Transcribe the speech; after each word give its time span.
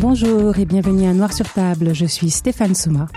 Bonjour 0.00 0.56
et 0.56 0.64
bienvenue 0.64 1.08
à 1.08 1.12
Noir 1.12 1.32
sur 1.32 1.52
table, 1.52 1.92
je 1.92 2.06
suis 2.06 2.30
Stéphane 2.30 2.76
Souma. 2.76 3.08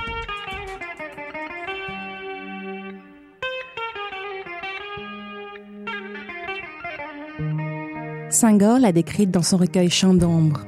Senghor 8.32 8.80
l'a 8.80 8.92
décrite 8.92 9.30
dans 9.30 9.44
son 9.44 9.58
recueil 9.58 9.92
Chant 9.92 10.16
d'ombre. 10.16 10.66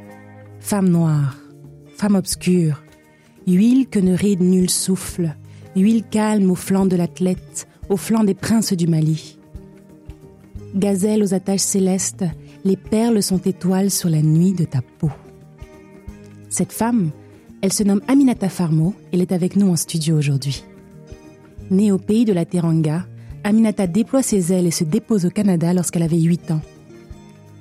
Femme 0.59 0.89
noire, 0.89 1.35
femme 1.97 2.13
obscure, 2.13 2.83
huile 3.47 3.87
que 3.87 3.97
ne 3.97 4.15
ride 4.15 4.41
nul 4.41 4.69
souffle, 4.69 5.35
huile 5.75 6.03
calme 6.03 6.51
au 6.51 6.55
flanc 6.55 6.85
de 6.85 6.95
l'athlète, 6.95 7.67
au 7.89 7.97
flanc 7.97 8.23
des 8.23 8.35
princes 8.35 8.73
du 8.73 8.85
Mali. 8.85 9.39
Gazelle 10.75 11.23
aux 11.23 11.33
attaches 11.33 11.61
célestes, 11.61 12.25
les 12.65 12.77
perles 12.77 13.23
sont 13.23 13.39
étoiles 13.39 13.89
sur 13.89 14.09
la 14.09 14.21
nuit 14.21 14.53
de 14.53 14.65
ta 14.65 14.81
peau. 14.99 15.09
Cette 16.53 16.71
femme, 16.71 17.09
elle 17.63 17.73
se 17.73 17.81
nomme 17.81 18.01
Aminata 18.07 18.47
Farmo, 18.47 18.93
elle 19.11 19.21
est 19.21 19.31
avec 19.31 19.55
nous 19.55 19.71
en 19.71 19.75
studio 19.75 20.15
aujourd'hui. 20.15 20.63
Née 21.71 21.91
au 21.91 21.97
pays 21.97 22.25
de 22.25 22.31
la 22.31 22.45
Teranga, 22.45 23.07
Aminata 23.43 23.87
déploie 23.87 24.21
ses 24.21 24.53
ailes 24.53 24.67
et 24.67 24.71
se 24.71 24.83
dépose 24.83 25.25
au 25.25 25.31
Canada 25.31 25.73
lorsqu'elle 25.73 26.03
avait 26.03 26.19
8 26.19 26.51
ans. 26.51 26.61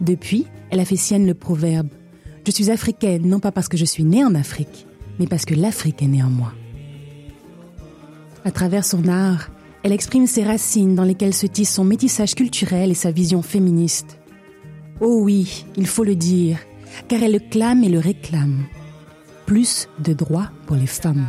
Depuis, 0.02 0.44
elle 0.68 0.78
a 0.78 0.84
fait 0.84 0.96
sienne 0.96 1.26
le 1.26 1.32
proverbe 1.32 1.88
Je 2.46 2.52
suis 2.52 2.70
africaine 2.70 3.26
non 3.26 3.40
pas 3.40 3.50
parce 3.50 3.68
que 3.68 3.78
je 3.78 3.86
suis 3.86 4.04
née 4.04 4.26
en 4.26 4.34
Afrique, 4.34 4.86
mais 5.18 5.26
parce 5.26 5.46
que 5.46 5.54
l'Afrique 5.54 6.02
est 6.02 6.08
née 6.08 6.22
en 6.22 6.28
moi. 6.28 6.52
À 8.44 8.50
travers 8.50 8.84
son 8.84 9.08
art, 9.08 9.48
elle 9.84 9.92
exprime 9.92 10.26
ses 10.26 10.44
racines 10.44 10.94
dans 10.94 11.04
lesquelles 11.04 11.32
se 11.32 11.46
tisse 11.46 11.72
son 11.72 11.84
métissage 11.84 12.34
culturel 12.34 12.90
et 12.90 12.94
sa 12.94 13.10
vision 13.10 13.40
féministe. 13.40 14.18
Oh 15.00 15.22
oui, 15.22 15.64
il 15.78 15.86
faut 15.86 16.04
le 16.04 16.14
dire, 16.14 16.58
car 17.08 17.22
elle 17.22 17.32
le 17.32 17.38
clame 17.38 17.84
et 17.84 17.88
le 17.88 17.98
réclame. 17.98 18.66
Plus 19.46 19.88
de 19.98 20.12
droits 20.12 20.50
pour 20.66 20.76
les 20.76 20.86
femmes. 20.86 21.26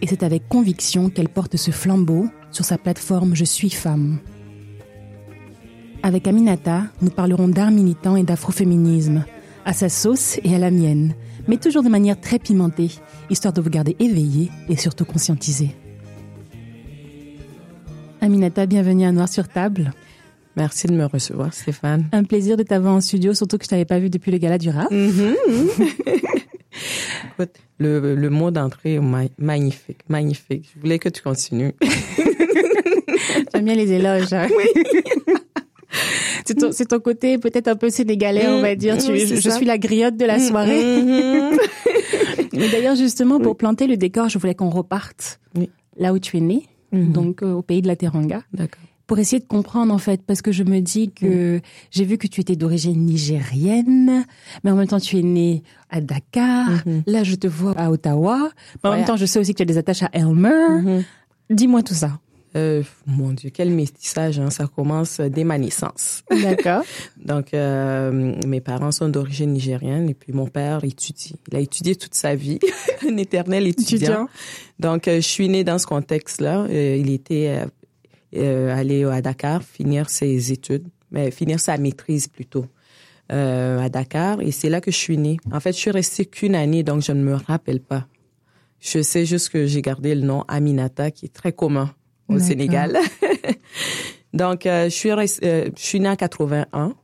Et 0.00 0.06
c'est 0.06 0.22
avec 0.22 0.48
conviction 0.48 1.10
qu'elle 1.10 1.28
porte 1.28 1.56
ce 1.56 1.70
flambeau 1.70 2.28
sur 2.50 2.64
sa 2.64 2.78
plateforme 2.78 3.34
Je 3.34 3.44
suis 3.44 3.70
femme. 3.70 4.18
Avec 6.02 6.28
Aminata, 6.28 6.84
nous 7.02 7.10
parlerons 7.10 7.48
d'art 7.48 7.72
militant 7.72 8.16
et 8.16 8.22
d'afroféminisme, 8.22 9.24
à 9.64 9.72
sa 9.72 9.88
sauce 9.88 10.38
et 10.44 10.54
à 10.54 10.58
la 10.58 10.70
mienne, 10.70 11.14
mais 11.48 11.56
toujours 11.56 11.82
de 11.82 11.88
manière 11.88 12.20
très 12.20 12.38
pimentée, 12.38 12.92
histoire 13.30 13.52
de 13.52 13.60
vous 13.60 13.70
garder 13.70 13.96
éveillé 13.98 14.50
et 14.68 14.76
surtout 14.76 15.04
conscientisé. 15.04 15.74
Aminata, 18.20 18.66
bienvenue 18.66 19.04
à 19.04 19.12
Noir 19.12 19.28
sur 19.28 19.48
Table. 19.48 19.92
Merci 20.56 20.86
de 20.86 20.92
me 20.92 21.04
recevoir, 21.04 21.52
Stéphane. 21.52 22.08
Un 22.12 22.24
plaisir 22.24 22.56
de 22.56 22.62
t'avoir 22.62 22.94
en 22.94 23.00
studio, 23.00 23.34
surtout 23.34 23.58
que 23.58 23.64
je 23.64 23.68
t'avais 23.68 23.84
pas 23.84 23.98
vu 23.98 24.10
depuis 24.10 24.32
le 24.32 24.38
gala 24.38 24.58
du 24.58 24.70
rap. 24.70 24.88
Le, 27.78 28.14
le 28.14 28.30
mot 28.30 28.50
d'entrée 28.50 28.94
est 28.94 29.30
magnifique, 29.38 30.00
magnifique. 30.08 30.70
Je 30.74 30.80
voulais 30.80 30.98
que 30.98 31.08
tu 31.08 31.22
continues. 31.22 31.74
J'aime 33.54 33.64
bien 33.64 33.74
les 33.74 33.92
éloges. 33.92 34.32
Hein. 34.32 34.48
Oui. 34.56 34.82
c'est 36.72 36.88
ton, 36.88 37.00
côté 37.00 37.38
peut-être 37.38 37.68
un 37.68 37.76
peu 37.76 37.90
sénégalais, 37.90 38.48
on 38.48 38.60
va 38.60 38.74
dire. 38.74 38.96
Mm, 38.96 39.00
je, 39.00 39.50
suis 39.50 39.66
la 39.66 39.78
griotte 39.78 40.16
de 40.16 40.24
la 40.24 40.38
mm, 40.38 40.40
soirée. 40.40 41.02
Mm, 41.02 41.56
Mais 42.52 42.68
d'ailleurs, 42.68 42.96
justement, 42.96 43.40
pour 43.40 43.56
planter 43.56 43.86
le 43.86 43.96
décor, 43.96 44.28
je 44.28 44.38
voulais 44.38 44.54
qu'on 44.54 44.70
reparte 44.70 45.40
là 45.96 46.12
où 46.12 46.18
tu 46.18 46.36
es 46.36 46.40
né, 46.40 46.64
mm-hmm. 46.92 47.12
donc 47.12 47.42
euh, 47.42 47.52
au 47.52 47.62
pays 47.62 47.82
de 47.82 47.88
la 47.88 47.96
Teranga. 47.96 48.42
D'accord 48.52 48.87
pour 49.08 49.18
essayer 49.18 49.40
de 49.40 49.46
comprendre 49.46 49.92
en 49.92 49.98
fait, 49.98 50.22
parce 50.22 50.42
que 50.42 50.52
je 50.52 50.62
me 50.62 50.80
dis 50.80 51.10
que 51.10 51.60
j'ai 51.90 52.04
vu 52.04 52.18
que 52.18 52.28
tu 52.28 52.42
étais 52.42 52.56
d'origine 52.56 53.06
nigérienne, 53.06 54.24
mais 54.62 54.70
en 54.70 54.76
même 54.76 54.86
temps 54.86 55.00
tu 55.00 55.18
es 55.18 55.22
né 55.22 55.64
à 55.90 56.00
Dakar. 56.00 56.68
Mm-hmm. 56.68 57.02
Là, 57.06 57.24
je 57.24 57.34
te 57.34 57.46
vois 57.46 57.72
à 57.78 57.90
Ottawa. 57.90 58.50
Mais 58.84 58.90
en 58.90 58.92
même 58.96 59.06
temps, 59.06 59.16
je 59.16 59.24
sais 59.24 59.38
aussi 59.38 59.52
que 59.52 59.56
tu 59.56 59.62
as 59.62 59.66
des 59.66 59.78
attaches 59.78 60.02
à 60.02 60.10
Elmer. 60.12 60.50
Mm-hmm. 60.50 61.04
Dis-moi 61.50 61.82
tout 61.82 61.94
ça. 61.94 62.20
Euh, 62.56 62.82
mon 63.06 63.32
Dieu, 63.32 63.50
quel 63.52 63.70
métissage, 63.70 64.38
hein, 64.38 64.50
ça 64.50 64.66
commence 64.66 65.20
dès 65.20 65.44
ma 65.44 65.58
naissance. 65.58 66.22
D'accord. 66.30 66.82
Donc, 67.24 67.54
euh, 67.54 68.34
mes 68.46 68.60
parents 68.60 68.92
sont 68.92 69.08
d'origine 69.08 69.52
nigérienne 69.52 70.08
et 70.08 70.14
puis 70.14 70.32
mon 70.32 70.46
père 70.46 70.84
étudie. 70.84 71.36
Il 71.50 71.56
a 71.56 71.60
étudié 71.60 71.94
toute 71.96 72.14
sa 72.14 72.34
vie, 72.34 72.58
un 73.08 73.16
éternel 73.16 73.66
étudiant. 73.66 74.28
Donc, 74.78 75.08
euh, 75.08 75.16
je 75.16 75.26
suis 75.26 75.48
née 75.48 75.64
dans 75.64 75.78
ce 75.78 75.86
contexte-là. 75.86 76.66
Euh, 76.68 76.96
il 76.98 77.10
était 77.10 77.64
euh, 78.36 78.74
allé 78.76 79.04
à 79.04 79.20
Dakar 79.22 79.62
finir 79.62 80.10
ses 80.10 80.52
études, 80.52 80.86
mais 81.10 81.30
finir 81.30 81.60
sa 81.60 81.76
maîtrise 81.78 82.28
plutôt. 82.28 82.66
à 83.30 83.88
Dakar 83.90 84.40
et 84.40 84.52
c'est 84.52 84.70
là 84.70 84.80
que 84.80 84.90
je 84.90 84.96
suis 84.96 85.18
née. 85.18 85.36
En 85.52 85.60
fait, 85.60 85.72
je 85.72 85.78
suis 85.78 85.90
restée 85.90 86.24
qu'une 86.24 86.54
année, 86.54 86.82
donc 86.82 87.02
je 87.02 87.12
ne 87.12 87.22
me 87.22 87.34
rappelle 87.34 87.80
pas. 87.80 88.06
Je 88.80 89.02
sais 89.02 89.26
juste 89.26 89.50
que 89.50 89.66
j'ai 89.66 89.82
gardé 89.82 90.14
le 90.14 90.22
nom 90.22 90.44
Aminata, 90.48 91.10
qui 91.10 91.26
est 91.26 91.34
très 91.34 91.52
commun 91.52 91.90
au 92.28 92.38
Sénégal. 92.38 92.98
Donc, 94.34 94.66
euh, 94.66 94.84
je 94.84 94.88
suis 94.90 95.10
euh, 95.10 95.70
je 95.76 95.82
suis 95.82 96.00
née 96.00 96.08
en 96.08 96.16
81. 96.16 96.94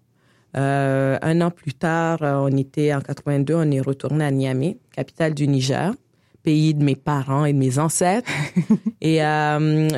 Euh, 0.57 1.19
un 1.21 1.41
an 1.41 1.51
plus 1.51 1.75
tard, 1.75 2.23
euh, 2.23 2.37
on 2.49 2.57
était 2.57 2.95
en 2.95 3.01
82, 3.01 3.55
on 3.55 3.71
est 3.73 3.81
retourné 3.81 4.25
à 4.25 4.31
Niamey, 4.31 4.79
capitale 4.95 5.35
du 5.35 5.49
Niger, 5.49 5.93
pays 6.45 6.75
de 6.75 6.85
mes 6.85 6.95
parents 6.95 7.45
et 7.45 7.53
de 7.53 7.59
mes 7.59 7.79
ancêtres. 7.79 8.31
et 9.01 9.19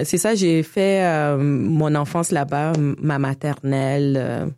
c'est 0.05 0.19
ça, 0.19 0.35
j'ai 0.35 0.63
fait 0.63 1.37
mon 1.39 1.95
enfance 1.95 2.31
là-bas, 2.31 2.73
ma 3.03 3.19
maternelle. 3.19 4.53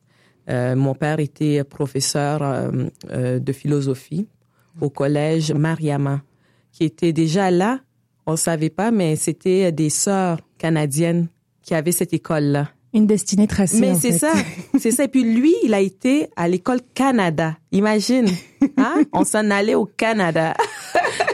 mon 0.48 0.94
père 0.94 1.19
était 1.19 1.65
professeur 1.65 2.71
de 3.10 3.53
philosophie 3.53 4.28
au 4.81 4.91
collège 4.91 5.53
Mariama, 5.53 6.21
qui 6.71 6.84
était 6.84 7.12
déjà 7.12 7.50
là 7.50 7.81
on 8.28 8.37
savait 8.37 8.69
pas, 8.69 8.91
mais 8.91 9.16
c'était 9.16 9.72
des 9.72 9.88
sœurs 9.88 10.38
canadiennes 10.59 11.28
qui 11.62 11.75
avaient 11.75 11.93
cette 11.93 12.12
école-là. 12.12 12.69
Une 12.93 13.06
destinée 13.06 13.47
tracée. 13.47 13.81
Mais 13.81 13.94
c'est 13.94 14.12
ça, 14.12 14.32
c'est 14.78 14.91
ça. 14.91 15.04
Et 15.04 15.09
puis 15.09 15.25
lui, 15.25 15.54
il 15.65 15.72
a 15.72 15.81
été 15.81 16.28
à 16.37 16.47
l'école 16.47 16.81
Canada. 16.94 17.56
Imagine, 17.72 18.27
hein? 18.77 19.03
On 19.12 19.25
s'en 19.25 19.50
allait 19.50 19.75
au 19.75 19.87
Canada. 19.87 20.54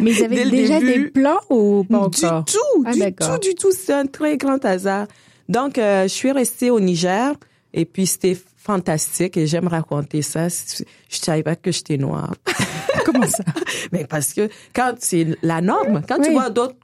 Mais 0.00 0.12
ils 0.12 0.24
avaient 0.24 0.50
déjà 0.50 0.80
des 0.80 1.06
plans 1.06 1.40
ou 1.50 1.84
pas 1.84 1.98
encore? 1.98 2.44
Du 2.44 2.52
tout, 2.52 2.84
ah, 2.86 2.92
du 2.92 3.14
tout, 3.14 3.38
du 3.40 3.54
tout. 3.54 3.72
C'est 3.72 3.92
un 3.92 4.06
très 4.06 4.36
grand 4.36 4.64
hasard. 4.64 5.06
Donc, 5.48 5.78
euh, 5.78 6.04
je 6.04 6.08
suis 6.08 6.32
restée 6.32 6.70
au 6.70 6.80
Niger 6.80 7.34
et 7.72 7.84
puis 7.84 8.06
c'était 8.06 8.36
fantastique 8.64 9.36
et 9.36 9.46
j'aime 9.46 9.68
raconter 9.68 10.22
ça. 10.22 10.48
Je 10.48 11.16
savais 11.16 11.42
pas 11.42 11.54
que 11.54 11.70
j'étais 11.70 11.98
noire. 11.98 12.32
Comment 13.04 13.26
ça? 13.26 13.44
Mais 13.92 14.06
parce 14.06 14.32
que 14.32 14.48
quand 14.74 14.94
c'est 14.98 15.36
la 15.42 15.60
norme, 15.60 16.00
quand 16.08 16.20
tu 16.20 16.32
vois 16.32 16.48
d'autres 16.48 16.76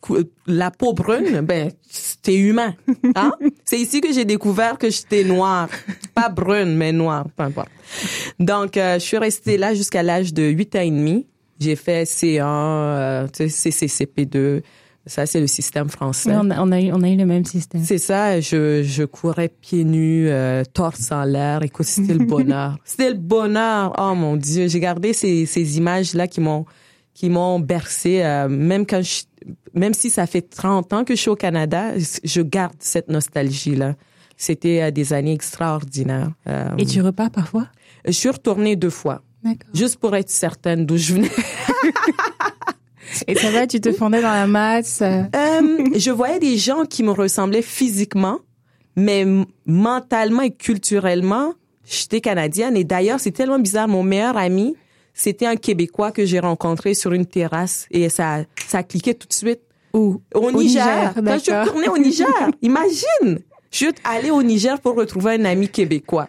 la 0.46 0.70
peau 0.70 0.92
brune, 0.92 1.40
ben 1.40 1.70
t'es 2.22 2.36
humain. 2.36 2.74
Hein? 3.14 3.32
c'est 3.64 3.78
ici 3.78 4.02
que 4.02 4.12
j'ai 4.12 4.26
découvert 4.26 4.76
que 4.76 4.90
j'étais 4.90 5.24
noire, 5.24 5.68
pas 6.14 6.28
brune 6.28 6.76
mais 6.76 6.92
noire, 6.92 7.26
peu 7.34 7.44
importe. 7.44 7.70
Donc 8.38 8.76
euh, 8.76 8.94
je 8.94 9.04
suis 9.04 9.18
restée 9.18 9.56
là 9.56 9.72
jusqu'à 9.72 10.02
l'âge 10.02 10.34
de 10.34 10.42
8 10.42 10.76
ans 10.76 10.80
et 10.80 10.90
demi. 10.90 11.26
J'ai 11.60 11.76
fait 11.76 12.04
C1, 12.04 12.42
euh, 12.42 13.26
CCCP2, 13.26 14.62
ça, 15.06 15.24
c'est 15.26 15.40
le 15.40 15.46
système 15.46 15.88
français. 15.88 16.30
on, 16.34 16.50
a, 16.50 16.60
on, 16.60 16.70
a 16.72 16.80
eu, 16.80 16.92
on 16.92 17.02
a 17.02 17.08
eu 17.08 17.16
le 17.16 17.24
même 17.24 17.44
système. 17.44 17.82
C'est 17.82 17.98
ça. 17.98 18.40
Je, 18.40 18.82
je 18.82 19.02
courais 19.04 19.48
pieds 19.48 19.84
nus, 19.84 20.28
euh, 20.28 20.62
torse 20.72 21.10
en 21.10 21.24
l'air. 21.24 21.62
Écoute, 21.62 21.86
c'était 21.86 22.14
le 22.14 22.24
bonheur. 22.24 22.76
c'était 22.84 23.10
le 23.10 23.16
bonheur. 23.16 23.94
Oh 23.98 24.14
mon 24.14 24.36
Dieu, 24.36 24.68
j'ai 24.68 24.80
gardé 24.80 25.12
ces, 25.12 25.46
ces 25.46 25.78
images-là 25.78 26.28
qui 26.28 26.40
m'ont 26.40 26.66
qui 27.14 27.30
m'ont 27.30 27.58
bercé. 27.58 28.22
Euh, 28.22 28.48
même 28.48 28.86
quand 28.86 29.02
je, 29.02 29.22
même 29.74 29.94
si 29.94 30.10
ça 30.10 30.26
fait 30.26 30.42
30 30.42 30.92
ans 30.92 31.04
que 31.04 31.14
je 31.16 31.20
suis 31.20 31.30
au 31.30 31.36
Canada, 31.36 31.92
je 32.22 32.42
garde 32.42 32.76
cette 32.78 33.08
nostalgie-là. 33.08 33.96
C'était 34.36 34.82
euh, 34.82 34.90
des 34.90 35.12
années 35.12 35.32
extraordinaires. 35.32 36.30
Et 36.78 36.84
tu 36.84 37.00
repars 37.00 37.30
parfois? 37.30 37.66
Je 38.04 38.12
suis 38.12 38.30
retournée 38.30 38.76
deux 38.76 38.90
fois. 38.90 39.22
Juste 39.74 39.96
pour 39.96 40.14
être 40.16 40.30
certaine 40.30 40.86
d'où 40.86 40.96
je 40.96 41.14
venais. 41.14 41.30
Et 43.26 43.34
ça 43.34 43.50
va, 43.50 43.66
tu 43.66 43.80
te 43.80 43.92
fondais 43.92 44.22
dans 44.22 44.32
la 44.32 44.46
masse 44.46 45.02
euh? 45.02 45.22
euh, 45.34 45.84
Je 45.96 46.10
voyais 46.10 46.38
des 46.38 46.56
gens 46.56 46.84
qui 46.84 47.02
me 47.02 47.10
ressemblaient 47.10 47.62
physiquement, 47.62 48.38
mais 48.96 49.26
mentalement 49.66 50.42
et 50.42 50.52
culturellement, 50.52 51.54
j'étais 51.84 52.20
canadienne. 52.20 52.76
Et 52.76 52.84
d'ailleurs, 52.84 53.20
c'est 53.20 53.32
tellement 53.32 53.58
bizarre. 53.58 53.88
Mon 53.88 54.02
meilleur 54.02 54.36
ami, 54.36 54.76
c'était 55.12 55.46
un 55.46 55.56
Québécois 55.56 56.12
que 56.12 56.24
j'ai 56.24 56.38
rencontré 56.38 56.94
sur 56.94 57.12
une 57.12 57.26
terrasse 57.26 57.86
et 57.90 58.08
ça, 58.08 58.44
ça 58.66 58.78
a 58.78 58.82
cliqué 58.82 59.14
tout 59.14 59.26
de 59.26 59.32
suite. 59.32 59.60
Où? 59.92 60.22
Au, 60.34 60.52
Niger. 60.52 61.12
Quand 61.14 61.34
je 61.34 61.38
suis 61.38 61.52
retournée 61.52 61.88
au 61.88 61.98
Niger, 61.98 62.28
imagine! 62.62 63.40
Je 63.72 63.76
suis 63.76 63.88
allée 64.04 64.30
au 64.30 64.42
Niger 64.42 64.80
pour 64.80 64.94
retrouver 64.96 65.32
un 65.34 65.44
ami 65.44 65.68
québécois. 65.68 66.28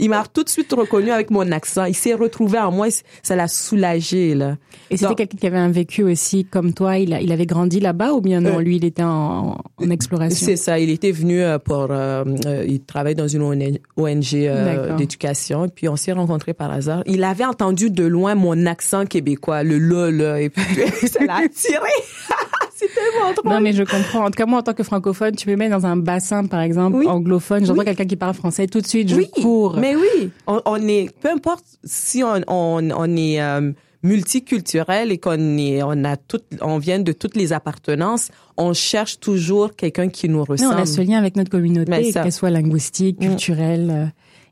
Il 0.00 0.08
m'a 0.08 0.24
tout 0.32 0.42
de 0.42 0.48
suite 0.48 0.72
reconnu 0.72 1.10
avec 1.10 1.30
mon 1.30 1.52
accent. 1.52 1.84
Il 1.84 1.94
s'est 1.94 2.14
retrouvé 2.14 2.58
en 2.58 2.72
moi. 2.72 2.88
Ça 3.22 3.36
l'a 3.36 3.48
soulagé, 3.48 4.34
là. 4.34 4.56
Et 4.90 4.96
c'était 4.96 5.14
quelqu'un 5.14 5.36
qui 5.36 5.46
avait 5.46 5.58
un 5.58 5.70
vécu 5.70 6.02
aussi 6.02 6.44
comme 6.44 6.72
toi. 6.72 6.98
Il, 6.98 7.12
a, 7.12 7.20
il 7.20 7.30
avait 7.30 7.46
grandi 7.46 7.80
là-bas 7.80 8.12
ou 8.12 8.20
bien 8.20 8.40
non? 8.40 8.58
Euh, 8.58 8.60
lui, 8.60 8.76
il 8.76 8.84
était 8.84 9.02
en, 9.02 9.58
en 9.76 9.90
exploration? 9.90 10.46
C'est 10.46 10.56
ça. 10.56 10.78
Il 10.78 10.90
était 10.90 11.12
venu 11.12 11.42
euh, 11.42 11.58
pour, 11.58 11.88
euh, 11.90 12.24
il 12.66 12.80
travaille 12.80 13.14
dans 13.14 13.28
une 13.28 13.42
ONG 13.42 14.96
d'éducation. 14.98 15.66
Et 15.66 15.68
puis, 15.68 15.88
on 15.88 15.96
s'est 15.96 16.12
rencontrés 16.12 16.54
par 16.54 16.72
hasard. 16.72 17.02
Il 17.06 17.22
avait 17.22 17.44
entendu 17.44 17.90
de 17.90 18.04
loin 18.04 18.34
mon 18.34 18.66
accent 18.66 19.04
québécois, 19.04 19.62
le 19.62 19.78
là, 20.10 20.40
Et 20.40 20.48
puis, 20.48 20.64
ça 21.06 21.24
l'a 21.24 21.36
attiré. 21.36 21.90
c'est 22.80 22.94
tellement 22.94 23.32
drôle. 23.34 23.52
Non, 23.52 23.60
mais 23.60 23.72
je 23.72 23.82
comprends. 23.82 24.24
En 24.24 24.30
tout 24.30 24.36
cas, 24.36 24.46
moi, 24.46 24.60
en 24.60 24.62
tant 24.62 24.72
que 24.72 24.82
francophone, 24.82 25.36
tu 25.36 25.48
me 25.50 25.56
mets 25.56 25.68
dans 25.68 25.86
un 25.86 25.96
bassin, 25.96 26.46
par 26.46 26.60
exemple, 26.60 27.06
anglophone. 27.06 27.64
J'entends 27.64 27.84
quelqu'un 27.84 28.06
qui 28.06 28.16
parle 28.16 28.34
français. 28.34 28.66
Tout 28.66 28.80
de 28.80 28.86
suite, 28.86 29.08
je 29.08 29.16
oui. 29.16 29.30
cours. 29.30 29.76
Mais 29.76 29.94
oui, 29.94 30.30
on, 30.46 30.76
est, 30.88 31.10
peu 31.20 31.30
importe 31.30 31.64
si 31.84 32.22
on, 32.22 32.40
on, 32.48 32.90
on 32.90 33.16
est 33.16 33.40
euh, 33.40 33.72
multiculturel 34.02 35.12
et 35.12 35.18
qu'on 35.18 35.58
est, 35.58 35.82
on 35.82 36.04
a 36.04 36.16
tout, 36.16 36.40
on 36.62 36.78
vient 36.78 37.00
de 37.00 37.12
toutes 37.12 37.36
les 37.36 37.52
appartenances, 37.52 38.30
on 38.56 38.72
cherche 38.72 39.20
toujours 39.20 39.76
quelqu'un 39.76 40.08
qui 40.08 40.28
nous 40.28 40.44
ressemble. 40.44 40.74
on 40.74 40.82
a 40.82 40.86
ce 40.86 41.00
lien 41.02 41.18
avec 41.18 41.36
notre 41.36 41.50
communauté, 41.50 42.12
qu'elle 42.12 42.32
soit 42.32 42.50
linguistique, 42.50 43.20
mm. 43.20 43.26
culturelle. 43.26 43.90
Euh. 43.90 44.06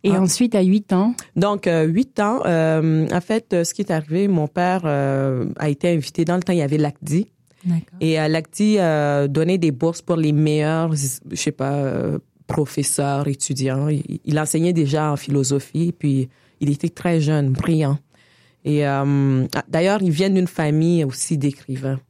Et 0.04 0.12
ah. 0.12 0.20
ensuite, 0.20 0.54
à 0.54 0.62
8 0.62 0.92
ans 0.92 1.14
Donc, 1.34 1.66
euh, 1.66 1.84
8 1.84 2.20
ans, 2.20 2.40
euh, 2.46 3.08
en 3.10 3.20
fait, 3.20 3.64
ce 3.64 3.74
qui 3.74 3.82
est 3.82 3.90
arrivé, 3.90 4.28
mon 4.28 4.46
père 4.46 4.84
a 4.86 5.68
été 5.68 5.88
invité. 5.88 6.24
Dans 6.24 6.36
le 6.36 6.42
temps, 6.42 6.52
il 6.52 6.58
y 6.58 6.62
avait 6.62 6.78
l'ACDI. 6.78 7.26
Et 8.00 8.20
euh, 8.20 8.28
l'ACTI 8.28 8.76
euh, 8.78 9.28
donnait 9.28 9.58
des 9.58 9.70
bourses 9.70 10.02
pour 10.02 10.16
les 10.16 10.32
meilleurs, 10.32 10.92
je 10.94 11.36
sais 11.36 11.52
pas, 11.52 11.72
euh, 11.72 12.18
professeurs, 12.46 13.28
étudiants. 13.28 13.88
Il, 13.88 14.38
enseignait 14.38 14.72
déjà 14.72 15.10
en 15.12 15.16
philosophie, 15.16 15.92
puis 15.92 16.28
il 16.60 16.70
était 16.70 16.88
très 16.88 17.20
jeune, 17.20 17.50
brillant. 17.50 17.98
Et 18.64 18.86
euh, 18.86 19.44
ah, 19.54 19.64
d'ailleurs, 19.68 20.02
il 20.02 20.10
vient 20.10 20.30
d'une 20.30 20.46
famille 20.46 21.04
aussi 21.04 21.38
d'écrivains. 21.38 22.00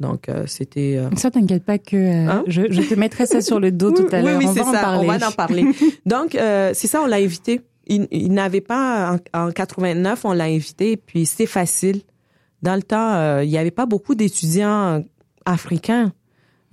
Donc, 0.00 0.28
c'était... 0.46 1.00
Ça, 1.16 1.30
t'inquiète 1.30 1.64
pas 1.64 1.78
que 1.78 1.96
hein? 1.96 2.42
je, 2.48 2.62
je, 2.68 2.82
te 2.82 2.94
mettrai 2.94 3.26
ça 3.26 3.40
sur 3.40 3.60
le 3.60 3.70
dos 3.70 3.92
tout 3.92 4.08
à 4.10 4.20
l'heure. 4.20 4.38
Oui, 4.38 4.46
oui, 4.46 4.52
c'est 4.52 4.64
ça. 4.64 4.98
On 4.98 5.04
va 5.04 5.28
en 5.28 5.30
parler. 5.30 5.66
Donc, 6.06 6.32
c'est 6.32 6.88
ça, 6.88 7.00
on 7.02 7.06
l'a 7.06 7.18
invité. 7.18 7.60
Il, 7.86 8.08
il 8.10 8.32
n'avait 8.32 8.60
pas... 8.60 9.16
En, 9.32 9.46
en 9.46 9.52
89, 9.52 10.24
on 10.24 10.32
l'a 10.32 10.44
invité, 10.44 10.96
puis 10.96 11.26
c'était 11.26 11.46
facile 11.46 12.02
dans 12.66 12.74
le 12.74 12.82
temps, 12.82 13.14
euh, 13.14 13.44
il 13.44 13.50
n'y 13.50 13.58
avait 13.58 13.70
pas 13.70 13.86
beaucoup 13.86 14.16
d'étudiants 14.16 15.04
africains. 15.44 16.12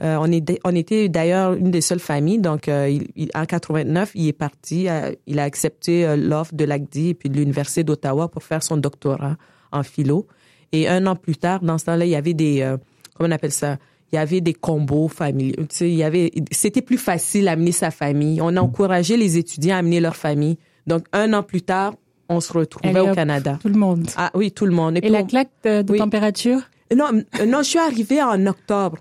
Euh, 0.02 0.18
on, 0.20 0.76
était 0.76 1.08
d'ailleurs 1.08 1.54
une 1.54 1.70
des 1.70 1.82
seules 1.82 2.00
familles. 2.00 2.40
Donc, 2.40 2.68
euh, 2.68 2.98
en 3.36 3.46
89, 3.46 4.12
il 4.16 4.28
est 4.28 4.34
parti. 4.34 4.88
il 5.28 5.40
a 5.40 5.44
accepté 5.44 6.16
l'offre 6.18 6.56
de 6.56 6.66
l'ACDI 6.66 7.10
et 7.10 7.14
puis 7.14 7.30
de 7.30 7.38
l'Université 7.38 7.84
d'Ottawa 7.84 8.28
pour 8.28 8.42
faire 8.42 8.64
son 8.64 8.78
doctorat 8.78 9.38
en 9.72 9.84
philo. 9.84 10.26
Et 10.72 10.88
un 10.88 11.06
an 11.06 11.16
plus 11.16 11.38
tard, 11.38 11.60
dans 11.62 11.78
ce 11.78 11.86
temps-là, 11.86 12.06
il 12.06 12.12
y 12.12 12.16
avait 12.16 12.34
des... 12.34 12.68
comment 13.14 13.30
on 13.30 13.32
appelle 13.32 13.52
ça? 13.52 13.78
Il 14.12 14.16
y 14.16 14.20
avait 14.20 14.42
des 14.42 14.56
combos 14.56 15.10
familiaux. 15.10 15.68
Il 15.80 15.94
y 15.94 16.04
avait, 16.04 16.32
c'était 16.50 16.82
plus 16.82 16.98
facile 16.98 17.46
d'amener 17.46 17.72
sa 17.72 17.92
famille. 17.92 18.42
On 18.42 18.58
a 18.58 18.62
encouragé 18.62 19.16
les 19.16 19.38
étudiants 19.38 19.76
à 19.76 19.80
amener 19.80 20.00
leur 20.00 20.16
famille. 20.16 20.58
Donc, 20.88 21.06
un 21.14 21.34
an 21.34 21.44
plus 21.44 21.62
tard, 21.62 21.94
on 22.30 22.40
se 22.40 22.54
retrouvait 22.54 23.00
au 23.00 23.14
Canada. 23.14 23.60
Tout 23.62 23.70
le 23.70 23.80
monde. 23.80 24.08
Ah 24.18 24.32
oui, 24.34 24.52
tout 24.52 24.66
le 24.66 24.72
monde. 24.72 24.98
Et, 25.02 25.10
la 25.10 25.24
claque 25.24 25.52
de, 25.64 25.82
température? 25.98 26.62
Non, 26.96 27.24
non, 27.48 27.60
je 27.60 27.70
suis 27.70 27.80
arrivée 27.80 28.22
en 28.22 28.46
octobre. 28.46 28.98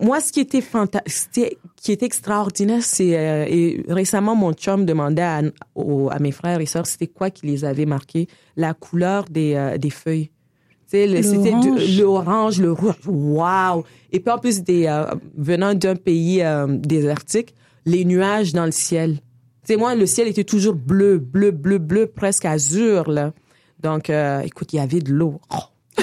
Moi, 0.00 0.20
ce 0.20 0.32
qui 0.32 0.40
était 0.40 0.60
fantastique, 0.60 1.58
qui 1.76 1.92
était 1.92 2.06
extraordinaire, 2.06 2.82
c'est 2.82 3.16
euh, 3.16 3.44
et 3.48 3.84
récemment 3.88 4.36
mon 4.36 4.52
chum 4.52 4.84
demandait 4.84 5.22
à, 5.22 5.38
à 5.38 6.18
mes 6.20 6.32
frères 6.32 6.60
et 6.60 6.66
sœurs, 6.66 6.86
c'était 6.86 7.06
quoi 7.06 7.30
qui 7.30 7.46
les 7.46 7.64
avait 7.64 7.86
marqués, 7.86 8.28
la 8.56 8.74
couleur 8.74 9.24
des 9.30 9.54
euh, 9.54 9.78
des 9.78 9.90
feuilles. 9.90 10.30
C'était 10.86 11.08
l'orange, 11.98 12.60
le 12.60 12.70
rouge. 12.70 12.94
Waouh 13.06 13.82
Et 14.12 14.20
puis 14.20 14.30
en 14.30 14.38
plus 14.38 14.62
des 14.62 14.86
euh, 14.86 15.06
venant 15.36 15.74
d'un 15.74 15.96
pays 15.96 16.44
désertique, 16.68 17.54
les 17.86 18.04
nuages 18.04 18.52
dans 18.52 18.66
le 18.66 18.70
ciel 18.70 19.18
sais, 19.72 19.76
moi, 19.76 19.94
le 19.94 20.06
ciel 20.06 20.28
était 20.28 20.44
toujours 20.44 20.74
bleu, 20.74 21.18
bleu, 21.18 21.50
bleu, 21.50 21.78
bleu, 21.78 22.06
presque 22.06 22.44
azur, 22.44 23.10
là. 23.10 23.32
Donc, 23.80 24.10
euh, 24.10 24.40
écoute, 24.40 24.72
il 24.72 24.76
y 24.76 24.80
avait 24.80 25.00
de 25.00 25.12
l'eau. 25.12 25.40
Et 25.98 26.02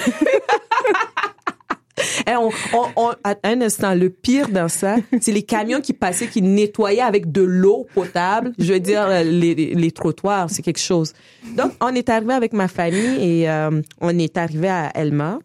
eh, 2.31 2.36
on, 2.36 2.51
on, 2.95 3.12
un 3.44 3.62
instant, 3.62 3.95
le 3.95 4.10
pire 4.10 4.50
dans 4.50 4.68
ça, 4.68 4.98
c'est 5.21 5.31
les 5.31 5.44
camions 5.44 5.81
qui 5.81 5.94
passaient, 5.94 6.27
qui 6.27 6.42
nettoyaient 6.42 7.01
avec 7.01 7.31
de 7.31 7.42
l'eau 7.42 7.88
potable. 7.94 8.54
Je 8.60 8.74
veux 8.74 8.80
dire, 8.80 9.06
euh, 9.07 9.24
les, 9.24 9.56
les 9.56 9.92
trottoirs, 9.92 10.50
c'est 10.50 10.62
quelque 10.62 10.80
chose. 10.80 11.13
Donc, 11.57 11.71
on 11.81 11.94
est 11.95 12.10
arrivé 12.10 12.33
avec 12.33 12.54
ma 12.54 12.68
famille 12.68 13.42
et 13.42 13.50
euh, 13.50 13.81
on 14.01 14.18
est 14.18 14.38
arrivé 14.38 14.69
à 14.69 14.92
Elma. 14.95 15.39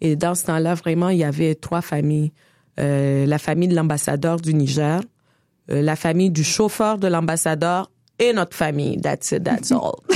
Et 0.00 0.16
dans 0.16 0.34
ce 0.34 0.46
temps-là, 0.46 0.74
vraiment, 0.74 1.08
il 1.08 1.18
y 1.18 1.24
avait 1.24 1.54
trois 1.54 1.80
familles. 1.80 2.32
la 2.76 3.38
famille 3.38 3.68
de 3.68 3.76
l'ambassadeur 3.76 4.40
du 4.40 4.52
Niger, 4.52 5.00
euh, 5.00 5.02
la 5.80 5.96
famille 5.96 6.30
du 6.30 6.44
chauffeur 6.44 6.98
de 6.98 7.08
l'ambassadeur 7.08 7.90
et 8.18 8.32
notre 8.32 8.56
famille. 8.56 9.00
That's 9.00 9.32
it, 9.32 9.44
that's 9.44 9.72
all. 9.72 9.94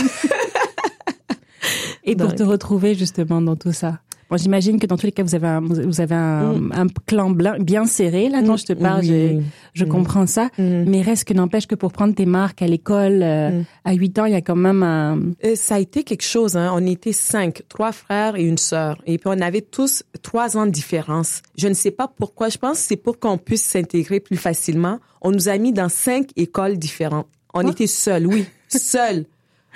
et 2.05 2.17
pour 2.17 2.35
te 2.35 2.43
retrouver 2.43 2.95
justement 2.95 3.41
dans 3.41 3.57
tout 3.57 3.73
ça. 3.73 4.01
Bon, 4.29 4.37
j'imagine 4.37 4.81
que 4.81 4.87
dans 4.87 4.97
tous 4.97 5.07
les 5.07 5.13
cas, 5.13 5.23
vous 5.23 5.37
avez 5.37 5.47
un, 5.47 5.61
vous 5.61 6.01
avez 6.01 6.15
un, 6.15 6.55
mm. 6.55 6.73
un 6.75 6.87
clan 7.07 7.31
bien 7.31 7.87
serré. 7.87 8.29
Là, 8.29 8.43
quand 8.43 8.55
mm. 8.55 8.59
je 8.59 8.65
te 8.65 8.73
parle, 8.73 9.05
je, 9.05 9.85
mm. 9.85 9.89
comprends 9.89 10.27
ça. 10.27 10.49
Mais 10.59 11.01
reste 11.01 11.25
que 11.25 11.35
n'empêche 11.35 11.67
que 11.67 11.77
pour 11.77 11.93
prendre 11.93 12.15
tes 12.15 12.27
marques 12.27 12.61
à 12.61 12.67
l'école, 12.67 13.23
euh, 13.23 13.63
à 13.85 13.93
8 13.93 14.19
ans, 14.19 14.25
il 14.25 14.33
y 14.33 14.37
a 14.37 14.41
quand 14.41 14.57
même 14.57 14.83
un... 14.83 15.21
Euh, 15.45 15.55
ça 15.55 15.77
a 15.77 15.79
été 15.79 16.03
quelque 16.03 16.25
chose. 16.25 16.57
Hein. 16.57 16.73
On 16.75 16.85
était 16.87 17.13
cinq, 17.13 17.63
trois 17.69 17.93
frères 17.93 18.35
et 18.35 18.43
une 18.43 18.59
sœur. 18.59 19.01
Et 19.07 19.19
puis, 19.19 19.31
on 19.33 19.41
avait 19.41 19.61
tous 19.61 20.03
trois 20.23 20.57
ans 20.57 20.67
de 20.67 20.73
différence. 20.73 21.43
Je 21.57 21.69
ne 21.69 21.75
sais 21.75 21.93
pas 21.93 22.09
pourquoi. 22.09 22.49
Je 22.49 22.59
pense 22.59 22.79
que 22.79 22.85
c'est 22.85 22.97
pour 22.97 23.21
qu'on 23.21 23.39
puisse 23.39 23.63
s'intégrer 23.63 24.19
plus 24.19 24.37
facilement. 24.37 24.99
On 25.23 25.31
nous 25.31 25.49
a 25.49 25.57
mis 25.57 25.73
dans 25.73 25.89
cinq 25.89 26.31
écoles 26.35 26.79
différentes. 26.79 27.29
On 27.55 27.67
était 27.69 27.87
seuls, 27.87 28.27
oui, 28.27 28.45
seuls. 28.69 29.25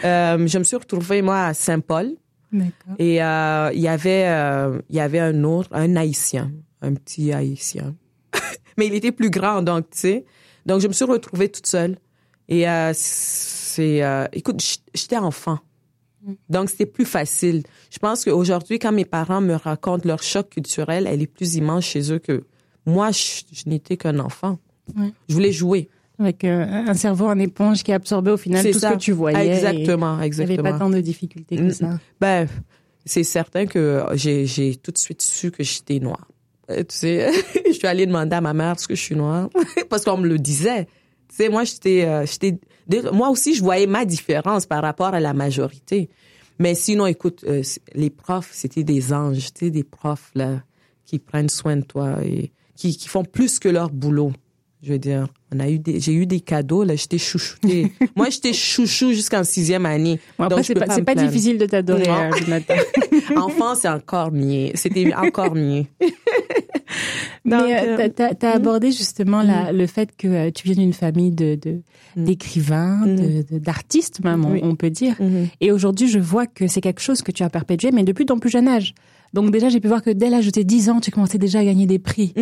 Euh, 0.05 0.47
je 0.47 0.59
me 0.59 0.65
suis 0.65 0.77
retrouvée, 0.77 1.23
moi, 1.23 1.45
à 1.47 1.55
Saint-Paul. 1.55 2.17
Et 2.99 3.23
euh, 3.23 3.71
il 3.73 3.81
y 3.81 3.89
avait 3.89 4.27
euh, 4.27 4.81
il 4.89 4.97
y 4.97 5.01
avait 5.01 5.21
un 5.21 5.45
autre, 5.45 5.69
un 5.73 5.97
haïtien, 5.97 6.53
un 6.83 6.95
petit 6.95 7.33
haïtien. 7.33 7.95
Mais 8.79 8.87
il 8.87 8.95
était 8.95 9.13
plus 9.13 9.31
grand, 9.31 9.63
donc 9.63 9.91
tu 9.91 9.99
sais. 9.99 10.25
Donc 10.67 10.81
je 10.81 10.89
me 10.89 10.93
suis 10.93 11.05
retrouvée 11.05 11.49
toute 11.49 11.67
seule. 11.67 11.97
Et 12.49 12.69
euh, 12.69 12.91
c'est, 12.95 14.03
écoute, 14.33 14.61
j'étais 14.93 15.17
enfant. 15.17 15.61
Mm. 16.23 16.33
Donc, 16.49 16.71
c'était 16.71 16.87
plus 16.87 17.05
facile. 17.05 17.63
Je 17.91 17.99
pense 17.99 18.25
qu'aujourd'hui, 18.25 18.79
quand 18.79 18.93
mes 18.93 19.05
parents 19.05 19.41
me 19.41 19.55
racontent 19.55 20.07
leur 20.07 20.23
choc 20.23 20.51
culturel, 20.51 21.07
elle 21.07 21.23
est 21.23 21.27
plus 21.27 21.55
immense 21.55 21.85
chez 21.85 22.13
eux 22.13 22.19
que 22.19 22.45
moi, 22.87 23.11
je, 23.13 23.43
n'étais 23.67 23.97
qu'un 23.97 24.19
enfant. 24.19 24.59
Je 25.29 25.35
voulais 25.35 25.53
jouer 25.53 25.89
avec 26.21 26.45
euh, 26.45 26.65
un 26.65 26.95
cerveau 26.95 27.27
en 27.27 27.39
éponge 27.39 27.83
qui 27.83 27.93
absorbait 27.93 28.33
au 28.33 28.37
final 28.37 28.65
tout 28.71 28.79
ce 28.79 28.87
que 28.87 28.99
tu 28.99 29.13
voyais. 29.13 29.55
Exactement, 29.55 30.21
exactement. 30.21 30.55
Il 30.55 30.63
n'y 30.63 30.69
avait 30.69 30.73
pas 30.73 30.79
tant 30.79 30.91
de 30.91 31.01
difficultés 31.01 31.57
que 31.57 31.71
ça. 31.71 31.99
Ben, 32.21 32.47
c'est 33.05 33.25
certain 33.25 33.67
que 33.67 34.05
j'ai, 34.15 34.47
j'ai 34.47 34.77
tout 34.77 34.91
de 34.91 34.99
suite 34.99 35.23
su 35.23 35.51
que 35.51 35.63
j'étais 35.63 35.99
noire. 35.99 36.29
Euh, 36.71 36.79
tu 36.81 36.97
sais, 36.97 37.31
je 37.67 37.73
suis 37.73 37.87
allée 37.87 38.07
demander 38.07 38.37
à 38.37 38.41
ma 38.41 38.53
mère 38.53 38.73
est-ce 38.73 38.87
que 38.87 38.95
je 38.95 39.03
suis 39.03 39.17
noire? 39.17 39.49
Parce 39.89 40.05
qu'on 40.05 40.19
me 40.19 40.29
le 40.29 40.39
disait. 40.39 40.87
Tu 41.29 41.37
sais, 41.37 41.49
moi 41.49 41.65
j'étais, 41.65 42.05
euh, 42.05 42.27
j'étais, 42.27 42.59
moi 43.13 43.31
aussi 43.31 43.55
je 43.55 43.63
voyais 43.63 43.87
ma 43.87 44.05
différence 44.05 44.67
par 44.67 44.83
rapport 44.83 45.15
à 45.15 45.21
la 45.21 45.33
majorité. 45.33 46.11
Mais 46.59 46.75
sinon, 46.75 47.07
écoute, 47.07 47.45
les 47.95 48.11
profs, 48.11 48.51
c'était 48.53 48.85
des 48.85 49.15
anges, 49.15 49.53
tu 49.55 49.67
sais, 49.67 49.71
des 49.71 49.85
profs 49.85 50.31
là 50.35 50.63
qui 51.07 51.19
prennent 51.19 51.49
soin 51.49 51.77
de 51.77 51.85
toi 51.85 52.19
et 52.23 52.53
qui, 52.77 52.97
qui 52.97 53.09
font 53.09 53.25
plus 53.25 53.59
que 53.59 53.69
leur 53.69 53.91
boulot. 53.91 54.33
Je 54.83 54.93
veux 54.93 54.99
dire, 54.99 55.27
on 55.55 55.61
a 55.61 55.69
eu 55.69 55.79
des, 55.79 56.01
j'ai 56.01 56.15
eu 56.15 56.25
des 56.25 56.41
cadeaux, 56.41 56.85
là, 56.85 56.97
j'étais 56.97 57.19
chouchoutée. 57.19 57.93
Moi, 58.17 58.31
j'étais 58.31 58.55
chouchou 58.55 59.13
jusqu'en 59.13 59.45
sixième 59.45 59.85
année. 59.85 60.19
donc, 60.39 60.65
c'est 60.65 60.75
pas, 60.75 61.01
pas, 61.01 61.15
difficile 61.15 61.59
de 61.59 61.67
t'adorer, 61.67 62.09
hein, 62.09 62.31
Enfant, 63.37 63.75
c'est 63.75 63.89
encore 63.89 64.33
mieux. 64.33 64.71
C'était 64.75 65.13
encore 65.15 65.55
mieux. 65.55 65.85
Mais 67.45 67.57
euh, 67.57 68.09
t'as, 68.15 68.29
as 68.29 68.35
hmm? 68.35 68.57
abordé 68.57 68.91
justement 68.91 69.43
la, 69.43 69.73
hmm. 69.73 69.77
le 69.77 69.87
fait 69.87 70.11
que 70.17 70.29
euh, 70.29 70.51
tu 70.51 70.67
viens 70.67 70.75
d'une 70.75 70.93
famille 70.93 71.31
de, 71.31 71.59
hmm. 72.17 72.25
d'écrivains, 72.25 73.07
de, 73.07 73.59
d'artistes 73.59 74.23
même, 74.25 74.45
on, 74.45 74.75
peut 74.77 74.91
dire. 74.91 75.17
Et 75.61 75.73
aujourd'hui, 75.73 76.09
je 76.09 76.19
vois 76.19 76.47
que 76.47 76.67
c'est 76.67 76.81
quelque 76.81 77.01
chose 77.01 77.23
que 77.23 77.33
tu 77.33 77.43
as 77.43 77.51
perpétué, 77.51 77.91
mais 77.93 78.03
depuis 78.03 78.27
ton 78.27 78.39
plus 78.39 78.51
jeune 78.51 78.69
âge. 78.69 78.95
Donc 79.33 79.51
déjà, 79.51 79.69
j'ai 79.69 79.81
pu 79.81 79.89
voir 79.89 80.03
que 80.03 80.11
dès 80.11 80.29
l'âge 80.29 80.47
de 80.47 80.51
tes 80.51 80.65
10 80.65 80.91
ans, 80.91 81.01
tu 81.01 81.11
commençais 81.11 81.39
déjà 81.39 81.61
à 81.61 81.65
gagner 81.65 81.87
des 81.87 81.99
prix. 81.99 82.35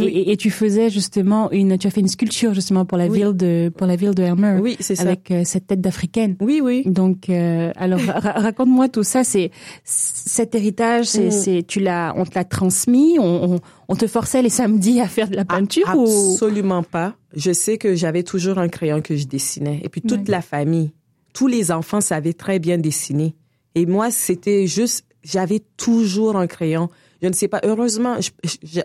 Et, 0.00 0.36
tu 0.36 0.50
faisais 0.50 0.88
justement 0.88 1.50
une, 1.50 1.76
tu 1.76 1.86
as 1.86 1.90
fait 1.90 2.00
une 2.00 2.08
sculpture 2.08 2.54
justement 2.54 2.86
pour 2.86 2.96
la 2.96 3.08
ville 3.08 3.34
de 3.34 3.70
pour 3.76 3.86
la 3.86 3.96
ville 3.96 4.14
de 4.14 4.22
Elmer. 4.22 4.58
Oui, 4.60 4.76
c'est 4.80 4.96
ça. 4.96 5.02
Avec 5.02 5.30
euh, 5.30 5.42
cette 5.44 5.66
tête 5.66 5.80
d'africaine. 5.80 6.36
Oui, 6.40 6.60
oui. 6.62 6.82
Donc, 6.86 7.28
euh, 7.28 7.72
alors 7.76 8.00
raconte-moi 8.00 8.88
tout 8.88 9.02
ça. 9.02 9.22
C'est 9.22 9.50
cet 9.84 10.54
héritage, 10.54 11.06
c'est, 11.06 11.26
mm. 11.26 11.30
c'est 11.30 11.64
tu 11.66 11.80
l'as, 11.80 12.14
on 12.16 12.24
te 12.24 12.34
l'a 12.34 12.44
transmis, 12.44 13.18
on, 13.18 13.60
on, 13.88 13.94
te 13.94 14.06
forçait 14.06 14.40
les 14.40 14.48
samedis 14.48 15.00
à 15.00 15.08
faire 15.08 15.28
de 15.28 15.36
la 15.36 15.44
peinture 15.44 15.88
Absolument 15.88 16.82
pas. 16.82 17.14
Je 17.36 17.52
sais 17.52 17.76
que 17.76 17.94
j'avais 17.94 18.22
toujours 18.22 18.58
un 18.58 18.68
crayon 18.68 19.02
que 19.02 19.16
je 19.16 19.26
dessinais, 19.26 19.80
et 19.82 19.88
puis 19.88 20.00
toute 20.00 20.28
la 20.28 20.40
famille, 20.40 20.92
tous 21.34 21.48
les 21.48 21.70
enfants 21.70 22.00
savaient 22.00 22.32
très 22.32 22.58
bien 22.58 22.78
dessiner. 22.78 23.34
Et 23.74 23.86
moi, 23.86 24.10
c'était 24.10 24.66
juste, 24.66 25.06
j'avais 25.22 25.60
toujours 25.76 26.36
un 26.36 26.46
crayon. 26.46 26.88
Je 27.22 27.28
ne 27.28 27.32
sais 27.32 27.46
pas, 27.46 27.60
heureusement, 27.62 28.16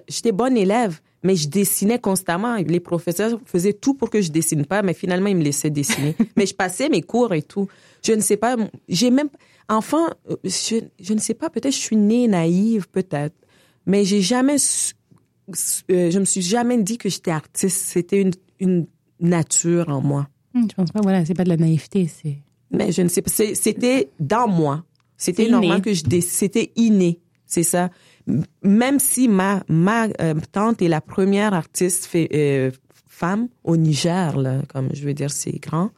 j'étais 0.07 0.31
bonne 0.31 0.55
élève, 0.57 0.99
mais 1.23 1.35
je 1.35 1.47
dessinais 1.47 1.97
constamment. 1.97 2.55
Les 2.57 2.79
professeurs 2.79 3.39
faisaient 3.45 3.73
tout 3.73 3.95
pour 3.95 4.11
que 4.11 4.21
je 4.21 4.29
dessine 4.29 4.63
pas, 4.63 4.83
mais 4.83 4.93
finalement, 4.93 5.27
ils 5.27 5.35
me 5.35 5.43
laissaient 5.43 5.71
dessiner. 5.71 6.15
mais 6.37 6.45
je 6.45 6.53
passais 6.53 6.87
mes 6.87 7.01
cours 7.01 7.33
et 7.33 7.41
tout. 7.41 7.67
Je 8.05 8.13
ne 8.13 8.21
sais 8.21 8.37
pas, 8.37 8.55
j'ai 8.87 9.09
même, 9.09 9.29
enfant, 9.67 10.05
je, 10.43 10.81
je 10.99 11.13
ne 11.13 11.19
sais 11.19 11.33
pas, 11.33 11.49
peut-être 11.49 11.73
je 11.73 11.79
suis 11.79 11.95
née 11.95 12.27
naïve, 12.27 12.87
peut-être, 12.89 13.35
mais 13.87 14.03
j'ai 14.05 14.21
jamais, 14.21 14.57
euh, 15.89 16.11
je 16.11 16.19
me 16.19 16.25
suis 16.25 16.43
jamais 16.43 16.77
dit 16.83 16.99
que 16.99 17.09
j'étais 17.09 17.31
artiste. 17.31 17.87
C'était 17.87 18.21
une, 18.21 18.33
une 18.59 18.85
nature 19.19 19.89
en 19.89 20.01
moi. 20.01 20.27
Hmm, 20.53 20.67
je 20.69 20.75
pense 20.75 20.91
pas, 20.91 21.01
voilà, 21.01 21.25
c'est 21.25 21.33
pas 21.33 21.43
de 21.43 21.49
la 21.49 21.57
naïveté, 21.57 22.07
c'est. 22.07 22.37
Mais 22.69 22.91
je 22.91 23.01
ne 23.01 23.07
sais 23.07 23.23
pas, 23.23 23.31
c'était 23.31 24.11
dans 24.19 24.47
moi. 24.47 24.83
C'était 25.17 25.49
normal 25.49 25.81
que 25.81 25.93
je, 25.93 26.03
c'était 26.21 26.71
inné, 26.75 27.19
c'est 27.47 27.63
ça 27.63 27.89
même 28.61 28.99
si 28.99 29.27
ma 29.27 29.63
ma 29.67 30.07
euh, 30.21 30.35
tante 30.51 30.81
est 30.81 30.87
la 30.87 31.01
première 31.01 31.53
artiste 31.53 32.05
fait, 32.05 32.29
euh, 32.33 32.71
femme 33.07 33.47
au 33.63 33.77
Niger, 33.77 34.37
là, 34.37 34.61
comme 34.71 34.89
je 34.93 35.03
veux 35.03 35.13
dire, 35.13 35.31
c'est 35.31 35.59
grand. 35.59 35.91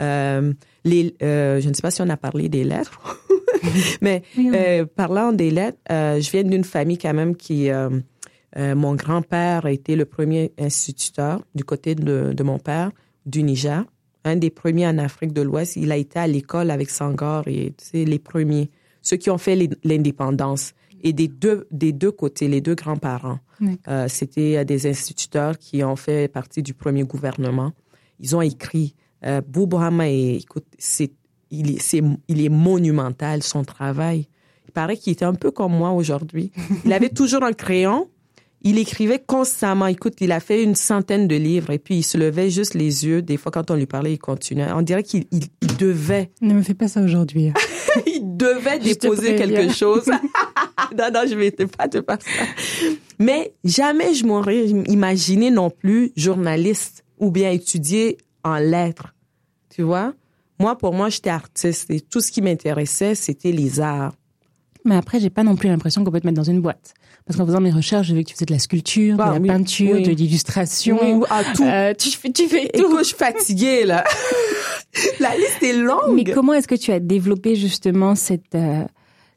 Euh, 0.00 0.52
les, 0.84 1.14
euh, 1.22 1.60
je 1.60 1.68
ne 1.68 1.74
sais 1.74 1.82
pas 1.82 1.90
si 1.90 2.00
on 2.02 2.08
a 2.08 2.16
parlé 2.16 2.48
des 2.48 2.64
lettres, 2.64 3.20
mais 4.00 4.22
parlant 4.96 5.32
des 5.32 5.50
lettres, 5.50 5.78
je 5.88 6.30
viens 6.30 6.44
d'une 6.44 6.64
famille 6.64 6.98
quand 6.98 7.14
même 7.14 7.36
qui 7.36 7.68
mon 8.56 8.94
grand-père 8.94 9.66
a 9.66 9.70
été 9.70 9.96
le 9.96 10.04
premier 10.04 10.52
instituteur 10.58 11.42
du 11.54 11.64
côté 11.64 11.94
de, 11.94 12.32
de 12.32 12.42
mon 12.42 12.58
père 12.58 12.90
du 13.26 13.42
Niger, 13.42 13.84
un 14.24 14.36
des 14.36 14.50
premiers 14.50 14.86
en 14.86 14.98
Afrique 14.98 15.32
de 15.32 15.42
l'Ouest. 15.42 15.76
Il 15.76 15.92
a 15.92 15.96
été 15.96 16.18
à 16.18 16.26
l'école 16.26 16.70
avec 16.70 16.90
Sangor 16.90 17.44
et 17.48 17.74
c'est 17.78 18.04
les 18.04 18.18
premiers, 18.18 18.70
ceux 19.02 19.16
qui 19.16 19.30
ont 19.30 19.38
fait 19.38 19.58
l'indépendance 19.84 20.74
et 21.02 21.12
des 21.12 21.28
deux, 21.28 21.66
des 21.70 21.92
deux 21.92 22.12
côtés, 22.12 22.48
les 22.48 22.60
deux 22.60 22.74
grands-parents. 22.74 23.38
Euh, 23.88 24.06
C'était 24.08 24.56
euh, 24.58 24.64
des 24.64 24.86
instituteurs 24.88 25.58
qui 25.58 25.84
ont 25.84 25.96
fait 25.96 26.28
partie 26.28 26.62
du 26.62 26.74
premier 26.74 27.04
gouvernement. 27.04 27.72
Ils 28.20 28.34
ont 28.36 28.42
écrit. 28.42 28.94
Euh, 29.24 29.40
Boubrama, 29.46 30.08
écoute, 30.08 30.66
c'est, 30.78 31.12
il, 31.50 31.76
est, 31.76 32.02
il 32.28 32.44
est 32.44 32.48
monumental, 32.48 33.42
son 33.42 33.62
travail. 33.62 34.28
Il 34.66 34.72
paraît 34.72 34.96
qu'il 34.96 35.12
était 35.12 35.24
un 35.24 35.34
peu 35.34 35.50
comme 35.50 35.76
moi 35.76 35.90
aujourd'hui. 35.90 36.50
Il 36.84 36.92
avait 36.92 37.10
toujours 37.10 37.44
un 37.44 37.52
crayon. 37.52 38.08
Il 38.64 38.78
écrivait 38.78 39.18
constamment. 39.18 39.86
Écoute, 39.86 40.14
il 40.20 40.30
a 40.32 40.40
fait 40.40 40.62
une 40.62 40.74
centaine 40.74 41.26
de 41.26 41.34
livres 41.34 41.70
et 41.70 41.78
puis 41.78 41.96
il 41.96 42.02
se 42.02 42.16
levait 42.16 42.50
juste 42.50 42.74
les 42.74 43.04
yeux. 43.04 43.20
Des 43.20 43.36
fois, 43.36 43.50
quand 43.50 43.70
on 43.70 43.74
lui 43.74 43.86
parlait, 43.86 44.12
il 44.12 44.18
continuait. 44.18 44.70
On 44.72 44.82
dirait 44.82 45.02
qu'il 45.02 45.24
il, 45.32 45.48
devait. 45.78 46.30
Ne 46.40 46.54
me 46.54 46.62
fais 46.62 46.74
pas 46.74 46.88
ça 46.88 47.00
aujourd'hui. 47.00 47.52
il 48.06 48.36
devait 48.36 48.78
déposer 48.78 49.34
quelque 49.36 49.72
chose. 49.72 50.06
non, 50.96 51.08
non, 51.12 51.22
je 51.28 51.34
vais 51.34 51.50
pas 51.50 51.88
te 51.88 52.00
faire 52.02 52.18
ça. 52.20 52.44
Mais 53.18 53.52
jamais 53.64 54.14
je 54.14 54.24
m'aurais 54.24 54.66
imaginé 54.66 55.50
non 55.50 55.70
plus 55.70 56.12
journaliste 56.16 57.04
ou 57.18 57.30
bien 57.30 57.50
étudier 57.50 58.18
en 58.44 58.56
lettres. 58.56 59.14
Tu 59.70 59.82
vois? 59.82 60.14
Moi, 60.58 60.76
pour 60.76 60.92
moi, 60.94 61.08
j'étais 61.08 61.30
artiste 61.30 61.90
et 61.90 62.00
tout 62.00 62.20
ce 62.20 62.30
qui 62.30 62.42
m'intéressait, 62.42 63.14
c'était 63.14 63.52
les 63.52 63.80
arts. 63.80 64.12
Mais 64.84 64.96
après, 64.96 65.20
j'ai 65.20 65.30
pas 65.30 65.44
non 65.44 65.56
plus 65.56 65.68
l'impression 65.68 66.04
qu'on 66.04 66.10
peut 66.10 66.20
te 66.20 66.26
mettre 66.26 66.36
dans 66.36 66.50
une 66.50 66.60
boîte. 66.60 66.94
Parce 67.26 67.38
qu'en 67.38 67.46
faisant 67.46 67.60
mes 67.60 67.70
recherches, 67.70 68.08
j'ai 68.08 68.14
vu 68.14 68.24
que 68.24 68.28
tu 68.28 68.34
faisais 68.34 68.46
de 68.46 68.52
la 68.52 68.58
sculpture, 68.58 69.12
de 69.12 69.18
bah 69.18 69.38
la 69.38 69.40
peinture, 69.40 70.00
de 70.00 70.10
l'illustration. 70.10 70.98
Oui, 71.20 71.26
à 71.30 71.44
tout. 71.44 71.64
Euh, 71.64 71.94
tu, 71.94 72.10
tu 72.32 72.48
fais 72.48 72.68
tout. 72.74 72.98
je 72.98 73.04
suis 73.04 73.16
fatiguée, 73.16 73.84
là. 73.84 74.04
la 75.20 75.36
liste 75.36 75.62
est 75.62 75.74
longue. 75.74 76.14
Mais 76.14 76.24
comment 76.24 76.52
est-ce 76.52 76.68
que 76.68 76.74
tu 76.74 76.90
as 76.90 77.00
développé 77.00 77.54
justement 77.54 78.14
cette... 78.14 78.54
Euh, 78.54 78.84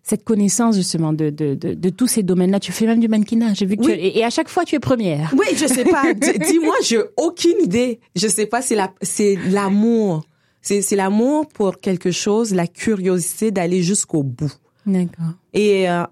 cette 0.08 0.24
connaissance 0.24 0.76
justement 0.76 1.14
de, 1.14 1.32
de, 1.32 1.56
de, 1.56 1.74
de 1.74 1.90
tous 1.90 2.06
ces 2.06 2.22
domaines-là? 2.22 2.60
Tu 2.60 2.72
fais 2.72 2.86
même 2.86 3.00
du 3.00 3.08
mannequinat. 3.08 3.56
J'ai 3.56 3.66
vu 3.66 3.76
que 3.76 3.90
et, 3.90 4.24
à 4.24 4.30
chaque 4.30 4.50
fois 4.50 4.64
tu 4.64 4.76
es 4.76 4.80
première. 4.80 5.34
Oui, 5.36 5.48
je 5.58 5.66
sais 5.66 5.84
pas. 5.84 6.14
Dis-moi, 6.14 6.76
j'ai 6.84 7.00
aucune 7.18 7.60
idée. 7.64 8.00
Je 8.16 8.28
sais 8.28 8.46
pas. 8.46 8.62
C'est 8.62 8.76
la, 8.76 8.94
c'est 9.02 9.36
l'amour. 9.50 10.24
C'est, 10.62 10.84
c'est 10.84 10.96
l'amour 10.96 11.48
pour 11.48 11.80
quelque 11.80 12.12
chose, 12.12 12.54
la 12.54 12.68
curiosité 12.68 13.50
d'aller 13.50 13.82
jusqu'au 13.82 14.22
bout. 14.22 14.54
D'accord. 14.86 15.34
Et 15.54 15.90
euh, 15.90 16.04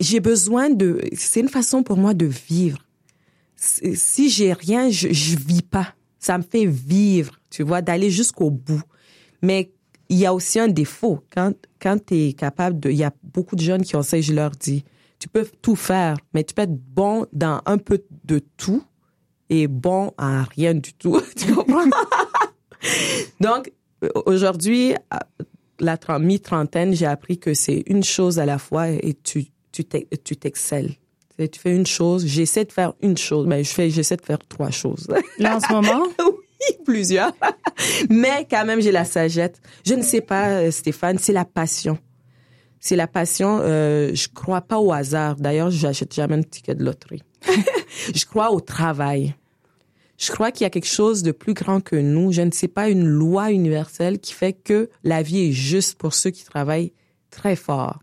j'ai 0.00 0.20
besoin 0.20 0.70
de. 0.70 1.00
C'est 1.14 1.40
une 1.40 1.48
façon 1.48 1.82
pour 1.82 1.96
moi 1.96 2.14
de 2.14 2.26
vivre. 2.26 2.78
Si 3.56 4.30
j'ai 4.30 4.52
rien, 4.52 4.88
je, 4.90 5.08
je 5.12 5.36
vis 5.36 5.62
pas. 5.62 5.94
Ça 6.18 6.38
me 6.38 6.42
fait 6.42 6.66
vivre, 6.66 7.34
tu 7.50 7.62
vois, 7.62 7.82
d'aller 7.82 8.10
jusqu'au 8.10 8.50
bout. 8.50 8.82
Mais 9.42 9.72
il 10.08 10.18
y 10.18 10.26
a 10.26 10.34
aussi 10.34 10.58
un 10.58 10.68
défaut. 10.68 11.20
Quand, 11.32 11.52
quand 11.80 11.98
tu 12.04 12.14
es 12.14 12.32
capable 12.32 12.80
de... 12.80 12.90
Il 12.90 12.96
y 12.96 13.04
a 13.04 13.12
beaucoup 13.22 13.56
de 13.56 13.60
jeunes 13.60 13.82
qui 13.82 13.96
ont 13.96 14.02
ça 14.02 14.18
et 14.18 14.22
je 14.22 14.32
leur 14.32 14.50
dis, 14.50 14.84
tu 15.18 15.28
peux 15.28 15.46
tout 15.62 15.76
faire, 15.76 16.16
mais 16.34 16.44
tu 16.44 16.54
peux 16.54 16.62
être 16.62 16.76
bon 16.76 17.26
dans 17.32 17.60
un 17.66 17.78
peu 17.78 18.02
de 18.24 18.40
tout 18.56 18.82
et 19.50 19.66
bon 19.66 20.12
à 20.18 20.44
rien 20.44 20.74
du 20.74 20.92
tout. 20.94 21.20
tu 21.36 21.54
comprends? 21.54 21.84
Donc, 23.40 23.72
aujourd'hui, 24.26 24.94
la 25.80 25.98
mi-trentaine, 26.18 26.94
j'ai 26.94 27.06
appris 27.06 27.38
que 27.38 27.54
c'est 27.54 27.84
une 27.86 28.04
chose 28.04 28.38
à 28.38 28.46
la 28.46 28.58
fois 28.58 28.88
et 28.88 29.14
tu 29.22 29.46
tu 29.72 29.84
t'excelles. 29.84 30.94
Tu 31.38 31.60
fais 31.60 31.74
une 31.74 31.86
chose, 31.86 32.26
j'essaie 32.26 32.64
de 32.64 32.72
faire 32.72 32.94
une 33.00 33.16
chose, 33.16 33.46
mais 33.46 33.62
je 33.62 33.70
fais, 33.70 33.90
j'essaie 33.90 34.16
de 34.16 34.24
faire 34.24 34.40
trois 34.48 34.70
choses. 34.70 35.06
Là, 35.38 35.56
en 35.56 35.60
ce 35.60 35.72
moment? 35.72 36.02
plusieurs. 36.84 37.32
Mais 38.10 38.46
quand 38.50 38.64
même, 38.64 38.80
j'ai 38.80 38.92
la 38.92 39.04
sagette. 39.04 39.60
Je 39.86 39.94
ne 39.94 40.02
sais 40.02 40.20
pas, 40.20 40.48
euh, 40.48 40.70
Stéphane, 40.70 41.18
c'est 41.18 41.32
la 41.32 41.44
passion. 41.44 41.98
C'est 42.80 42.96
la 42.96 43.06
passion. 43.06 43.60
Euh, 43.62 44.14
je 44.14 44.28
crois 44.28 44.60
pas 44.60 44.78
au 44.78 44.92
hasard. 44.92 45.36
D'ailleurs, 45.36 45.70
j'achète 45.70 46.14
jamais 46.14 46.36
un 46.36 46.42
ticket 46.42 46.74
de 46.74 46.84
loterie. 46.84 47.22
je 48.14 48.24
crois 48.24 48.50
au 48.50 48.60
travail. 48.60 49.34
Je 50.18 50.32
crois 50.32 50.50
qu'il 50.50 50.64
y 50.64 50.66
a 50.66 50.70
quelque 50.70 50.88
chose 50.88 51.22
de 51.22 51.30
plus 51.30 51.54
grand 51.54 51.80
que 51.80 51.96
nous. 51.96 52.32
Je 52.32 52.42
ne 52.42 52.50
sais 52.50 52.68
pas 52.68 52.88
une 52.88 53.06
loi 53.06 53.52
universelle 53.52 54.18
qui 54.18 54.34
fait 54.34 54.52
que 54.52 54.90
la 55.04 55.22
vie 55.22 55.48
est 55.48 55.52
juste 55.52 55.96
pour 55.96 56.12
ceux 56.12 56.30
qui 56.30 56.44
travaillent 56.44 56.92
très 57.30 57.56
fort. 57.56 58.00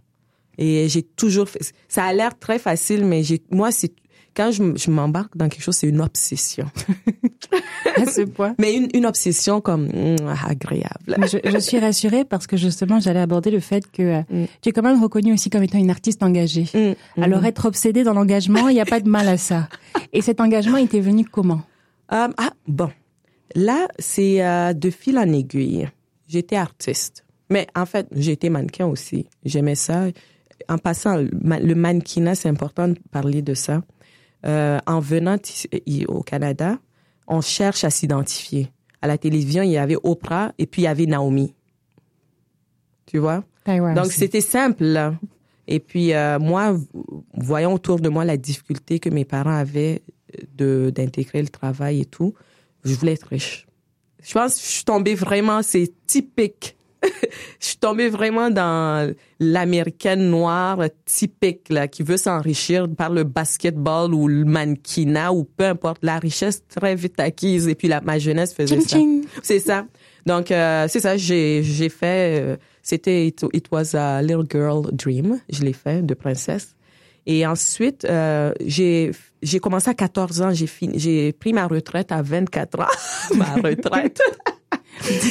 Et 0.57 0.87
j'ai 0.87 1.03
toujours 1.03 1.49
fait, 1.49 1.59
ça 1.89 2.05
a 2.05 2.13
l'air 2.13 2.39
très 2.39 2.57
facile, 2.57 3.03
mais 3.03 3.23
j'ai, 3.23 3.43
moi, 3.51 3.73
c'est 3.73 3.91
quand 4.33 4.51
je, 4.51 4.91
m'embarque 4.91 5.35
dans 5.37 5.47
quelque 5.47 5.61
chose, 5.61 5.75
c'est 5.75 5.87
une 5.87 6.01
obsession. 6.01 6.65
à 7.95 8.05
ce 8.05 8.21
point. 8.21 8.53
Mais 8.59 8.75
une, 8.75 8.89
une 8.93 9.05
obsession 9.05 9.61
comme 9.61 9.87
mm, 9.87 10.15
agréable. 10.45 11.17
Je, 11.31 11.37
je, 11.49 11.57
suis 11.57 11.79
rassurée 11.79 12.25
parce 12.25 12.45
que 12.45 12.57
justement, 12.57 12.99
j'allais 12.99 13.21
aborder 13.21 13.49
le 13.49 13.61
fait 13.61 13.89
que 13.89 14.01
euh, 14.01 14.21
mm. 14.29 14.45
tu 14.61 14.69
es 14.69 14.71
quand 14.73 14.83
même 14.83 15.01
reconnue 15.01 15.33
aussi 15.33 15.49
comme 15.49 15.63
étant 15.63 15.77
une 15.77 15.89
artiste 15.89 16.21
engagée. 16.21 16.67
Mm. 16.73 17.21
Alors 17.21 17.45
être 17.45 17.65
obsédée 17.65 18.03
dans 18.03 18.13
l'engagement, 18.13 18.67
il 18.67 18.73
n'y 18.73 18.81
a 18.81 18.85
pas 18.85 18.99
de 18.99 19.09
mal 19.09 19.27
à 19.27 19.37
ça. 19.37 19.69
Et 20.11 20.21
cet 20.21 20.41
engagement, 20.41 20.77
il 20.77 20.87
t'est 20.87 20.99
venu 20.99 21.23
comment? 21.23 21.61
Euh, 22.11 22.27
Ah 22.37 22.53
bon, 22.67 22.89
là 23.55 23.87
c'est 23.99 24.45
euh, 24.45 24.73
de 24.73 24.89
fil 24.89 25.17
en 25.17 25.31
aiguille. 25.31 25.89
J'étais 26.27 26.55
artiste, 26.55 27.25
mais 27.49 27.67
en 27.75 27.85
fait 27.85 28.07
j'étais 28.11 28.49
mannequin 28.49 28.87
aussi. 28.87 29.27
J'aimais 29.43 29.75
ça. 29.75 30.07
En 30.69 30.77
passant, 30.77 31.17
le 31.17 31.73
mannequinat, 31.75 32.35
c'est 32.35 32.49
important 32.49 32.87
de 32.87 32.97
parler 33.11 33.41
de 33.41 33.53
ça. 33.53 33.83
Euh, 34.45 34.79
en 34.85 34.99
venant 34.99 35.37
au 36.07 36.21
Canada, 36.21 36.77
on 37.27 37.41
cherche 37.41 37.83
à 37.83 37.89
s'identifier. 37.89 38.71
À 39.01 39.07
la 39.07 39.17
télévision, 39.17 39.63
il 39.63 39.71
y 39.71 39.77
avait 39.77 39.97
Oprah 40.03 40.53
et 40.57 40.67
puis 40.67 40.83
il 40.83 40.85
y 40.85 40.87
avait 40.87 41.05
Naomi. 41.07 41.53
Tu 43.07 43.17
vois? 43.17 43.43
Donc, 43.65 44.11
c'était 44.11 44.41
simple. 44.41 45.13
Et 45.67 45.79
puis, 45.79 46.13
euh, 46.13 46.37
moi, 46.37 46.77
voyant 47.33 47.73
autour 47.73 47.99
de 47.99 48.09
moi 48.09 48.23
la 48.23 48.37
difficulté 48.37 48.99
que 48.99 49.09
mes 49.09 49.25
parents 49.25 49.55
avaient 49.55 50.03
d'intégrer 50.57 51.41
le 51.41 51.49
travail 51.49 52.01
et 52.01 52.05
tout, 52.05 52.33
je 52.83 52.93
voulais 52.95 53.13
être 53.13 53.27
riche. 53.27 53.67
Je 54.23 54.33
pense 54.33 54.55
que 54.55 54.61
je 54.61 54.71
suis 54.71 54.83
tombée 54.83 55.15
vraiment, 55.15 55.61
c'est 55.61 55.91
typique 56.07 56.75
je 57.59 57.67
suis 57.67 57.77
tombée 57.77 58.09
vraiment 58.09 58.49
dans 58.49 59.13
l'américaine 59.39 60.29
noire 60.29 60.83
typique 61.05 61.69
là 61.69 61.87
qui 61.87 62.03
veut 62.03 62.17
s'enrichir 62.17 62.87
par 62.89 63.09
le 63.09 63.23
basketball 63.23 64.13
ou 64.13 64.27
le 64.27 64.45
mannequinat 64.45 65.33
ou 65.33 65.43
peu 65.43 65.65
importe 65.65 66.03
la 66.03 66.19
richesse 66.19 66.63
très 66.67 66.95
vite 66.95 67.19
acquise 67.19 67.67
et 67.67 67.75
puis 67.75 67.87
la 67.87 68.01
ma 68.01 68.19
jeunesse 68.19 68.53
faisait 68.53 68.79
ça. 68.81 68.97
C'est 69.43 69.59
ça. 69.59 69.85
Donc 70.25 70.51
euh, 70.51 70.87
c'est 70.89 70.99
ça 70.99 71.17
j'ai 71.17 71.63
j'ai 71.63 71.89
fait 71.89 72.41
euh, 72.41 72.57
c'était 72.81 73.27
it, 73.27 73.67
was 73.71 73.95
a 73.95 74.21
little 74.21 74.45
girl 74.49 74.89
dream, 74.91 75.39
je 75.49 75.61
l'ai 75.61 75.73
fait 75.73 76.05
de 76.05 76.13
princesse 76.13 76.75
Et 77.25 77.45
ensuite, 77.45 78.05
euh, 78.05 78.53
j'ai 78.63 79.11
j'ai 79.41 79.59
commencé 79.59 79.89
à 79.89 79.93
14 79.93 80.41
ans, 80.41 80.51
j'ai 80.53 80.67
fini, 80.67 80.99
j'ai 80.99 81.33
pris 81.33 81.53
ma 81.53 81.67
retraite 81.67 82.11
à 82.11 82.21
24 82.21 82.79
ans, 82.79 82.85
ma 83.35 83.55
retraite. 83.55 84.21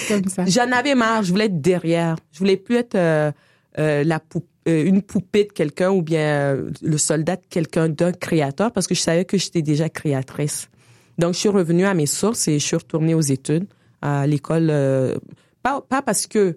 comme 0.09 0.29
ça. 0.29 0.45
J'en 0.47 0.71
avais 0.73 0.95
marre, 0.95 1.23
je 1.23 1.31
voulais 1.31 1.47
être 1.47 1.61
derrière. 1.61 2.17
Je 2.33 2.39
voulais 2.39 2.57
plus 2.57 2.77
être 2.77 2.97
euh, 2.97 3.31
euh, 3.79 4.05
la 4.05 4.21
poupée 4.21 4.49
une 4.67 5.03
poupée 5.03 5.45
de 5.45 5.53
quelqu'un 5.53 5.91
ou 5.91 6.01
bien 6.01 6.57
le 6.81 6.97
soldat 6.97 7.37
de 7.37 7.43
quelqu'un 7.51 7.91
d'un 7.91 8.13
créateur 8.13 8.73
parce 8.73 8.87
que 8.87 8.95
je 8.95 9.01
savais 9.01 9.27
que 9.27 9.37
j'étais 9.37 9.61
déjà 9.61 9.91
créatrice. 9.91 10.71
Donc 11.19 11.35
je 11.35 11.41
suis 11.41 11.51
revenue 11.51 11.85
à 11.85 11.93
mes 11.93 12.07
sources 12.07 12.49
et 12.49 12.59
je 12.59 12.65
suis 12.65 12.77
retournée 12.77 13.13
aux 13.13 13.21
études 13.21 13.67
à 14.01 14.27
l'école 14.27 14.73
pas 15.63 15.83
pas 15.83 16.01
parce 16.01 16.27
que 16.27 16.57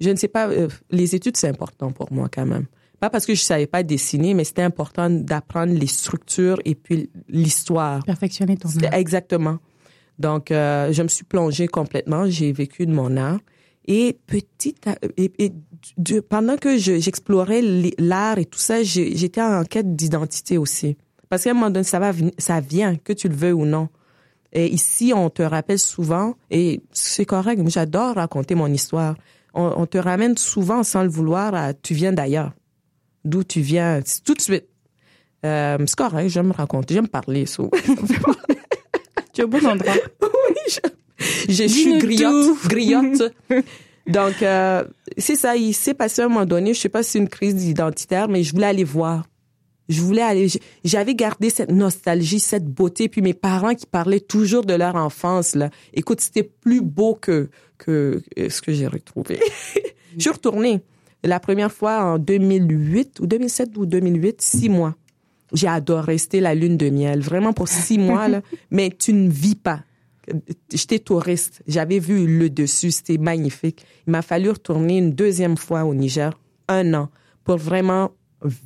je 0.00 0.08
ne 0.08 0.16
sais 0.16 0.28
pas 0.28 0.48
les 0.90 1.14
études 1.14 1.36
c'est 1.36 1.48
important 1.48 1.92
pour 1.92 2.10
moi 2.10 2.30
quand 2.32 2.46
même 2.46 2.64
pas 3.00 3.10
parce 3.10 3.26
que 3.26 3.34
je 3.34 3.42
savais 3.42 3.66
pas 3.66 3.82
dessiner, 3.82 4.34
mais 4.34 4.44
c'était 4.44 4.62
important 4.62 5.08
d'apprendre 5.08 5.72
les 5.72 5.86
structures 5.86 6.58
et 6.64 6.74
puis 6.74 7.10
l'histoire. 7.28 8.02
Perfectionner 8.04 8.56
ton 8.56 8.68
art. 8.68 8.94
Exactement. 8.94 9.58
Donc, 10.18 10.50
euh, 10.50 10.92
je 10.92 11.02
me 11.02 11.08
suis 11.08 11.24
plongée 11.24 11.68
complètement. 11.68 12.28
J'ai 12.28 12.52
vécu 12.52 12.86
de 12.86 12.92
mon 12.92 13.16
art. 13.16 13.38
Et 13.86 14.18
petit, 14.26 14.74
et, 15.16 15.52
pendant 16.28 16.56
que 16.56 16.76
j'explorais 16.76 17.62
l'art 17.98 18.38
et 18.38 18.44
tout 18.44 18.58
ça, 18.58 18.82
j'étais 18.82 19.40
en 19.40 19.64
quête 19.64 19.96
d'identité 19.96 20.58
aussi. 20.58 20.98
Parce 21.30 21.44
qu'à 21.44 21.50
un 21.50 21.54
moment 21.54 21.70
donné, 21.70 21.84
ça 21.84 21.98
va, 21.98 22.12
ça 22.36 22.60
vient, 22.60 22.96
que 22.96 23.14
tu 23.14 23.28
le 23.28 23.34
veux 23.34 23.52
ou 23.54 23.64
non. 23.64 23.88
Et 24.52 24.66
ici, 24.66 25.12
on 25.14 25.30
te 25.30 25.42
rappelle 25.42 25.78
souvent, 25.78 26.34
et 26.50 26.82
c'est 26.92 27.24
correct, 27.24 27.62
j'adore 27.68 28.16
raconter 28.16 28.54
mon 28.54 28.66
histoire. 28.66 29.14
On, 29.54 29.72
on, 29.76 29.86
te 29.86 29.98
ramène 29.98 30.36
souvent, 30.36 30.82
sans 30.82 31.02
le 31.02 31.08
vouloir, 31.08 31.54
à 31.54 31.72
tu 31.72 31.94
viens 31.94 32.12
d'ailleurs 32.12 32.52
d'où 33.28 33.44
tu 33.44 33.60
viens, 33.60 34.00
tout 34.24 34.34
de 34.34 34.40
suite. 34.40 34.66
Euh, 35.44 35.78
c'est 35.86 35.96
correct, 35.96 36.28
j'aime 36.28 36.50
raconter, 36.50 36.94
j'aime 36.94 37.08
parler. 37.08 37.44
tu 39.32 39.40
es 39.40 39.44
au 39.44 39.48
bon 39.48 39.64
endroit. 39.66 39.94
oui, 40.22 40.78
je, 41.48 41.64
suis 41.66 41.98
griotte. 41.98 42.68
griotte. 42.68 43.34
Donc, 44.06 44.42
euh, 44.42 44.84
c'est 45.16 45.36
ça, 45.36 45.56
il 45.56 45.74
s'est 45.74 45.94
passé 45.94 46.22
à 46.22 46.24
un 46.24 46.28
moment 46.28 46.46
donné, 46.46 46.74
je 46.74 46.80
sais 46.80 46.88
pas 46.88 47.02
si 47.02 47.12
c'est 47.12 47.18
une 47.18 47.28
crise 47.28 47.64
identitaire, 47.66 48.28
mais 48.28 48.42
je 48.42 48.52
voulais 48.52 48.66
aller 48.66 48.84
voir. 48.84 49.26
Je 49.88 50.02
voulais 50.02 50.22
aller, 50.22 50.48
j'avais 50.84 51.14
gardé 51.14 51.48
cette 51.48 51.70
nostalgie, 51.70 52.40
cette 52.40 52.66
beauté, 52.66 53.08
puis 53.08 53.22
mes 53.22 53.32
parents 53.32 53.74
qui 53.74 53.86
parlaient 53.86 54.20
toujours 54.20 54.64
de 54.64 54.74
leur 54.74 54.96
enfance, 54.96 55.54
là. 55.54 55.70
Écoute, 55.94 56.20
c'était 56.20 56.42
plus 56.42 56.82
beau 56.82 57.14
que, 57.14 57.48
que 57.78 58.22
ce 58.36 58.60
que 58.60 58.72
j'ai 58.72 58.86
retrouvé. 58.86 59.40
je 60.16 60.20
suis 60.20 60.30
retournée. 60.30 60.82
La 61.24 61.40
première 61.40 61.72
fois 61.72 62.04
en 62.04 62.18
2008 62.18 63.20
ou 63.20 63.26
2007 63.26 63.76
ou 63.76 63.86
2008, 63.86 64.40
six 64.40 64.68
mois. 64.68 64.94
J'ai 65.52 65.66
adoré. 65.66 66.18
C'était 66.18 66.40
la 66.40 66.54
lune 66.54 66.76
de 66.76 66.90
miel. 66.90 67.20
Vraiment 67.20 67.52
pour 67.52 67.68
six 67.68 67.98
mois, 67.98 68.28
là. 68.28 68.42
Mais 68.70 68.90
tu 68.90 69.12
ne 69.12 69.28
vis 69.28 69.56
pas. 69.56 69.80
J'étais 70.72 70.98
touriste. 70.98 71.62
J'avais 71.66 71.98
vu 71.98 72.26
le 72.26 72.50
dessus. 72.50 72.90
C'était 72.90 73.18
magnifique. 73.18 73.84
Il 74.06 74.10
m'a 74.10 74.22
fallu 74.22 74.50
retourner 74.50 74.98
une 74.98 75.12
deuxième 75.12 75.56
fois 75.56 75.84
au 75.84 75.94
Niger, 75.94 76.38
un 76.68 76.94
an, 76.94 77.08
pour 77.44 77.56
vraiment 77.56 78.10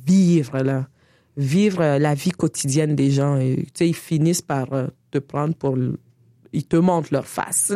vivre, 0.05 0.59
là. 0.59 0.87
Vivre 1.35 1.97
la 1.97 2.13
vie 2.13 2.31
quotidienne 2.31 2.95
des 2.95 3.09
gens. 3.09 3.39
Et, 3.39 3.63
tu 3.67 3.71
sais, 3.73 3.89
ils 3.89 3.95
finissent 3.95 4.43
par 4.43 4.71
euh, 4.73 4.87
te 5.09 5.17
prendre 5.17 5.55
pour 5.55 5.75
ils 6.53 6.65
te 6.65 6.75
montrent 6.75 7.09
leur 7.11 7.25
face. 7.25 7.73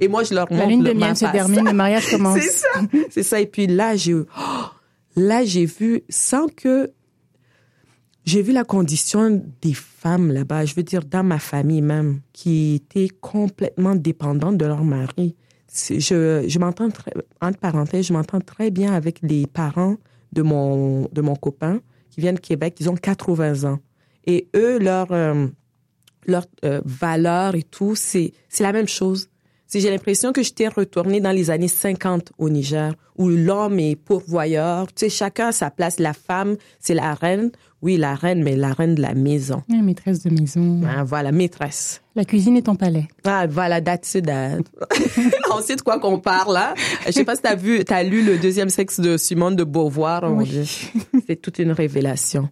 Et 0.00 0.08
moi, 0.08 0.24
je 0.24 0.34
leur 0.34 0.50
montre 0.50 0.62
La 0.62 0.68
lune 0.68 0.82
de 0.82 0.92
miel 0.92 1.16
se 1.16 1.24
termine, 1.26 1.64
le 1.64 1.72
mariage 1.72 2.06
commence. 2.10 2.40
C'est 2.40 2.50
ça. 2.50 2.68
C'est 3.10 3.22
ça. 3.22 3.40
Et 3.40 3.46
puis 3.46 3.66
là, 3.66 3.96
j'ai, 3.96 4.14
oh, 4.14 4.24
là, 5.16 5.44
j'ai 5.44 5.64
vu, 5.64 6.02
sans 6.08 6.48
que, 6.48 6.90
j'ai 8.24 8.42
vu 8.42 8.52
la 8.52 8.64
condition 8.64 9.42
des 9.62 9.74
femmes 9.74 10.32
là-bas, 10.32 10.64
je 10.64 10.74
veux 10.74 10.82
dire, 10.82 11.04
dans 11.04 11.22
ma 11.22 11.38
famille 11.38 11.82
même, 11.82 12.20
qui 12.32 12.74
étaient 12.74 13.08
complètement 13.20 13.94
dépendantes 13.94 14.58
de 14.58 14.66
leur 14.66 14.84
mari. 14.84 15.36
Je, 15.72 16.44
je 16.46 16.58
m'entends 16.58 16.90
très, 16.90 17.12
entre 17.40 17.58
parenthèses, 17.58 18.06
je 18.06 18.12
m'entends 18.12 18.40
très 18.40 18.70
bien 18.70 18.92
avec 18.92 19.20
les 19.22 19.46
parents 19.46 19.96
de 20.32 20.42
mon, 20.42 21.08
de 21.12 21.20
mon 21.20 21.36
copain 21.36 21.80
qui 22.10 22.20
viennent 22.20 22.36
de 22.36 22.40
Québec, 22.40 22.76
ils 22.80 22.88
ont 22.88 22.94
80 22.94 23.64
ans. 23.64 23.78
Et 24.24 24.48
eux, 24.54 24.78
leur, 24.78 25.08
euh, 25.10 25.46
leurs 26.26 26.46
euh, 26.64 26.80
valeurs 26.84 27.54
et 27.54 27.62
tout, 27.62 27.94
c'est 27.94 28.32
c'est 28.48 28.62
la 28.62 28.72
même 28.72 28.88
chose. 28.88 29.28
J'ai 29.80 29.90
l'impression 29.90 30.32
que 30.32 30.42
j'étais 30.42 30.68
retournée 30.68 31.20
dans 31.20 31.32
les 31.32 31.50
années 31.50 31.68
50 31.68 32.32
au 32.38 32.48
Niger, 32.48 32.94
où 33.16 33.28
l'homme 33.28 33.78
est 33.80 33.96
pourvoyeur. 33.96 34.86
Tu 34.88 34.92
sais, 35.00 35.08
chacun 35.08 35.48
a 35.48 35.52
sa 35.52 35.70
place. 35.70 35.98
La 35.98 36.12
femme, 36.12 36.56
c'est 36.78 36.94
la 36.94 37.14
reine. 37.14 37.50
Oui, 37.82 37.96
la 37.96 38.14
reine, 38.14 38.42
mais 38.42 38.56
la 38.56 38.72
reine 38.72 38.94
de 38.94 39.02
la 39.02 39.14
maison. 39.14 39.62
La 39.68 39.82
maîtresse 39.82 40.22
de 40.22 40.30
maison. 40.30 40.80
Ah, 40.88 41.04
voilà, 41.04 41.32
maîtresse. 41.32 42.02
La 42.14 42.24
cuisine 42.24 42.56
est 42.56 42.62
ton 42.62 42.76
palais. 42.76 43.08
Ah, 43.24 43.46
voilà, 43.48 43.80
that's 43.80 44.14
it. 44.14 44.30
On 45.52 45.60
sait 45.60 45.76
de 45.76 45.82
quoi 45.82 45.98
qu'on 45.98 46.18
parle, 46.20 46.54
là. 46.54 46.74
Je 47.06 47.12
sais 47.12 47.24
pas 47.24 47.34
si 47.34 47.42
t'as 47.42 47.56
vu, 47.56 47.84
t'as 47.84 48.02
lu 48.04 48.22
le 48.24 48.38
deuxième 48.38 48.70
sexe 48.70 49.00
de 49.00 49.16
Simone 49.16 49.56
de 49.56 49.64
Beauvoir. 49.64 50.32
Oui. 50.32 50.90
C'est 51.26 51.36
toute 51.36 51.58
une 51.58 51.72
révélation. 51.72 52.48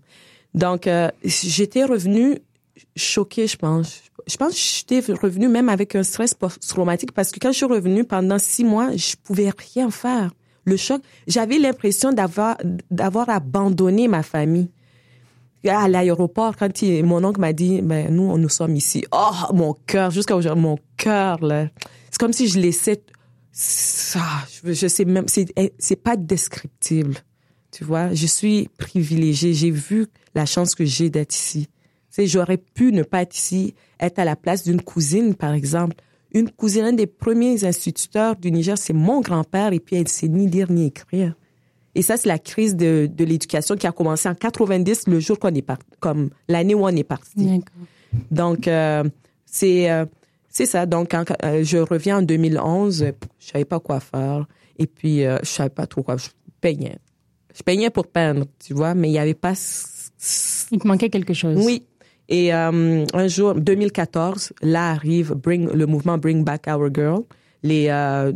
Donc, 0.55 0.87
euh, 0.87 1.09
j'étais 1.25 1.85
revenue 1.85 2.39
choquée, 2.97 3.47
je 3.47 3.57
pense. 3.57 4.03
Je 4.27 4.37
pense 4.37 4.53
que 4.53 4.59
j'étais 4.59 5.13
revenue 5.13 5.49
même 5.49 5.69
avec 5.69 5.95
un 5.95 6.03
stress 6.03 6.35
post-traumatique 6.35 7.13
parce 7.13 7.31
que 7.31 7.41
quand 7.41 7.53
je 7.53 7.57
suis 7.57 7.67
revenue 7.67 8.05
pendant 8.05 8.39
six 8.39 8.65
mois, 8.65 8.95
je 8.97 9.17
pouvais 9.23 9.51
rien 9.75 9.91
faire. 9.91 10.31
Le 10.65 10.77
choc, 10.77 11.03
j'avais 11.27 11.59
l'impression 11.59 12.13
d'avoir 12.13 12.57
d'avoir 12.91 13.29
abandonné 13.29 14.07
ma 14.07 14.23
famille. 14.23 14.71
À 15.67 15.89
l'aéroport, 15.89 16.57
quand 16.57 16.83
mon 17.05 17.23
oncle 17.25 17.41
m'a 17.41 17.53
dit, 17.53 17.83
ben 17.83 18.13
nous, 18.15 18.37
nous 18.37 18.49
sommes 18.49 18.75
ici. 18.75 19.05
Oh, 19.13 19.53
mon 19.53 19.75
cœur, 19.87 20.11
jusqu'à 20.11 20.37
aujourd'hui, 20.37 20.63
mon 20.63 20.79
cœur 20.97 21.45
là, 21.45 21.69
c'est 22.11 22.19
comme 22.19 22.33
si 22.33 22.49
je 22.49 22.59
laissais 22.59 23.03
ça. 23.53 24.21
Je, 24.65 24.73
je 24.73 24.87
sais 24.87 25.05
même, 25.05 25.27
c'est 25.29 25.47
c'est 25.79 25.97
pas 25.97 26.17
descriptible. 26.17 27.17
Tu 27.73 27.85
vois, 27.85 28.13
je 28.13 28.27
suis 28.27 28.69
privilégiée. 28.77 29.55
J'ai 29.55 29.71
vu 29.71 30.07
la 30.35 30.47
chance 30.47 30.75
que 30.75 30.85
j'ai 30.85 31.11
d'être 31.11 31.35
ici 31.35 31.69
j'aurais 32.19 32.59
pu 32.59 32.93
ne 32.93 33.03
pas 33.03 33.23
être 33.23 33.37
ici, 33.37 33.75
être 34.01 34.19
à 34.19 34.25
la 34.25 34.37
place 34.37 34.65
d'une 34.65 34.83
cousine, 34.83 35.35
par 35.35 35.55
exemple. 35.55 35.97
Une 36.35 36.51
cousine, 36.51 36.85
un 36.85 36.93
des 36.93 37.07
premiers 37.07 37.65
instituteurs 37.65 38.37
du 38.37 38.51
Niger, 38.51 38.79
c'est 38.79 38.93
mon 38.95 39.21
grand-père, 39.21 39.73
et 39.73 39.81
puis 39.81 39.97
elle 39.97 40.09
sait 40.09 40.29
ni 40.29 40.47
lire 40.49 40.71
ni 40.71 40.87
écrire. 40.87 41.35
Et 41.95 42.03
ça, 42.03 42.17
c'est 42.17 42.29
la 42.29 42.39
crise 42.39 42.75
de, 42.75 43.09
de 43.13 43.25
l'éducation 43.25 43.77
qui 43.77 43.87
a 43.87 43.93
commencé 43.93 44.29
en 44.29 44.35
90, 44.35 45.09
le 45.09 45.21
jour 45.21 45.39
qu'on 45.39 45.55
est 45.55 45.63
parti, 45.63 45.85
comme 46.01 46.31
l'année 46.49 46.75
où 46.75 46.85
on 46.85 46.89
est 46.89 47.05
parti. 47.05 47.61
Donc, 48.31 48.67
euh, 48.67 49.05
c'est 49.45 49.91
euh, 49.91 50.07
c'est 50.49 50.67
ça. 50.67 50.87
Donc, 50.87 51.11
quand 51.11 51.25
euh, 51.45 51.63
je 51.65 51.79
reviens 51.79 52.19
en 52.19 52.23
2011, 52.23 53.07
je 53.39 53.47
savais 53.47 53.65
pas 53.65 53.81
quoi 53.81 54.01
faire. 54.01 54.47
Et 54.79 54.87
puis, 54.87 55.21
je 55.21 55.39
savais 55.45 55.71
pas 55.71 55.87
trop 55.87 56.03
quoi. 56.03 56.17
Je 56.17 56.29
peignais. 56.61 56.97
Je 57.55 57.63
peignais 57.63 57.91
pour 57.91 58.07
peindre, 58.07 58.47
tu 58.59 58.73
vois, 58.73 58.95
mais 58.95 59.11
il 59.11 59.13
y 59.13 59.19
avait 59.19 59.35
pas... 59.35 59.53
Il 60.71 60.79
te 60.79 60.87
manquait 60.87 61.11
quelque 61.11 61.35
chose. 61.35 61.63
Oui, 61.65 61.85
et 62.33 62.53
euh, 62.55 63.05
un 63.13 63.29
jour, 63.29 63.55
2014, 63.55 64.55
là 64.63 64.89
arrive 64.89 65.35
bring, 65.35 65.71
le 65.71 65.85
mouvement 65.85 66.17
Bring 66.17 66.45
Back 66.45 66.67
Our 66.67 66.89
Girl. 66.93 67.25
Les 67.63 67.89
euh, 67.91 68.33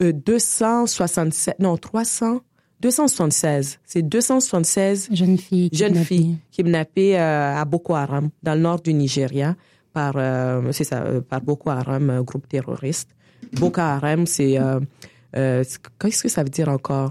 267, 0.00 1.56
euh, 1.60 1.62
non 1.62 1.76
300, 1.76 2.40
276. 2.80 3.80
C'est 3.84 4.00
276 4.00 5.10
jeunes 5.12 5.36
filles 5.36 5.68
jeunes 5.74 5.96
filles 5.96 6.38
kidnappées 6.50 7.18
euh, 7.18 7.54
à 7.54 7.62
Boko 7.66 7.94
Haram 7.94 8.30
dans 8.42 8.54
le 8.54 8.60
nord 8.60 8.80
du 8.80 8.94
Nigeria 8.94 9.56
par 9.92 10.14
c'est 10.72 10.84
ça 10.84 11.04
par 11.28 11.42
Boko 11.42 11.68
Haram, 11.68 12.08
un 12.08 12.22
groupe 12.22 12.48
terroriste. 12.48 13.10
Boko 13.52 13.82
Haram, 13.82 14.26
c'est 14.26 14.58
euh, 15.36 15.64
Qu'est-ce 15.98 16.22
que 16.22 16.28
ça 16.28 16.42
veut 16.42 16.50
dire 16.50 16.68
encore? 16.68 17.10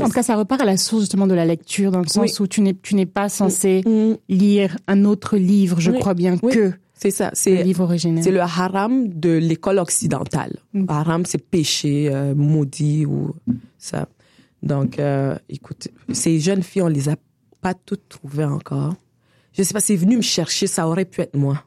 En 0.00 0.06
tout 0.06 0.12
cas, 0.12 0.22
ça 0.22 0.36
repart 0.36 0.60
à 0.60 0.64
la 0.64 0.76
source 0.76 1.02
justement 1.02 1.26
de 1.26 1.34
la 1.34 1.44
lecture, 1.44 1.90
dans 1.90 2.00
le 2.00 2.08
sens 2.08 2.40
où 2.40 2.46
tu 2.46 2.62
n'es 2.62 3.06
pas 3.06 3.28
censé 3.28 3.82
mm, 3.86 3.90
mm. 3.90 4.16
lire 4.28 4.76
un 4.86 5.04
autre 5.04 5.36
livre, 5.36 5.80
je 5.80 5.90
crois 5.92 6.14
bien 6.14 6.36
que. 6.38 6.72
C'est 6.94 7.10
ça, 7.10 7.30
c'est 7.32 7.56
le 7.56 7.62
livre 7.62 7.84
original. 7.84 8.22
C'est 8.22 8.30
le 8.30 8.40
haram 8.40 9.08
de 9.08 9.30
l'école 9.30 9.78
occidentale. 9.78 10.58
Mm. 10.74 10.84
Haram, 10.88 11.24
c'est 11.24 11.38
péché, 11.38 12.10
euh, 12.12 12.34
maudit 12.34 13.06
ou 13.06 13.34
ça. 13.78 14.06
Donc, 14.62 14.98
euh, 14.98 15.34
écoute, 15.48 15.88
ces 16.12 16.40
jeunes 16.40 16.62
filles, 16.62 16.82
on 16.82 16.88
les 16.88 17.08
a 17.08 17.16
pas 17.62 17.72
toutes 17.72 18.08
trouvées 18.10 18.44
encore. 18.44 18.94
Je 19.52 19.62
sais 19.62 19.72
pas, 19.72 19.80
c'est 19.80 19.96
venu 19.96 20.16
me 20.16 20.22
chercher, 20.22 20.66
ça 20.66 20.86
aurait 20.86 21.06
pu 21.06 21.22
être 21.22 21.36
moi. 21.36 21.64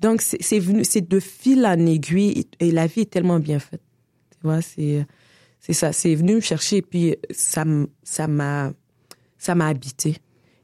Donc, 0.00 0.22
c'est 0.22 0.60
venu, 0.60 0.84
c'est 0.84 1.08
de 1.08 1.18
fil 1.18 1.66
en 1.66 1.84
aiguille 1.84 2.46
et 2.60 2.70
la 2.70 2.86
vie 2.86 3.00
est 3.00 3.10
tellement 3.10 3.40
bien 3.40 3.58
faite. 3.58 3.82
Tu 4.30 4.38
vois, 4.44 4.62
c'est 4.62 5.04
c'est 5.60 5.72
ça, 5.72 5.92
c'est 5.92 6.14
venu 6.14 6.36
me 6.36 6.40
chercher 6.40 6.78
et 6.78 6.82
puis 6.82 7.16
ça 7.30 7.64
ça 8.02 8.26
m'a 8.26 8.72
ça 9.38 9.54
m'a 9.54 9.68
habité 9.68 10.16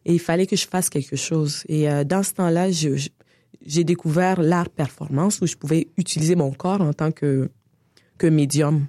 et 0.04 0.12
il 0.12 0.20
fallait 0.20 0.46
que 0.46 0.56
je 0.56 0.66
fasse 0.66 0.90
quelque 0.90 1.16
chose 1.16 1.64
et 1.68 1.90
euh, 1.90 2.04
dans 2.04 2.22
ce 2.22 2.32
temps-là, 2.34 2.68
j'ai 2.70 3.84
découvert 3.84 4.40
l'art 4.40 4.70
performance 4.70 5.40
où 5.40 5.46
je 5.46 5.56
pouvais 5.56 5.88
utiliser 5.96 6.36
mon 6.36 6.52
corps 6.52 6.80
en 6.80 6.92
tant 6.92 7.12
que 7.12 7.50
que 8.18 8.26
médium. 8.26 8.86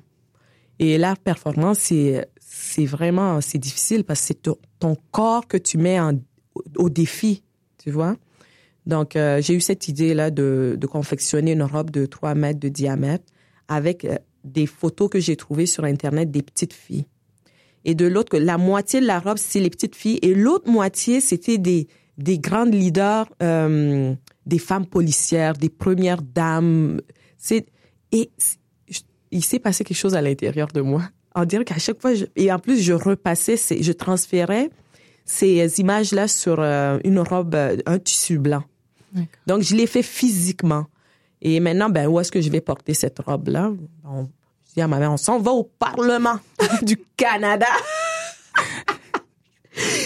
Et 0.77 0.97
l'art 0.97 1.17
performance 1.17 1.79
c'est 1.79 2.27
c'est 2.55 2.85
vraiment, 2.85 3.41
c'est 3.41 3.57
difficile 3.57 4.05
parce 4.05 4.21
que 4.21 4.27
c'est 4.27 4.41
ton, 4.79 4.97
corps 5.11 5.47
que 5.47 5.57
tu 5.57 5.77
mets 5.77 5.99
au 6.77 6.89
défi, 6.89 7.43
tu 7.77 7.91
vois? 7.91 8.15
Donc, 8.85 9.15
euh, 9.15 9.41
j'ai 9.41 9.55
eu 9.55 9.61
cette 9.61 9.87
idée-là 9.87 10.31
de, 10.31 10.77
de, 10.79 10.87
confectionner 10.87 11.53
une 11.53 11.63
robe 11.63 11.89
de 11.89 12.05
3 12.05 12.35
mètres 12.35 12.59
de 12.59 12.69
diamètre 12.69 13.25
avec 13.67 14.05
euh, 14.05 14.15
des 14.45 14.67
photos 14.67 15.09
que 15.09 15.19
j'ai 15.19 15.35
trouvées 15.35 15.65
sur 15.65 15.83
Internet 15.83 16.31
des 16.31 16.41
petites 16.41 16.73
filles. 16.73 17.05
Et 17.83 17.95
de 17.95 18.05
l'autre, 18.05 18.37
la 18.37 18.57
moitié 18.57 19.01
de 19.01 19.05
la 19.05 19.19
robe, 19.19 19.37
c'est 19.37 19.59
les 19.59 19.69
petites 19.69 19.95
filles. 19.95 20.19
Et 20.21 20.33
l'autre 20.33 20.69
moitié, 20.69 21.21
c'était 21.21 21.57
des, 21.57 21.87
des 22.17 22.39
grandes 22.39 22.73
leaders, 22.73 23.27
euh, 23.43 24.13
des 24.45 24.59
femmes 24.59 24.85
policières, 24.85 25.53
des 25.53 25.69
premières 25.69 26.21
dames. 26.21 27.01
C'est, 27.37 27.67
et 28.11 28.31
il 29.31 29.43
s'est 29.43 29.59
passé 29.59 29.83
quelque 29.83 29.97
chose 29.97 30.15
à 30.15 30.21
l'intérieur 30.21 30.67
de 30.69 30.81
moi. 30.81 31.03
On 31.35 31.45
dirait 31.45 31.65
qu'à 31.65 31.77
chaque 31.77 32.01
fois, 32.01 32.13
et 32.35 32.51
en 32.51 32.59
plus, 32.59 32.81
je 32.81 32.93
repassais, 32.93 33.57
je 33.57 33.91
transférais 33.91 34.69
ces 35.25 35.79
images-là 35.79 36.27
sur 36.27 36.59
une 36.61 37.19
robe, 37.19 37.55
un 37.85 37.99
tissu 37.99 38.39
blanc. 38.39 38.63
Donc, 39.47 39.61
je 39.61 39.75
l'ai 39.75 39.87
fait 39.87 40.03
physiquement. 40.03 40.85
Et 41.41 41.59
maintenant, 41.59 41.89
ben, 41.89 42.07
où 42.07 42.19
est-ce 42.19 42.31
que 42.31 42.41
je 42.41 42.49
vais 42.49 42.61
porter 42.61 42.93
cette 42.93 43.19
robe-là? 43.19 43.71
On, 44.05 44.27
dis 44.75 44.81
à 44.81 44.87
ma 44.87 44.99
mère, 44.99 45.11
on 45.11 45.17
s'en 45.17 45.39
va 45.39 45.51
au 45.51 45.63
Parlement 45.63 46.39
du 46.81 46.97
Canada. 47.17 47.67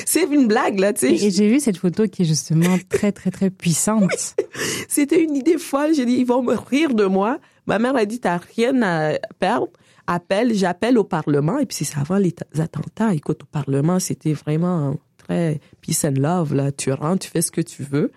C'est 0.06 0.24
une 0.24 0.48
blague, 0.48 0.80
là, 0.80 0.94
tu 0.94 1.02
sais. 1.02 1.26
Et, 1.26 1.30
j'ai 1.30 1.48
vu 1.48 1.60
cette 1.60 1.78
photo 1.78 2.08
qui 2.08 2.24
est 2.24 2.26
justement 2.26 2.78
très, 2.90 3.12
très, 3.12 3.30
très 3.30 3.52
puissante. 3.52 4.36
C'était 4.88 5.24
une 5.24 5.36
idée 5.36 5.60
folle. 5.60 5.94
J'ai 5.94 6.06
dit, 6.06 6.14
ils 6.14 6.26
vont 6.26 6.42
me 6.42 6.56
rire 6.56 6.96
de 6.96 7.06
moi. 7.06 7.40
Ma 7.68 7.78
mère 7.78 7.96
a 7.96 8.06
dit, 8.06 8.20
t'as 8.20 8.38
rien 8.38 8.82
à 8.82 9.20
perdre. 9.38 9.68
Appelle, 10.08 10.56
j'appelle 10.56 10.98
au 10.98 11.04
Parlement. 11.04 11.60
Et 11.60 11.68
puis, 11.68 11.86
c'est 11.86 12.00
avant 12.00 12.18
les 12.18 12.34
attentats. 12.58 13.14
Écoute, 13.14 13.44
au 13.44 13.46
Parlement, 13.46 14.00
c'était 14.00 14.34
vraiment 14.34 14.96
très 15.20 15.60
peace 15.82 16.04
and 16.04 16.20
love, 16.20 16.56
là. 16.56 16.72
Tu 16.72 16.92
rentres, 16.92 17.26
tu 17.26 17.30
fais 17.30 17.44
ce 17.44 17.52
que 17.52 17.62
tu 17.62 17.84
veux. 17.84 18.12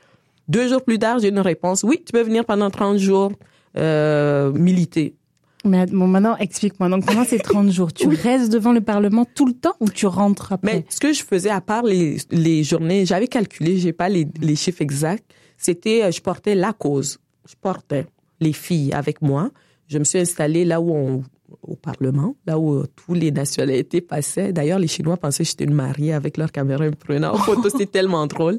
Deux 0.48 0.68
jours 0.68 0.82
plus 0.82 0.98
tard, 0.98 1.18
j'ai 1.18 1.28
une 1.28 1.38
réponse. 1.38 1.82
Oui, 1.82 2.02
tu 2.04 2.12
peux 2.12 2.22
venir 2.22 2.46
pendant 2.46 2.70
30 2.70 2.96
jours 2.96 3.32
euh, 3.76 4.50
militer. 4.52 5.16
Mais 5.64 5.86
bon, 5.86 6.06
maintenant, 6.06 6.36
explique-moi. 6.36 6.88
Donc, 6.88 7.06
pendant 7.06 7.24
ces 7.24 7.38
30 7.38 7.70
jours, 7.70 7.92
tu 7.92 8.08
restes 8.08 8.50
devant 8.52 8.72
le 8.72 8.80
Parlement 8.80 9.24
tout 9.24 9.46
le 9.46 9.52
temps 9.52 9.74
ou 9.80 9.88
tu 9.88 10.06
rentres 10.06 10.52
après? 10.52 10.74
Mais 10.74 10.84
ce 10.88 10.98
que 11.00 11.12
je 11.12 11.22
faisais, 11.22 11.50
à 11.50 11.60
part 11.60 11.84
les, 11.84 12.16
les 12.30 12.64
journées, 12.64 13.06
j'avais 13.06 13.28
calculé, 13.28 13.78
j'ai 13.78 13.92
pas 13.92 14.08
les, 14.08 14.26
les 14.40 14.56
chiffres 14.56 14.82
exacts, 14.82 15.24
c'était, 15.56 16.02
euh, 16.02 16.10
je 16.10 16.20
portais 16.20 16.54
la 16.54 16.72
cause. 16.72 17.18
Je 17.48 17.54
portais 17.60 18.06
les 18.40 18.52
filles 18.52 18.92
avec 18.92 19.22
moi. 19.22 19.50
Je 19.86 19.98
me 19.98 20.04
suis 20.04 20.18
installée 20.18 20.64
là 20.64 20.80
où 20.80 20.92
on, 20.92 21.22
au 21.62 21.76
Parlement, 21.76 22.34
là 22.46 22.58
où 22.58 22.74
euh, 22.74 22.86
tous 22.96 23.14
les 23.14 23.30
nationalités 23.30 24.00
passaient. 24.00 24.52
D'ailleurs, 24.52 24.78
les 24.78 24.88
Chinois 24.88 25.16
pensaient 25.16 25.44
que 25.44 25.50
j'étais 25.50 25.64
une 25.64 25.74
mariée 25.74 26.12
avec 26.12 26.36
leur 26.36 26.50
caméra 26.50 26.84
me 26.84 26.92
prenant 26.92 27.34
en 27.34 27.38
photo. 27.38 27.68
C'était 27.70 27.86
tellement 27.86 28.26
drôle. 28.26 28.58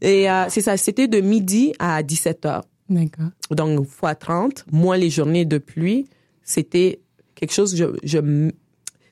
Et 0.00 0.30
euh, 0.30 0.44
c'est 0.48 0.60
ça, 0.60 0.76
c'était 0.76 1.08
de 1.08 1.20
midi 1.20 1.72
à 1.78 2.02
17 2.02 2.46
heures. 2.46 2.64
D'accord. 2.88 3.30
Donc, 3.50 3.86
fois 3.86 4.14
30, 4.14 4.64
moins 4.70 4.96
les 4.96 5.10
journées 5.10 5.44
de 5.44 5.58
pluie, 5.58 6.06
c'était 6.48 7.00
quelque 7.34 7.52
chose, 7.52 7.76
je, 7.76 7.84
je 8.02 8.50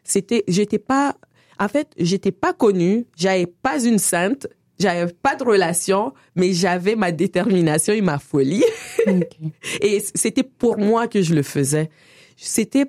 c'était, 0.05 0.44
j'étais 0.49 0.79
pas, 0.79 1.16
en 1.59 1.68
fait, 1.68 1.88
j'étais 1.99 2.33
pas 2.33 2.53
connue, 2.53 3.07
j'avais 3.16 3.46
pas 3.46 3.83
une 3.83 3.99
sainte, 3.99 4.46
j'avais 4.79 5.12
pas 5.12 5.37
de 5.37 5.44
relation, 5.44 6.12
mais 6.35 6.53
j'avais 6.53 6.96
ma 6.96 7.12
détermination 7.12 7.92
et 7.92 8.01
ma 8.01 8.18
folie. 8.18 8.64
et 9.81 10.03
c'était 10.14 10.44
pour 10.44 10.79
moi 10.79 11.09
que 11.09 11.22
je 11.22 11.35
le 11.35 11.42
faisais. 11.42 11.90
C'était, 12.37 12.87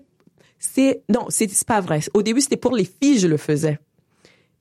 c'est, 0.59 1.01
non, 1.09 1.25
c'est 1.29 1.49
pas 1.65 1.81
vrai. 1.81 1.99
Au 2.13 2.21
début, 2.21 2.41
c'était 2.41 2.57
pour 2.57 2.75
les 2.75 2.85
filles, 2.85 3.19
je 3.19 3.27
le 3.27 3.37
faisais. 3.37 3.79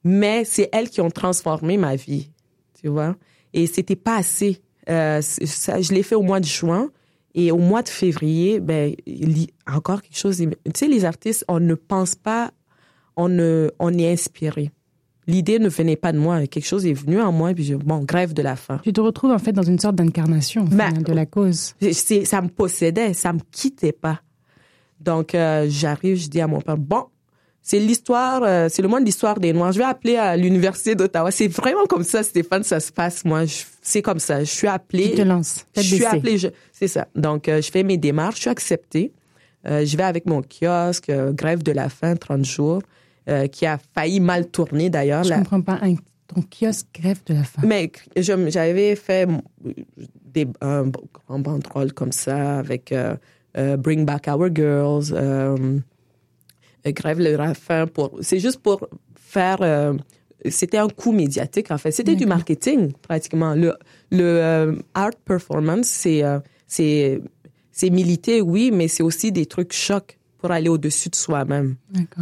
Mais 0.03 0.45
c'est 0.45 0.69
elles 0.73 0.89
qui 0.89 1.01
ont 1.01 1.11
transformé 1.11 1.77
ma 1.77 1.97
vie 1.97 2.31
tu 2.87 2.89
vois. 2.89 3.17
Et 3.53 3.67
c'était 3.67 3.97
pas 3.97 4.17
assez. 4.17 4.61
Euh, 4.89 5.21
ça, 5.21 5.81
je 5.81 5.93
l'ai 5.93 6.03
fait 6.03 6.15
au 6.15 6.23
mois 6.23 6.41
de 6.41 6.47
juin. 6.47 6.91
Et 7.39 7.53
au 7.53 7.59
mois 7.59 7.83
de 7.83 7.89
février, 7.89 8.61
ben, 8.61 8.95
encore 9.71 10.01
quelque 10.01 10.17
chose. 10.17 10.39
Tu 10.39 10.49
sais, 10.75 10.89
les 10.89 11.05
artistes, 11.05 11.45
on 11.49 11.61
ne 11.61 11.75
pense 11.75 12.15
pas, 12.15 12.51
on, 13.15 13.29
ne, 13.29 13.71
on 13.79 13.93
est 13.93 14.11
inspiré. 14.11 14.71
L'idée 15.27 15.59
ne 15.59 15.69
venait 15.69 15.97
pas 15.97 16.13
de 16.13 16.19
moi. 16.19 16.47
Quelque 16.47 16.65
chose 16.65 16.87
est 16.87 16.95
venu 16.95 17.21
en 17.21 17.33
moi. 17.33 17.51
Et 17.51 17.55
puis, 17.55 17.65
je, 17.65 17.75
bon, 17.75 17.99
grève 18.05 18.33
de 18.33 18.41
la 18.41 18.57
faim. 18.57 18.81
Tu 18.83 18.93
te 18.93 19.03
retrouves 19.03 19.33
en 19.33 19.39
fait 19.39 19.53
dans 19.53 19.63
une 19.63 19.79
sorte 19.79 19.97
d'incarnation 19.97 20.65
ben, 20.65 21.03
de 21.03 21.13
la 21.13 21.27
cause. 21.27 21.75
Ça 22.25 22.41
me 22.41 22.49
possédait, 22.49 23.13
ça 23.13 23.35
me 23.35 23.41
quittait 23.51 23.93
pas. 23.93 24.23
Donc, 24.99 25.35
euh, 25.35 25.67
j'arrive, 25.69 26.17
je 26.17 26.29
dis 26.29 26.41
à 26.41 26.47
mon 26.47 26.63
père, 26.63 26.79
bon, 26.79 27.05
c'est 27.69 27.81
l'histoire, 27.81 28.45
euh, 28.45 28.69
c'est 28.71 28.81
le 28.81 28.87
monde 28.87 29.01
de 29.01 29.07
l'histoire 29.07 29.41
des 29.41 29.53
Noirs. 29.53 29.73
Je 29.73 29.79
vais 29.79 29.85
appeler 29.85 30.15
à 30.15 30.37
l'université 30.37 30.95
d'Ottawa. 30.95 31.33
C'est 31.33 31.49
vraiment 31.49 31.85
comme 31.87 32.05
ça, 32.05 32.23
Stéphane, 32.23 32.63
ça 32.63 32.79
se 32.79 32.93
passe. 32.93 33.25
Moi, 33.25 33.43
c'est 33.83 34.03
comme 34.03 34.21
ça. 34.21 34.39
Je 34.45 34.51
suis 34.51 34.69
appelée. 34.69 35.11
Tu 35.11 35.17
te 35.17 35.23
lances. 35.23 35.67
Je 35.75 35.81
suis 35.81 36.05
appelée. 36.05 36.39
C'est 36.71 36.87
ça. 36.87 37.09
Donc, 37.17 37.49
euh, 37.49 37.61
je 37.61 37.69
fais 37.73 37.83
mes 37.83 37.97
démarches. 37.97 38.37
Je 38.37 38.41
suis 38.43 38.51
acceptée. 38.51 39.11
Euh, 39.67 39.85
je 39.85 39.97
vais 39.97 40.05
avec 40.05 40.27
mon 40.27 40.43
kiosque, 40.43 41.11
grève 41.33 41.65
de 41.65 41.73
la 41.73 41.89
faim, 41.89 42.15
30 42.15 42.45
jours, 42.45 42.83
qui 43.51 43.67
a 43.67 43.81
failli 43.97 44.21
mal 44.21 44.47
tourner 44.47 44.89
d'ailleurs. 44.89 45.25
Je 45.25 45.33
ne 45.33 45.39
comprends 45.39 45.61
pas. 45.61 45.81
ton 46.29 46.43
kiosque 46.43 46.87
grève 46.95 47.19
de 47.27 47.35
la 47.35 47.43
faim. 47.43 47.63
Mais 47.67 47.91
j'avais 48.17 48.95
fait 48.95 49.29
des, 50.25 50.47
un 50.61 50.85
grand 50.85 51.41
banderole 51.41 51.93
comme 51.93 52.13
ça 52.13 52.61
avec 52.61 52.95
Bring 53.57 54.05
Back 54.05 54.29
Our 54.29 54.55
Girls 54.55 55.13
grève 56.93 57.19
le 57.21 57.37
faim 57.55 57.87
pour. 57.87 58.19
C'est 58.21 58.39
juste 58.39 58.61
pour 58.61 58.89
faire. 59.15 59.59
Euh, 59.61 59.95
c'était 60.49 60.79
un 60.79 60.89
coup 60.89 61.13
médiatique 61.13 61.71
en 61.71 61.79
fait. 61.79 61.91
C'était 61.91 62.15
du 62.15 62.27
marketing 62.27 62.93
pratiquement. 62.93 63.55
Le 63.55 63.75
le 64.11 64.25
euh, 64.25 64.77
art 64.95 65.17
performance 65.25 65.87
c'est 65.87 66.23
euh, 66.23 66.39
c'est 66.67 67.21
c'est 67.73 67.91
militer 67.91 68.41
oui, 68.41 68.71
mais 68.73 68.89
c'est 68.89 69.03
aussi 69.03 69.33
des 69.33 69.47
trucs 69.47 69.73
chocs 69.73 70.19
pour 70.39 70.51
aller 70.51 70.69
au-dessus 70.69 71.09
de 71.09 71.17
soi-même. 71.17 71.77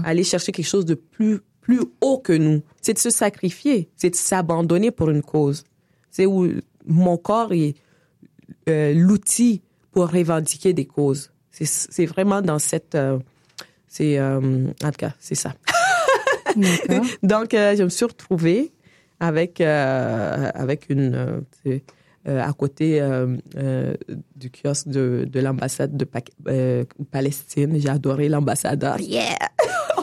Aller 0.04 0.24
chercher 0.24 0.52
quelque 0.52 0.66
chose 0.66 0.86
de 0.86 0.94
plus 0.94 1.40
plus 1.60 1.80
haut 2.00 2.18
que 2.18 2.32
nous. 2.32 2.62
C'est 2.80 2.94
de 2.94 2.98
se 2.98 3.10
sacrifier, 3.10 3.90
c'est 3.96 4.10
de 4.10 4.16
s'abandonner 4.16 4.90
pour 4.90 5.10
une 5.10 5.22
cause. 5.22 5.64
C'est 6.10 6.26
où 6.26 6.48
mon 6.86 7.16
corps 7.16 7.52
est 7.52 7.74
l'outil 8.66 9.62
pour 9.90 10.10
revendiquer 10.10 10.72
des 10.72 10.86
causes. 10.86 11.30
C'est 11.50 12.06
vraiment 12.06 12.42
dans 12.42 12.58
cette 12.58 12.96
c'est, 13.94 14.18
euh, 14.18 14.40
en 14.82 14.90
tout 14.90 14.98
cas, 14.98 15.12
c'est 15.20 15.36
ça. 15.36 15.54
Donc, 17.22 17.54
euh, 17.54 17.76
je 17.76 17.84
me 17.84 17.88
suis 17.88 18.04
retrouvée 18.04 18.72
avec, 19.20 19.60
euh, 19.60 20.50
avec 20.52 20.86
une, 20.90 21.44
à 22.26 22.52
côté 22.54 23.00
du 24.34 24.50
kiosque 24.50 24.88
de, 24.88 25.28
de 25.30 25.40
l'ambassade 25.40 25.96
de 25.96 26.06
Palestine. 27.12 27.80
J'ai 27.80 27.88
adoré 27.88 28.28
l'ambassadeur. 28.28 29.00
Yeah! 29.00 29.38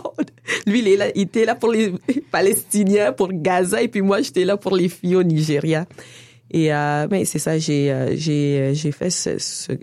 Lui, 0.67 0.79
il, 0.79 0.87
est 0.87 0.95
là, 0.95 1.07
il 1.13 1.23
était 1.23 1.43
là 1.43 1.55
pour 1.55 1.73
les 1.73 1.93
Palestiniens, 2.31 3.11
pour 3.11 3.33
Gaza, 3.33 3.81
et 3.81 3.89
puis 3.89 4.01
moi, 4.01 4.21
j'étais 4.21 4.45
là 4.45 4.55
pour 4.55 4.73
les 4.73 4.87
filles 4.87 5.17
au 5.17 5.23
Nigeria. 5.23 5.85
Et 6.49 6.69
mais 7.09 7.25
c'est 7.25 7.39
ça, 7.39 7.57
j'ai 7.57 8.15
j'ai 8.15 8.71
j'ai 8.73 8.91
fait 8.93 9.09
ce, 9.09 9.37
ce 9.37 9.73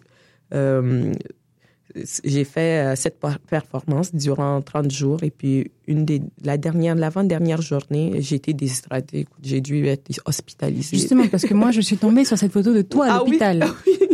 j'ai 2.24 2.44
fait 2.44 2.84
euh, 2.84 2.96
cette 2.96 3.18
performance 3.48 4.14
durant 4.14 4.60
30 4.60 4.90
jours 4.90 5.22
et 5.22 5.30
puis 5.30 5.70
une 5.86 6.04
des 6.04 6.22
la 6.42 6.56
dernière 6.56 6.94
l'avant-dernière 6.94 7.62
journée, 7.62 8.16
j'ai 8.20 8.36
été 8.36 8.52
déshydratée, 8.52 9.26
j'ai 9.42 9.60
dû 9.60 9.86
être 9.86 10.10
hospitalisée. 10.24 10.96
Justement 10.96 11.28
parce 11.28 11.44
que 11.44 11.54
moi 11.54 11.70
je 11.70 11.80
suis 11.80 11.96
tombée 11.96 12.24
sur 12.24 12.38
cette 12.38 12.52
photo 12.52 12.72
de 12.72 12.82
toi 12.82 13.06
à 13.06 13.14
ah 13.14 13.18
l'hôpital. 13.18 13.64
Oui, 13.86 14.08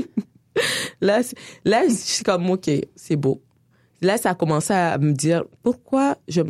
là 1.00 1.22
là 1.64 1.82
je 1.88 1.94
suis 1.94 2.24
comme 2.24 2.50
OK, 2.50 2.70
c'est 2.94 3.16
beau. 3.16 3.42
Là 4.00 4.16
ça 4.16 4.30
a 4.30 4.34
commencé 4.34 4.72
à 4.72 4.98
me 4.98 5.12
dire 5.12 5.44
pourquoi 5.62 6.16
je 6.28 6.42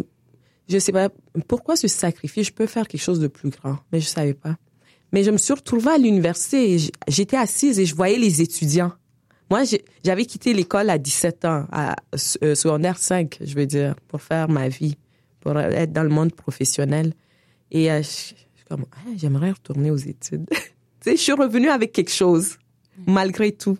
je 0.68 0.78
sais 0.78 0.92
pas 0.92 1.08
pourquoi 1.48 1.76
se 1.76 1.88
sacrifier, 1.88 2.42
je 2.42 2.52
peux 2.52 2.66
faire 2.66 2.88
quelque 2.88 3.02
chose 3.02 3.20
de 3.20 3.28
plus 3.28 3.50
grand, 3.50 3.78
mais 3.92 4.00
je 4.00 4.06
savais 4.06 4.34
pas. 4.34 4.56
Mais 5.12 5.22
je 5.22 5.30
me 5.30 5.38
suis 5.38 5.52
retrouvée 5.54 5.92
à 5.92 5.98
l'université, 5.98 6.78
j'étais 7.06 7.36
assise 7.36 7.78
et 7.78 7.86
je 7.86 7.94
voyais 7.94 8.18
les 8.18 8.42
étudiants 8.42 8.92
moi, 9.50 9.62
j'avais 10.04 10.24
quitté 10.24 10.54
l'école 10.54 10.90
à 10.90 10.98
17 10.98 11.44
ans, 11.44 11.66
à 11.70 11.96
euh, 12.42 12.54
secondaire 12.54 12.98
5, 12.98 13.38
je 13.40 13.54
veux 13.54 13.66
dire, 13.66 13.94
pour 14.08 14.22
faire 14.22 14.48
ma 14.48 14.68
vie, 14.68 14.96
pour 15.40 15.58
être 15.58 15.92
dans 15.92 16.02
le 16.02 16.08
monde 16.08 16.32
professionnel. 16.32 17.12
Et 17.70 17.90
euh, 17.90 18.02
je, 18.02 18.34
comme, 18.68 18.86
ah, 18.92 19.10
j'aimerais 19.16 19.50
retourner 19.50 19.90
aux 19.90 19.96
études. 19.96 20.46
tu 20.50 20.56
sais, 21.00 21.16
je 21.16 21.20
suis 21.20 21.32
revenue 21.32 21.68
avec 21.68 21.92
quelque 21.92 22.12
chose, 22.12 22.58
malgré 23.06 23.52
tout. 23.52 23.78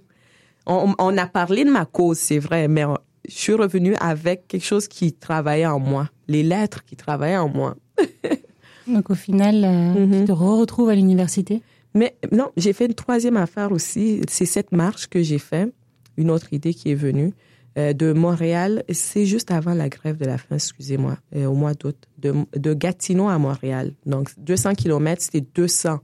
On, 0.66 0.94
on 0.98 1.18
a 1.18 1.26
parlé 1.26 1.64
de 1.64 1.70
ma 1.70 1.84
cause, 1.86 2.18
c'est 2.18 2.38
vrai, 2.38 2.68
mais 2.68 2.84
je 3.28 3.34
suis 3.34 3.54
revenue 3.54 3.94
avec 3.96 4.48
quelque 4.48 4.64
chose 4.64 4.88
qui 4.88 5.12
travaillait 5.12 5.66
en 5.66 5.78
moi, 5.78 6.08
les 6.28 6.42
lettres 6.42 6.84
qui 6.84 6.96
travaillaient 6.96 7.36
en 7.36 7.48
moi. 7.48 7.76
Donc 8.86 9.10
au 9.10 9.14
final, 9.14 9.64
euh, 9.64 9.94
mm-hmm. 9.94 10.20
tu 10.20 10.24
te 10.26 10.32
retrouves 10.32 10.90
à 10.90 10.94
l'université? 10.94 11.62
Mais 11.94 12.16
non, 12.32 12.50
j'ai 12.56 12.72
fait 12.72 12.86
une 12.86 12.94
troisième 12.94 13.36
affaire 13.36 13.72
aussi. 13.72 14.20
C'est 14.28 14.46
cette 14.46 14.72
marche 14.72 15.08
que 15.08 15.22
j'ai 15.22 15.38
fait. 15.38 15.72
Une 16.16 16.30
autre 16.30 16.52
idée 16.52 16.74
qui 16.74 16.90
est 16.90 16.96
venue. 16.96 17.32
euh, 17.76 17.92
de 17.92 18.12
Montréal, 18.12 18.84
c'est 18.92 19.26
juste 19.26 19.50
avant 19.50 19.74
la 19.74 19.88
grève 19.88 20.16
de 20.16 20.24
la 20.24 20.38
faim, 20.38 20.54
excusez-moi, 20.54 21.18
euh, 21.34 21.46
au 21.46 21.54
mois 21.54 21.74
d'août, 21.74 21.96
de, 22.18 22.32
de, 22.54 22.72
Gatineau 22.72 23.28
à 23.28 23.36
Montréal. 23.36 23.94
Donc 24.06 24.30
200 24.38 24.74
kilomètres, 24.74 25.22
c'était 25.22 25.44
200, 25.54 25.98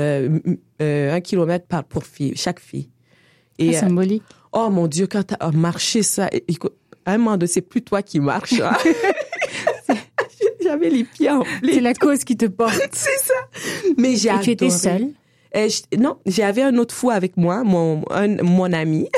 euh, 0.00 0.40
un 0.80 1.20
kilomètre 1.20 1.66
par 1.66 1.84
pour 1.84 2.04
fille, 2.04 2.34
chaque 2.34 2.58
fille. 2.58 2.88
Et, 3.58 3.74
symbolique. 3.74 4.24
oh 4.52 4.70
mon 4.70 4.88
Dieu, 4.88 5.06
quand 5.06 5.22
tu 5.22 5.34
as 5.38 5.52
marché 5.52 6.02
ça, 6.02 6.28
à 7.04 7.12
un 7.12 7.18
moment 7.18 7.36
donné, 7.36 7.46
c'est 7.46 7.60
plus 7.60 7.82
toi 7.82 8.02
qui 8.02 8.18
marches. 8.18 8.60
Hein. 8.60 8.76
J'avais 10.62 10.90
les 10.90 11.04
pieds 11.04 11.30
en 11.30 11.44
C'est 11.62 11.80
la 11.80 11.94
cause 11.94 12.24
qui 12.24 12.36
te 12.36 12.46
porte. 12.46 12.74
c'est 12.92 13.18
ça. 13.18 13.34
Mais 13.96 14.16
j'ai 14.16 14.30
Et 14.30 14.40
tu 14.42 14.50
étais 14.50 14.70
seule? 14.70 15.12
Euh, 15.56 15.68
non, 15.98 16.18
j'avais 16.26 16.62
un 16.62 16.76
autre 16.76 16.94
fou 16.94 17.10
avec 17.10 17.36
moi, 17.36 17.64
mon 17.64 18.02
mon 18.42 18.72
ami, 18.72 19.08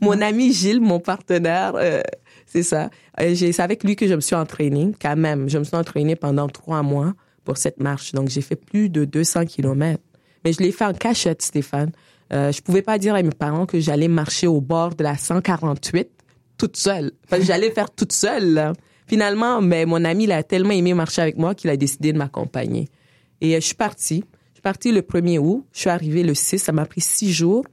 mon 0.00 0.20
ami 0.20 0.52
Gilles, 0.52 0.80
mon 0.80 1.00
partenaire. 1.00 1.72
Euh, 1.76 2.00
c'est 2.46 2.62
ça. 2.62 2.90
Euh, 3.20 3.34
c'est 3.34 3.60
avec 3.60 3.84
lui 3.84 3.96
que 3.96 4.06
je 4.06 4.14
me 4.14 4.20
suis 4.20 4.36
entraînée, 4.36 4.92
quand 5.00 5.16
même. 5.16 5.48
Je 5.48 5.58
me 5.58 5.64
suis 5.64 5.76
entraînée 5.76 6.16
pendant 6.16 6.48
trois 6.48 6.82
mois 6.82 7.12
pour 7.44 7.58
cette 7.58 7.80
marche. 7.80 8.12
Donc, 8.12 8.28
j'ai 8.28 8.40
fait 8.40 8.56
plus 8.56 8.88
de 8.88 9.04
200 9.04 9.46
kilomètres. 9.46 10.02
Mais 10.44 10.52
je 10.52 10.60
l'ai 10.60 10.72
fait 10.72 10.84
en 10.84 10.94
cachette, 10.94 11.42
Stéphane. 11.42 11.92
Euh, 12.32 12.52
je 12.52 12.60
pouvais 12.60 12.82
pas 12.82 12.98
dire 12.98 13.14
à 13.14 13.22
mes 13.22 13.30
parents 13.30 13.66
que 13.66 13.80
j'allais 13.80 14.08
marcher 14.08 14.46
au 14.46 14.60
bord 14.60 14.94
de 14.94 15.04
la 15.04 15.16
148 15.16 16.08
toute 16.56 16.76
seule. 16.76 17.12
Enfin, 17.24 17.42
j'allais 17.42 17.70
faire 17.70 17.90
toute 17.90 18.12
seule. 18.12 18.72
Finalement, 19.06 19.60
mais 19.60 19.84
mon 19.86 20.04
ami, 20.04 20.24
il 20.24 20.32
a 20.32 20.42
tellement 20.42 20.72
aimé 20.72 20.94
marcher 20.94 21.22
avec 21.22 21.36
moi 21.36 21.54
qu'il 21.54 21.70
a 21.70 21.76
décidé 21.76 22.12
de 22.12 22.18
m'accompagner. 22.18 22.88
Et 23.40 23.54
je 23.54 23.60
suis 23.60 23.74
partie 23.74 24.24
partie 24.66 24.90
le 24.90 25.00
1er 25.00 25.38
août. 25.38 25.64
Je 25.72 25.78
suis 25.78 25.90
arrivée 25.90 26.24
le 26.24 26.34
6. 26.34 26.58
Ça 26.58 26.72
m'a 26.72 26.86
pris 26.86 27.00
six 27.00 27.32
jours. 27.32 27.64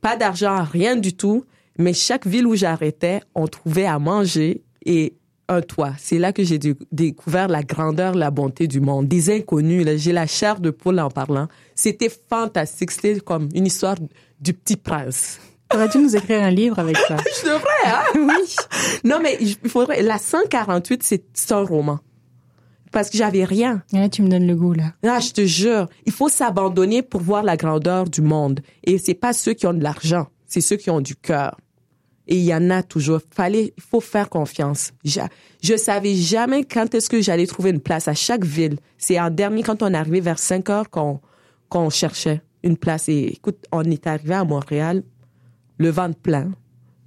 Pas 0.00 0.16
d'argent, 0.16 0.62
rien 0.62 0.94
du 0.94 1.16
tout. 1.16 1.44
Mais 1.76 1.92
chaque 1.92 2.24
ville 2.24 2.46
où 2.46 2.54
j'arrêtais, 2.54 3.20
on 3.34 3.48
trouvait 3.48 3.86
à 3.86 3.98
manger 3.98 4.62
et 4.86 5.14
un 5.48 5.60
toit. 5.60 5.94
C'est 5.98 6.18
là 6.18 6.32
que 6.32 6.44
j'ai 6.44 6.60
découvert 6.92 7.48
la 7.48 7.64
grandeur, 7.64 8.14
la 8.14 8.30
bonté 8.30 8.68
du 8.68 8.78
monde. 8.78 9.08
Des 9.08 9.28
inconnus, 9.28 9.84
j'ai 9.96 10.12
la 10.12 10.28
chair 10.28 10.60
de 10.60 10.70
poule 10.70 11.00
en 11.00 11.10
parlant. 11.10 11.48
C'était 11.74 12.12
fantastique. 12.30 12.92
C'était 12.92 13.18
comme 13.18 13.48
une 13.52 13.66
histoire 13.66 13.96
du 14.38 14.54
petit 14.54 14.76
prince. 14.76 15.40
Aurais-tu 15.74 15.98
nous 15.98 16.14
écrire 16.14 16.44
un 16.44 16.50
livre 16.50 16.78
avec 16.78 16.96
ça? 16.96 17.16
Je 17.42 17.46
devrais, 17.46 17.86
hein? 17.86 18.04
oui. 18.14 18.56
Non, 19.02 19.18
mais 19.20 19.36
il 19.40 19.56
faudrait, 19.68 20.00
la 20.00 20.18
148, 20.18 21.02
c'est 21.02 21.52
un 21.52 21.64
roman 21.64 21.98
parce 22.94 23.10
que 23.10 23.18
j'avais 23.18 23.44
rien. 23.44 23.82
Là, 23.92 24.08
tu 24.08 24.22
me 24.22 24.28
donnes 24.28 24.46
le 24.46 24.54
goût, 24.54 24.72
là. 24.72 24.94
Ah, 25.04 25.18
je 25.20 25.32
te 25.32 25.44
jure. 25.44 25.88
Il 26.06 26.12
faut 26.12 26.28
s'abandonner 26.28 27.02
pour 27.02 27.20
voir 27.20 27.42
la 27.42 27.56
grandeur 27.56 28.08
du 28.08 28.22
monde. 28.22 28.60
Et 28.84 28.98
c'est 28.98 29.14
pas 29.14 29.32
ceux 29.32 29.52
qui 29.52 29.66
ont 29.66 29.74
de 29.74 29.82
l'argent. 29.82 30.28
C'est 30.46 30.60
ceux 30.60 30.76
qui 30.76 30.90
ont 30.90 31.00
du 31.00 31.16
cœur. 31.16 31.58
Et 32.28 32.36
il 32.36 32.44
y 32.44 32.54
en 32.54 32.70
a 32.70 32.82
toujours. 32.82 33.20
Fallait, 33.34 33.74
il 33.76 33.82
faut 33.82 34.00
faire 34.00 34.30
confiance. 34.30 34.92
Je, 35.04 35.20
je 35.62 35.76
savais 35.76 36.14
jamais 36.14 36.64
quand 36.64 36.94
est-ce 36.94 37.10
que 37.10 37.20
j'allais 37.20 37.46
trouver 37.46 37.70
une 37.70 37.80
place 37.80 38.08
à 38.08 38.14
chaque 38.14 38.44
ville. 38.44 38.78
C'est 38.96 39.20
en 39.20 39.28
dernier, 39.28 39.62
quand 39.64 39.82
on 39.82 39.92
arrivé 39.92 40.20
vers 40.20 40.38
5 40.38 40.70
heures 40.70 40.88
qu'on, 40.88 41.20
qu'on 41.68 41.90
cherchait 41.90 42.42
une 42.62 42.76
place. 42.76 43.08
Et 43.08 43.34
écoute, 43.34 43.66
on 43.72 43.82
est 43.82 44.06
arrivé 44.06 44.34
à 44.34 44.44
Montréal, 44.44 45.02
le 45.78 45.90
ventre 45.90 46.18
plein, 46.18 46.52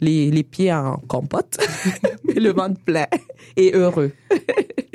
les, 0.02 0.32
les 0.32 0.44
pieds 0.44 0.74
en 0.74 0.98
compote, 1.08 1.58
le 2.24 2.50
ventre 2.50 2.80
plein 2.82 3.08
et 3.56 3.72
heureux. 3.74 4.12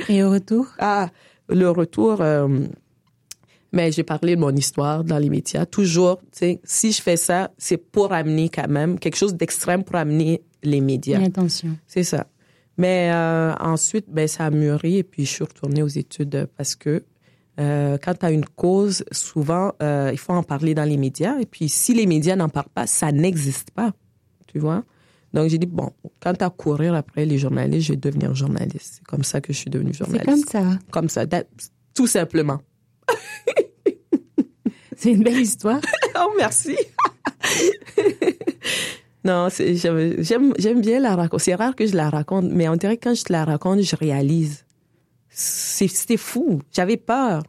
Et 0.09 0.23
au 0.23 0.31
retour? 0.31 0.67
Ah, 0.79 1.11
le 1.49 1.71
retour, 1.71 2.21
euh, 2.21 2.67
mais 3.73 3.93
j'ai 3.93 4.03
parlé 4.03 4.37
de 4.37 4.41
mon 4.41 4.55
histoire 4.55 5.05
dans 5.05 5.19
les 5.19 5.31
médias. 5.31 5.67
Toujours, 5.67 6.19
tu 6.19 6.27
sais, 6.33 6.61
si 6.65 6.93
je 6.93 7.03
fais 7.03 7.17
ça, 7.17 7.51
c'est 7.59 7.79
pour 7.79 8.13
amener 8.13 8.49
quand 8.49 8.69
même 8.69 8.99
quelque 8.99 9.17
chose 9.17 9.35
d'extrême 9.35 9.85
pour 9.85 9.97
amener 9.97 10.43
les 10.63 10.81
médias. 10.81 11.19
L'intention. 11.19 11.77
C'est 11.87 12.05
ça. 12.05 12.27
Mais 12.79 13.11
euh, 13.13 13.55
ensuite, 13.61 14.07
ben, 14.09 14.27
ça 14.27 14.47
a 14.47 14.51
mûri 14.51 14.99
et 14.99 15.03
puis 15.03 15.25
je 15.25 15.31
suis 15.31 15.45
retournée 15.45 15.83
aux 15.83 15.89
études 15.89 16.49
parce 16.57 16.75
que 16.75 17.05
euh, 17.61 17.99
quand 18.03 18.15
tu 18.15 18.27
as 18.27 18.31
une 18.31 18.45
cause, 18.45 19.05
souvent, 19.13 19.73
euh, 19.83 20.11
il 20.13 20.19
faut 20.19 20.33
en 20.33 20.43
parler 20.43 20.75
dans 20.75 20.85
les 20.85 20.97
médias. 20.97 21.39
Et 21.39 21.47
puis, 21.47 21.69
si 21.69 21.93
les 21.93 22.07
médias 22.07 22.37
n'en 22.37 22.49
parlent 22.49 22.71
pas, 22.75 22.87
ça 22.87 23.13
n'existe 23.13 23.71
pas. 23.73 23.93
Tu 24.47 24.59
vois? 24.59 24.85
Donc, 25.33 25.49
j'ai 25.49 25.59
dit, 25.59 25.67
bon, 25.67 25.91
quand 26.21 26.41
à 26.43 26.51
courir 26.51 26.95
après 26.95 27.25
les 27.25 27.39
journalistes, 27.39 27.87
je 27.87 27.93
vais 27.93 27.99
devenir 27.99 28.35
journaliste. 28.35 28.97
C'est 28.97 29.05
comme 29.05 29.25
ça 29.25 29.41
que 29.41 29.53
je 29.53 29.59
suis 29.59 29.71
devenue 29.71 29.95
journaliste. 29.95 30.25
C'est 30.27 30.59
comme 30.59 30.69
ça. 30.71 30.79
Comme 30.91 31.09
ça, 31.09 31.25
tout 31.95 32.07
simplement. 32.07 32.61
C'est 34.97 35.13
une 35.13 35.25
belle 35.25 35.41
histoire. 35.41 35.81
oh, 36.17 36.33
merci. 36.39 36.77
non, 39.25 39.49
j'aime 39.51 40.81
bien 40.81 41.01
la 41.01 41.17
raconter. 41.17 41.43
C'est 41.43 41.55
rare 41.55 41.75
que 41.75 41.87
je 41.87 41.97
la 41.97 42.09
raconte, 42.09 42.51
mais 42.51 42.69
on 42.69 42.77
dirait 42.77 42.97
que 42.99 43.09
quand 43.09 43.15
je 43.15 43.25
te 43.25 43.33
la 43.33 43.45
raconte, 43.45 43.81
je 43.81 43.97
réalise. 43.97 44.65
C'était 45.29 46.19
fou. 46.19 46.61
J'avais 46.73 46.99
peur, 46.99 47.43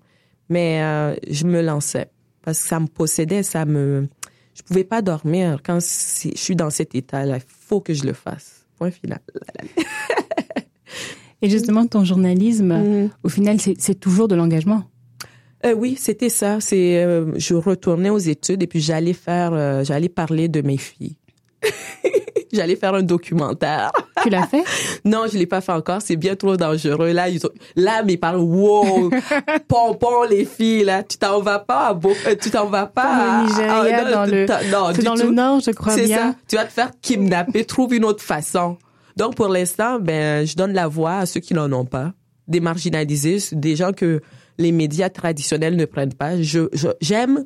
mais 0.50 0.82
euh, 0.82 1.16
je 1.30 1.46
me 1.46 1.62
lançais 1.62 2.10
parce 2.42 2.60
que 2.60 2.68
ça 2.68 2.80
me 2.80 2.88
possédait, 2.88 3.44
ça 3.44 3.66
me 3.66 4.08
je 4.54 4.62
pouvais 4.62 4.84
pas 4.84 5.02
dormir 5.02 5.60
quand 5.64 5.80
je 5.80 6.32
suis 6.36 6.56
dans 6.56 6.70
cet 6.70 6.96
état-là. 6.96 7.40
Faut 7.74 7.82
que 7.82 7.96
je 7.96 8.04
le 8.04 8.14
fasse. 8.14 8.68
Point 8.78 8.92
final. 8.92 9.18
Et 11.42 11.50
justement, 11.50 11.88
ton 11.88 12.04
journalisme, 12.04 12.72
mm. 12.72 13.10
au 13.24 13.30
final, 13.30 13.58
c'est 13.60 14.00
toujours 14.00 14.28
de 14.28 14.36
l'engagement. 14.36 14.84
Euh, 15.66 15.74
oui, 15.74 15.96
c'était 15.98 16.30
ça. 16.30 16.60
C'est, 16.60 17.04
euh, 17.04 17.32
je 17.36 17.56
retournais 17.56 18.12
aux 18.12 18.20
études 18.20 18.62
et 18.62 18.68
puis 18.68 18.80
j'allais 18.80 19.14
faire, 19.14 19.54
euh, 19.54 19.84
j'allais 19.84 20.08
parler 20.08 20.50
de 20.50 20.62
mes 20.62 20.78
filles. 20.78 21.16
J'allais 22.54 22.76
faire 22.76 22.94
un 22.94 23.02
documentaire. 23.02 23.92
Tu 24.22 24.30
l'as 24.30 24.46
fait? 24.48 24.64
non, 25.06 25.26
je 25.32 25.38
l'ai 25.38 25.46
pas 25.46 25.62
fait 25.62 25.72
encore. 25.72 26.02
C'est 26.02 26.16
bien 26.16 26.36
trop 26.36 26.56
dangereux. 26.56 27.12
Là, 27.12 27.30
ils 27.30 27.46
ont, 27.46 27.50
là, 27.76 28.04
mes 28.04 28.18
parents, 28.18 28.38
wow, 28.38 29.10
pompon 29.68 30.24
les 30.30 30.46
filles, 30.46 30.84
là. 30.84 31.04
Tu 31.04 31.18
t'en 31.18 31.42
vas 31.42 31.60
pas 31.60 31.88
à 31.88 31.94
euh, 31.94 32.36
tu 32.40 32.52
t'en 32.52 32.68
vas 32.68 32.86
pas 32.86 33.44
Nigeria, 33.44 34.12
dans 34.12 34.26
le, 34.26 34.46
non, 34.72 34.92
dans 35.04 35.16
le 35.16 35.32
nord, 35.32 35.60
je 35.62 35.72
crois 35.72 35.96
bien. 35.96 36.06
C'est 36.06 36.14
ça. 36.14 36.36
Tu 36.48 36.56
vas 36.56 36.66
te 36.66 36.72
faire 36.72 36.92
kidnapper. 37.02 37.66
Trouve 37.66 37.94
une 37.94 38.06
autre 38.06 38.24
façon. 38.24 38.78
Donc, 39.18 39.36
pour 39.36 39.48
l'instant, 39.48 40.00
ben, 40.00 40.46
je 40.46 40.56
donne 40.56 40.74
la 40.74 40.88
voix 40.88 41.18
à 41.18 41.26
ceux 41.26 41.40
qui 41.40 41.54
n'en 41.54 41.72
ont 41.72 41.86
pas. 41.86 42.14
Des 42.48 42.60
marginalisés, 42.60 43.38
des 43.52 43.76
gens 43.76 43.94
que 43.94 44.22
les 44.58 44.72
médias 44.72 45.10
traditionnels 45.10 45.76
ne 45.76 45.86
prennent 45.86 46.14
pas. 46.14 46.42
Je, 46.42 46.68
j'aime 47.02 47.46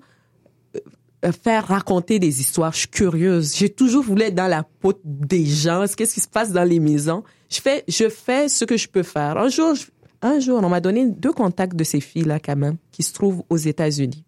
faire 1.31 1.67
raconter 1.67 2.19
des 2.19 2.41
histoires. 2.41 2.73
Je 2.73 2.79
suis 2.79 2.87
curieuse. 2.87 3.55
J'ai 3.55 3.69
toujours 3.69 4.03
voulu 4.03 4.23
être 4.23 4.35
dans 4.35 4.47
la 4.47 4.63
peau 4.63 4.93
des 5.03 5.45
gens. 5.45 5.85
Qu'est-ce 5.95 6.13
qui 6.13 6.19
se 6.19 6.27
passe 6.27 6.51
dans 6.51 6.63
les 6.63 6.79
maisons? 6.79 7.23
Je 7.49 7.61
fais, 7.61 7.83
je 7.87 8.09
fais 8.09 8.49
ce 8.49 8.65
que 8.65 8.77
je 8.77 8.87
peux 8.87 9.03
faire. 9.03 9.37
Un 9.37 9.49
jour, 9.49 9.73
un 10.21 10.39
jour, 10.39 10.59
on 10.63 10.69
m'a 10.69 10.79
donné 10.79 11.07
deux 11.07 11.31
contacts 11.31 11.75
de 11.75 11.83
ces 11.83 12.01
filles-là, 12.01 12.39
quand 12.39 12.55
même, 12.55 12.77
qui 12.91 13.03
se 13.03 13.13
trouvent 13.13 13.43
aux 13.49 13.57
États-Unis. 13.57 14.23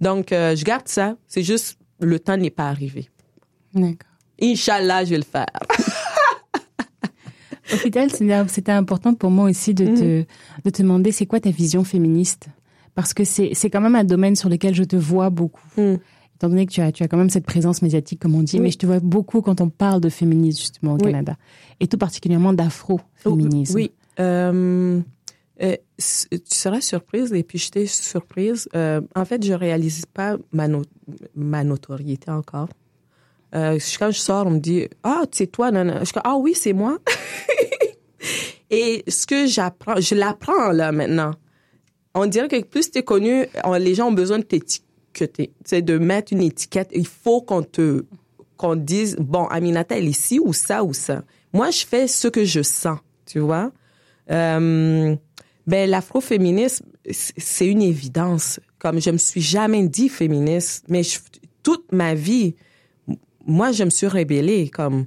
Donc, 0.00 0.32
euh, 0.32 0.54
je 0.54 0.64
garde 0.64 0.88
ça. 0.88 1.16
C'est 1.26 1.42
juste, 1.42 1.78
le 2.00 2.20
temps 2.20 2.36
n'est 2.36 2.50
pas 2.50 2.68
arrivé. 2.68 3.08
D'accord. 3.74 4.10
Inch'Allah, 4.40 5.04
je 5.04 5.10
vais 5.10 5.18
le 5.18 5.24
faire. 5.24 5.46
Au 7.72 7.76
final, 7.76 8.10
c'était 8.48 8.72
important 8.72 9.14
pour 9.14 9.30
moi 9.30 9.50
aussi 9.50 9.74
de, 9.74 9.84
te, 9.84 10.20
mm. 10.20 10.24
de 10.64 10.70
te 10.70 10.82
demander 10.82 11.12
c'est 11.12 11.26
quoi 11.26 11.40
ta 11.40 11.50
vision 11.50 11.84
féministe? 11.84 12.48
Parce 12.98 13.14
que 13.14 13.22
c'est 13.22 13.70
quand 13.70 13.80
même 13.80 13.94
un 13.94 14.02
domaine 14.02 14.34
sur 14.34 14.48
lequel 14.48 14.74
je 14.74 14.82
te 14.82 14.96
vois 14.96 15.30
beaucoup. 15.30 15.62
Hmm. 15.76 15.98
Étant 16.34 16.48
donné 16.48 16.66
que 16.66 16.72
tu 16.72 16.80
as 16.80 16.90
tu 16.90 17.04
as 17.04 17.06
quand 17.06 17.16
même 17.16 17.30
cette 17.30 17.46
présence 17.46 17.80
médiatique 17.80 18.18
comme 18.18 18.34
on 18.34 18.42
dit, 18.42 18.58
mais 18.58 18.72
je 18.72 18.78
te 18.78 18.86
vois 18.86 18.98
beaucoup 18.98 19.40
quand 19.40 19.60
on 19.60 19.68
parle 19.68 20.00
de 20.00 20.08
féminisme 20.08 20.58
justement 20.58 20.94
au 20.94 20.96
Canada 20.96 21.36
et 21.78 21.86
tout 21.86 21.96
particulièrement 21.96 22.52
d'afro-féminisme. 22.52 23.76
Oui. 23.76 23.92
Euh, 24.18 25.00
euh, 25.62 25.76
tu 25.96 26.38
seras 26.46 26.80
surprise 26.80 27.32
et 27.32 27.44
puis 27.44 27.58
j'étais 27.58 27.86
surprise. 27.86 28.68
Euh, 28.74 29.00
en 29.14 29.24
fait, 29.24 29.44
je 29.44 29.52
réalise 29.52 30.04
pas 30.06 30.36
ma, 30.50 30.66
ma 31.36 31.62
notoriété 31.62 32.32
encore. 32.32 32.68
Quand 33.52 34.10
je 34.10 34.18
sors, 34.18 34.48
on 34.48 34.50
me 34.50 34.58
dit 34.58 34.88
ah 35.04 35.22
c'est 35.30 35.46
toi 35.46 35.70
non, 35.70 35.84
non. 35.84 36.00
Je 36.00 36.12
dis 36.12 36.20
ah 36.24 36.36
oui 36.36 36.54
c'est 36.56 36.72
moi. 36.72 36.98
et 38.70 39.04
ce 39.06 39.24
que 39.24 39.46
j'apprends, 39.46 40.00
je 40.00 40.16
l'apprends 40.16 40.72
là 40.72 40.90
maintenant 40.90 41.30
on 42.14 42.26
dirait 42.26 42.48
que 42.48 42.62
plus 42.62 42.90
tu 42.90 42.98
es 42.98 43.02
connu, 43.02 43.46
les 43.78 43.94
gens 43.94 44.08
ont 44.08 44.12
besoin 44.12 44.38
de 44.38 44.44
t'étiqueter. 44.44 45.52
C'est 45.64 45.82
de 45.82 45.98
mettre 45.98 46.32
une 46.32 46.42
étiquette. 46.42 46.90
Il 46.92 47.06
faut 47.06 47.40
qu'on 47.40 47.62
te, 47.62 48.04
qu'on 48.56 48.76
dise, 48.76 49.16
bon, 49.18 49.46
Aminata, 49.46 49.96
elle 49.96 50.06
est 50.06 50.10
ici 50.10 50.38
ou 50.38 50.52
ça 50.52 50.84
ou 50.84 50.92
ça. 50.92 51.22
Moi, 51.52 51.70
je 51.70 51.86
fais 51.86 52.06
ce 52.06 52.28
que 52.28 52.44
je 52.44 52.62
sens, 52.62 52.98
tu 53.26 53.38
vois. 53.38 53.72
Euh, 54.30 55.16
ben, 55.66 55.90
l'afroféminisme, 55.90 56.84
c'est 57.10 57.66
une 57.66 57.82
évidence. 57.82 58.60
Comme 58.78 59.00
je 59.00 59.10
me 59.10 59.18
suis 59.18 59.40
jamais 59.40 59.86
dit 59.88 60.08
féministe, 60.08 60.84
mais 60.88 61.02
toute 61.62 61.90
ma 61.92 62.14
vie, 62.14 62.54
moi, 63.46 63.72
je 63.72 63.84
me 63.84 63.90
suis 63.90 64.06
rébellée. 64.06 64.68
Comme, 64.68 65.06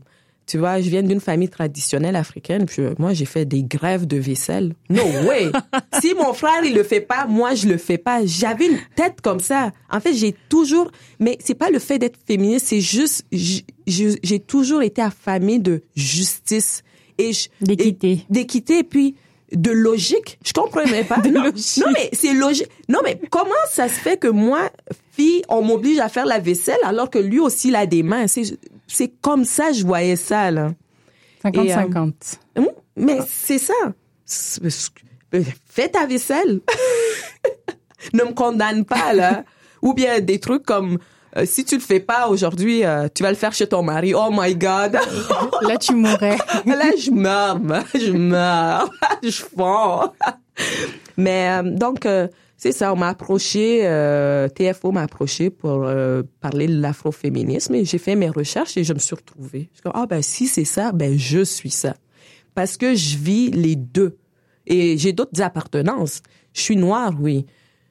Tu 0.51 0.57
vois, 0.57 0.81
je 0.81 0.89
viens 0.89 1.01
d'une 1.01 1.21
famille 1.21 1.47
traditionnelle 1.47 2.17
africaine. 2.17 2.65
Puis 2.65 2.81
euh, 2.81 2.93
moi, 2.99 3.13
j'ai 3.13 3.23
fait 3.23 3.45
des 3.45 3.63
grèves 3.63 4.05
de 4.05 4.17
vaisselle. 4.17 4.73
No 4.89 5.01
way. 5.25 5.49
si 6.01 6.13
mon 6.13 6.33
frère 6.33 6.65
il 6.65 6.73
le 6.73 6.83
fait 6.83 6.99
pas, 6.99 7.25
moi 7.25 7.55
je 7.55 7.69
le 7.69 7.77
fais 7.77 7.97
pas. 7.97 8.25
J'avais 8.25 8.65
une 8.65 8.79
tête 8.97 9.21
comme 9.21 9.39
ça. 9.39 9.71
En 9.89 10.01
fait, 10.01 10.13
j'ai 10.13 10.35
toujours. 10.49 10.91
Mais 11.19 11.37
c'est 11.39 11.55
pas 11.55 11.69
le 11.69 11.79
fait 11.79 11.99
d'être 11.99 12.19
féministe, 12.27 12.65
c'est 12.67 12.81
juste 12.81 13.25
j'ai 13.31 14.39
toujours 14.41 14.81
été 14.81 15.01
affamée 15.01 15.57
de 15.57 15.83
justice 15.95 16.83
et 17.17 17.31
d'équité. 17.61 18.25
D'équité 18.29 18.79
et 18.79 18.83
puis 18.83 19.15
de 19.53 19.71
logique. 19.71 20.37
Je 20.43 20.51
comprenais 20.51 21.05
pas. 21.05 21.17
non, 21.31 21.43
non, 21.43 21.87
mais 21.93 22.09
c'est 22.11 22.33
logique. 22.33 22.67
Non, 22.89 22.99
mais 23.05 23.19
comment 23.29 23.51
ça 23.69 23.87
se 23.87 23.93
fait 23.93 24.17
que 24.17 24.27
moi, 24.27 24.69
fille, 25.11 25.43
on 25.47 25.61
m'oblige 25.61 25.99
à 25.99 26.09
faire 26.09 26.25
la 26.25 26.39
vaisselle 26.39 26.79
alors 26.83 27.09
que 27.09 27.19
lui 27.19 27.39
aussi 27.39 27.69
il 27.69 27.75
a 27.75 27.85
des 27.85 28.03
mains? 28.03 28.25
C'est 28.93 29.13
comme 29.21 29.45
ça 29.45 29.71
je 29.71 29.85
voyais 29.85 30.15
ça, 30.15 30.51
là. 30.51 30.71
50-50. 31.43 32.13
Euh, 32.57 32.65
mais 32.95 33.19
c'est 33.27 33.57
ça. 33.57 33.73
Fais 35.67 35.89
ta 35.89 36.05
vaisselle. 36.05 36.61
ne 38.13 38.23
me 38.23 38.33
condamne 38.33 38.85
pas, 38.85 39.13
là. 39.13 39.43
Ou 39.81 39.93
bien 39.93 40.19
des 40.19 40.39
trucs 40.39 40.63
comme 40.63 40.99
euh, 41.37 41.45
si 41.45 41.63
tu 41.65 41.75
le 41.75 41.81
fais 41.81 41.99
pas 41.99 42.27
aujourd'hui, 42.27 42.85
euh, 42.85 43.07
tu 43.13 43.23
vas 43.23 43.29
le 43.29 43.35
faire 43.35 43.53
chez 43.53 43.65
ton 43.65 43.81
mari. 43.81 44.13
Oh 44.13 44.29
my 44.31 44.53
God. 44.55 44.99
Là, 45.61 45.77
tu 45.77 45.95
mourrais. 45.95 46.37
Là, 46.65 46.91
je 46.99 47.09
meurs, 47.09 47.59
je 47.95 48.11
meurs, 48.11 48.89
je 49.23 49.41
fonds. 49.41 50.11
Mais 51.17 51.63
donc, 51.63 52.05
c'est 52.61 52.73
ça, 52.73 52.93
on 52.93 52.95
m'a 52.95 53.07
approché, 53.07 53.87
euh, 53.87 54.47
TFO 54.47 54.91
m'a 54.91 55.01
approché 55.01 55.49
pour 55.49 55.83
euh, 55.83 56.21
parler 56.41 56.67
de 56.67 56.79
l'afroféminisme 56.79 57.73
et 57.73 57.85
j'ai 57.85 57.97
fait 57.97 58.15
mes 58.15 58.29
recherches 58.29 58.77
et 58.77 58.83
je 58.83 58.93
me 58.93 58.99
suis 58.99 59.15
retrouvée. 59.15 59.71
Je 59.73 59.89
ah 59.91 60.05
ben 60.05 60.21
si 60.21 60.45
c'est 60.45 60.63
ça, 60.63 60.91
ben 60.91 61.17
je 61.17 61.43
suis 61.43 61.71
ça. 61.71 61.95
Parce 62.53 62.77
que 62.77 62.93
je 62.93 63.17
vis 63.17 63.49
les 63.49 63.75
deux. 63.75 64.19
Et 64.67 64.95
j'ai 64.99 65.11
d'autres 65.11 65.41
appartenances. 65.41 66.21
Je 66.53 66.61
suis 66.61 66.75
noire, 66.75 67.11
oui. 67.19 67.47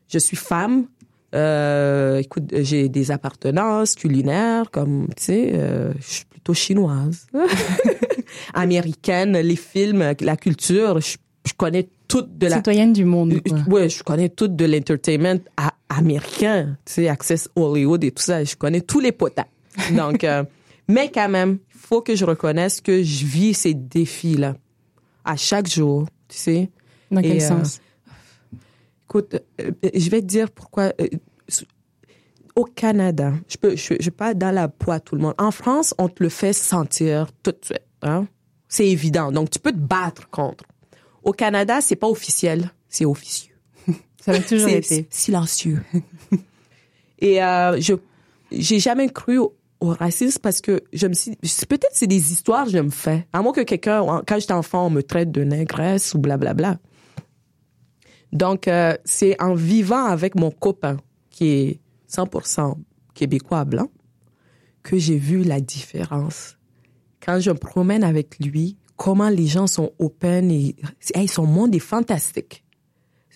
Je 0.07 0.21
suis 0.21 0.37
femme. 0.37 0.87
Euh, 1.35 2.19
écoute, 2.19 2.55
j'ai 2.61 2.89
des 2.89 3.11
appartenances 3.11 3.97
culinaires, 3.97 4.71
comme, 4.71 5.09
tu 5.17 5.25
sais, 5.25 5.53
je 5.99 6.07
suis 6.07 6.25
plutôt 6.27 6.55
chinoise. 6.55 7.27
Américaine, 8.55 9.37
les 9.37 9.57
films, 9.57 10.15
la 10.21 10.37
culture, 10.37 11.01
je 11.01 11.17
connais 11.57 11.89
toute 12.11 12.37
de 12.37 12.49
la 12.49 12.57
citoyenne 12.57 12.93
du 12.93 13.05
monde. 13.05 13.41
Quoi. 13.49 13.59
Ouais, 13.69 13.89
je 13.89 14.03
connais 14.03 14.29
tout 14.29 14.49
de 14.49 14.65
l'entertainment 14.65 15.41
américain, 15.89 16.77
tu 16.85 16.93
sais, 16.93 17.09
Access 17.09 17.49
Hollywood 17.57 18.03
et 18.05 18.11
tout 18.11 18.23
ça. 18.23 18.43
Je 18.45 18.57
connais 18.57 18.81
tous 18.81 19.01
les 19.01 19.13
potins. 19.13 19.47
Donc, 19.97 20.25
euh, 20.25 20.45
mais 20.89 21.11
quand 21.11 21.29
même, 21.29 21.59
il 21.75 21.81
faut 21.81 22.03
que 22.03 22.17
je 22.17 22.25
reconnaisse 22.25 22.81
que 22.81 23.03
je 23.03 23.25
vis 23.25 23.55
ces 23.55 23.75
défis-là 23.75 24.57
à 25.25 25.37
chaque 25.37 25.69
jour, 25.69 26.07
tu 26.29 26.37
sais. 26.37 26.71
Dans 27.11 27.23
quel 27.23 27.37
euh, 27.37 27.41
sens? 27.41 27.81
Écoute, 29.05 29.37
euh, 29.61 29.71
je 29.95 30.11
vais 30.11 30.21
te 30.21 30.27
dire 30.27 30.51
pourquoi. 30.51 30.93
au 32.57 32.65
Canada, 32.65 33.33
je 33.49 33.57
peux, 33.57 33.77
je, 33.77 33.95
je 34.01 34.11
pas 34.11 34.35
dans 34.35 34.51
la 34.51 34.69
poids 34.69 35.01
tout 35.01 35.15
le 35.15 35.23
monde. 35.23 35.35
En 35.39 35.51
France, 35.51 35.95
on 35.99 36.09
te 36.09 36.23
le 36.23 36.29
fait 36.29 36.53
sentir 36.53 37.29
tout 37.43 37.53
de 37.53 37.65
suite. 37.65 37.83
Hein? 38.03 38.27
C'est 38.69 38.89
évident. 38.89 39.31
Donc, 39.33 39.51
tu 39.51 39.59
peux 39.59 39.73
te 39.73 39.79
battre 39.79 40.29
contre. 40.31 40.65
Au 41.23 41.33
Canada, 41.33 41.81
c'est 41.81 41.97
pas 41.97 42.09
officiel, 42.09 42.71
c'est 42.89 43.05
officieux. 43.05 43.55
Ça 44.21 44.33
a 44.33 44.39
toujours 44.41 44.69
été 44.69 45.07
silencieux. 45.11 45.83
Et 47.19 47.43
euh, 47.43 47.81
je 47.81 47.95
j'ai 48.53 48.81
jamais 48.81 49.09
cru 49.09 49.39
au, 49.39 49.55
racisme 49.81 50.41
parce 50.43 50.61
que 50.61 50.83
je 50.93 51.07
me 51.07 51.15
suis 51.15 51.35
peut-être 51.67 51.93
c'est 51.93 52.07
des 52.07 52.33
histoires 52.33 52.65
que 52.65 52.71
je 52.71 52.79
me 52.79 52.91
fais. 52.91 53.27
À 53.33 53.41
moins 53.41 53.53
que 53.53 53.63
quelqu'un 53.63 54.05
quand 54.27 54.39
j'étais 54.39 54.53
enfant 54.53 54.87
on 54.87 54.91
me 54.91 55.03
traite 55.03 55.31
de 55.31 55.43
négresse 55.43 56.13
ou 56.13 56.19
blablabla. 56.19 56.79
Donc 58.33 58.69
euh, 58.69 58.95
c'est 59.05 59.41
en 59.41 59.55
vivant 59.55 60.05
avec 60.05 60.35
mon 60.35 60.51
copain 60.51 60.99
qui 61.31 61.49
est 61.49 61.81
100% 62.11 62.75
québécois 63.15 63.65
blanc 63.65 63.89
que 64.83 64.99
j'ai 64.99 65.17
vu 65.17 65.43
la 65.43 65.61
différence. 65.61 66.59
Quand 67.25 67.41
je 67.41 67.51
me 67.51 67.57
promène 67.57 68.05
avec 68.05 68.39
lui, 68.39 68.77
comment 69.01 69.31
les 69.31 69.47
gens 69.47 69.67
sont 69.67 69.93
open 69.99 70.51
et 70.51 70.77
hey, 71.15 71.27
son 71.27 71.47
monde 71.47 71.75
est 71.75 71.79
fantastique. 71.79 72.63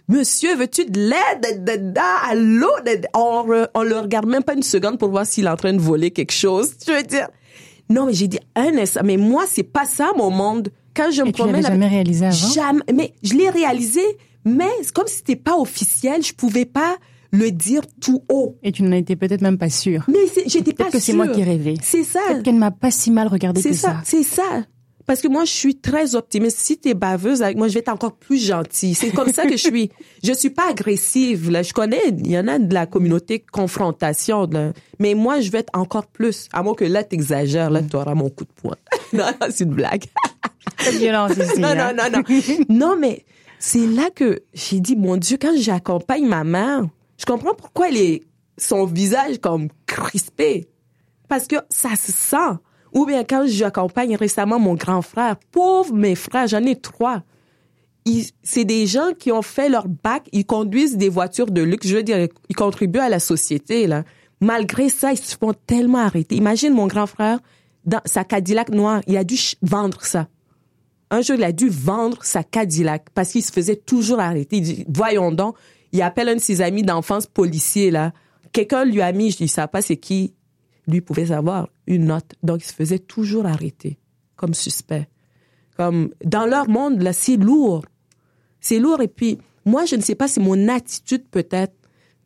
Monsieur, 0.09 0.55
veux-tu 0.57 0.85
de 0.85 1.01
l'aide? 1.01 1.97
Allô? 2.29 2.69
On, 3.15 3.65
on 3.75 3.83
le 3.83 3.99
regarde 3.99 4.27
même 4.27 4.43
pas 4.43 4.53
une 4.53 4.63
seconde 4.63 4.99
pour 4.99 5.09
voir 5.09 5.25
s'il 5.25 5.47
est 5.47 5.49
en 5.49 5.57
train 5.57 5.73
de 5.73 5.81
voler 5.81 6.11
quelque 6.11 6.35
chose. 6.35 6.75
Je 6.87 6.93
veux 6.93 7.03
dire? 7.03 7.29
Non, 7.89 8.05
mais 8.05 8.13
j'ai 8.13 8.29
dit, 8.29 8.39
un 8.55 8.73
mais 9.05 9.17
moi, 9.17 9.45
c'est 9.49 9.63
pas 9.63 9.87
ça 9.87 10.13
mon 10.19 10.29
monde. 10.29 10.69
Quand 10.95 11.11
je 11.11 11.23
me 11.23 11.33
promène. 11.33 11.63
Tu 11.63 11.69
jamais 11.69 11.89
réalisé 11.89 12.27
avant? 12.27 12.53
Jamais. 12.53 12.83
Mais 12.93 13.15
je 13.23 13.33
l'ai 13.33 13.49
réalisé, 13.49 14.03
mais 14.45 14.69
comme 14.95 15.07
si 15.07 15.17
c'était 15.17 15.35
pas 15.35 15.57
officiel. 15.57 16.23
Je 16.23 16.35
pouvais 16.35 16.67
pas 16.67 16.99
le 17.31 17.51
dire 17.51 17.81
tout 18.03 18.23
haut. 18.31 18.59
Et 18.63 18.71
tu 18.71 18.83
n'en 18.83 18.93
étais 18.93 19.17
peut-être 19.17 19.41
même 19.41 19.57
pas 19.57 19.71
sûre. 19.71 20.05
Mais 20.09 20.27
j'étais 20.47 20.75
pas 20.75 20.85
sûre. 20.85 20.93
que 20.93 20.99
c'est 20.99 21.15
moi 21.15 21.29
qui 21.29 21.43
rêvais. 21.43 21.77
C'est 21.83 22.05
ça. 22.05 22.21
Peut-être 22.29 22.43
qu'elle 22.43 22.55
m'a 22.57 22.71
pas 22.71 22.91
si 22.91 23.11
mal 23.11 23.29
regardé 23.29 23.63
que 23.63 23.73
ça. 23.73 24.03
C'est 24.05 24.23
ça. 24.23 24.67
Parce 25.07 25.21
que 25.21 25.29
moi, 25.29 25.45
je 25.45 25.53
suis 25.53 25.77
très 25.77 26.15
optimiste. 26.15 26.59
Si 26.59 26.79
tu 26.79 26.89
es 26.89 26.95
baveuse 26.95 27.43
avec 27.43 27.59
moi, 27.59 27.69
je 27.69 27.75
vais 27.75 27.81
être 27.81 27.91
encore 27.91 28.15
plus 28.15 28.43
gentille. 28.43 28.95
C'est 28.95 29.11
comme 29.11 29.33
ça 29.33 29.45
que 29.45 29.57
je 29.57 29.69
suis. 29.69 29.91
Je 30.23 30.33
suis 30.33 30.51
pas 30.51 30.71
agressive. 30.71 31.51
Là. 31.51 31.63
Je 31.63 31.75
connais, 31.75 32.01
il 32.09 32.31
y 32.31 32.39
en 32.39 32.49
a 32.49 32.59
de 32.59 32.73
la 32.73 32.87
communauté 32.87 33.41
confrontation. 33.41 34.49
Là. 34.51 34.73
Mais 34.99 35.15
moi, 35.15 35.41
je 35.41 35.51
vais 35.51 35.59
être 35.59 35.79
encore 35.79 36.07
plus. 36.07 36.49
À 36.53 36.63
moins 36.63 36.75
que 36.75 36.85
là, 36.85 37.05
tu 37.05 37.15
exagères. 37.15 37.71
Là, 37.71 37.83
tu 37.83 37.97
auras 37.97 38.15
mon 38.15 38.31
coup 38.31 38.45
de 38.45 38.53
poing. 38.63 38.77
non, 39.13 39.25
c'est 39.51 39.65
une 39.65 39.75
blague. 39.75 40.05
C'est 40.79 40.93
violence 40.93 41.33
ici. 41.37 41.61
Non, 41.61 41.75
non, 41.75 41.93
non, 41.95 42.11
non. 42.11 42.65
non, 42.71 42.97
mais 42.99 43.27
c'est 43.59 43.87
là 43.87 44.09
que 44.15 44.43
j'ai 44.55 44.81
dit, 44.81 44.97
mon 44.97 45.19
Dieu, 45.19 45.37
quand 45.41 45.55
j'accompagne 45.59 46.27
ma 46.27 46.45
mère, 46.45 46.87
je 47.19 47.27
comprends 47.27 47.55
pourquoi 47.55 47.89
elle 47.89 47.99
est, 47.99 48.23
son 48.57 48.87
visage 48.87 49.39
comme 49.41 49.69
crispé. 49.87 50.69
Parce 51.29 51.47
que 51.47 51.57
ça 51.69 51.91
se 51.97 52.13
sent. 52.13 52.59
Ou 52.95 53.07
bien 53.07 53.25
quand 53.25 53.45
j'accompagne 53.47 54.17
récemment 54.17 54.59
mon 54.59 54.75
grand 54.75 55.03
frère, 55.03 55.37
pauvre 55.51 55.93
mes 55.93 56.15
frères, 56.15 56.47
j'en 56.47 56.63
ai 56.63 56.77
trois. 56.77 57.23
C'est 58.43 58.65
des 58.65 58.87
gens 58.87 59.13
qui 59.19 59.33
ont 59.33 59.43
fait 59.43 59.69
leur 59.69 59.89
bac, 59.89 60.29
ils 60.33 60.47
conduisent 60.47 60.97
des 60.97 61.09
voitures 61.09 61.51
de 61.51 61.63
luxe, 61.63 61.89
je 61.89 61.97
veux 61.97 62.03
dire, 62.03 62.29
ils 62.49 62.57
contribuent 62.57 63.01
à 63.01 63.09
la 63.09 63.19
société, 63.19 63.87
là. 63.87 64.05
Malgré 64.41 64.89
ça, 64.91 65.13
ils 65.13 65.19
se 65.19 65.37
font 65.37 65.55
tellement 65.67 66.01
arrêter. 66.01 66.37
Imagine 66.37 66.75
mon 66.75 66.87
grand 66.87 67.07
frère, 67.07 67.39
dans 67.87 68.01
sa 68.05 68.25
Cadillac 68.25 68.69
noire, 68.69 69.01
il 69.07 69.17
a 69.17 69.25
dû 69.25 69.39
vendre 69.63 70.05
ça. 70.05 70.29
Un 71.11 71.23
jour, 71.23 71.37
il 71.37 71.45
a 71.45 71.53
dû 71.53 71.69
vendre 71.69 72.19
sa 72.25 72.43
Cadillac 72.43 73.07
parce 73.15 73.31
qu'il 73.31 73.43
se 73.43 73.53
faisait 73.53 73.77
toujours 73.77 74.21
arrêter. 74.21 74.57
Il 74.57 74.63
dit, 74.63 74.85
voyons 74.89 75.33
donc, 75.33 75.57
il 75.93 76.03
appelle 76.03 76.29
un 76.29 76.35
de 76.35 76.41
ses 76.41 76.61
amis 76.61 76.83
d'enfance 76.83 77.27
policier. 77.27 77.93
Quelqu'un 78.53 78.85
lui 78.85 79.01
a 79.01 79.13
mis, 79.13 79.31
je 79.31 79.39
dis, 79.39 79.49
ça 79.49 79.67
pas 79.69 79.81
c'est 79.81 79.97
qui? 79.97 80.35
Lui 80.87 81.01
pouvait 81.01 81.27
savoir 81.27 81.69
une 81.87 82.07
note. 82.07 82.35
Donc, 82.43 82.63
il 82.63 82.67
se 82.67 82.75
faisait 82.75 82.99
toujours 82.99 83.47
arrêter 83.47 83.99
comme 84.37 84.55
suspect. 84.55 85.09
Comme 85.77 86.11
dans 86.25 86.47
leur 86.47 86.69
monde, 86.69 87.03
c'est 87.13 87.37
lourd. 87.37 87.85
C'est 88.61 88.79
lourd. 88.79 89.01
Et 89.01 89.09
puis, 89.09 89.39
moi, 89.65 89.85
je 89.85 89.97
ne 89.97 90.03
sais 90.03 90.15
pas, 90.15 90.29
c'est 90.29 90.41
mon 90.41 90.69
attitude 90.69 91.25
peut-être. 91.31 91.75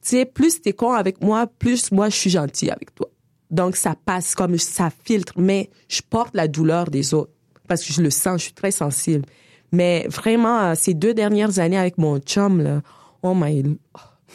Tu 0.03 0.11
sais, 0.11 0.25
plus 0.25 0.61
t'es 0.61 0.73
con 0.73 0.92
avec 0.92 1.23
moi, 1.23 1.47
plus 1.47 1.90
moi, 1.92 2.09
je 2.09 2.16
suis 2.16 2.31
gentil 2.31 2.71
avec 2.71 2.94
toi. 2.94 3.09
Donc, 3.51 3.77
ça 3.77 3.94
passe 4.05 4.35
comme 4.35 4.59
ça 4.59 4.90
filtre. 5.05 5.35
Mais 5.37 5.71
je 5.88 6.03
porte 6.09 6.35
la 6.35 6.49
douleur 6.49 6.90
des 6.90 7.14
autres 7.14 7.33
parce 7.66 7.85
que 7.85 7.92
je 7.92 8.03
le 8.03 8.11
sens, 8.11 8.40
je 8.40 8.44
suis 8.44 8.55
très 8.55 8.71
sensible. 8.71 9.25
Mais 9.73 10.07
vraiment, 10.09 10.75
ces 10.75 10.94
deux 10.94 11.12
dernières 11.12 11.59
années 11.59 11.79
avec 11.79 11.99
mon 11.99 12.18
chum, 12.18 12.83
oh 13.23 13.35
my... 13.35 13.79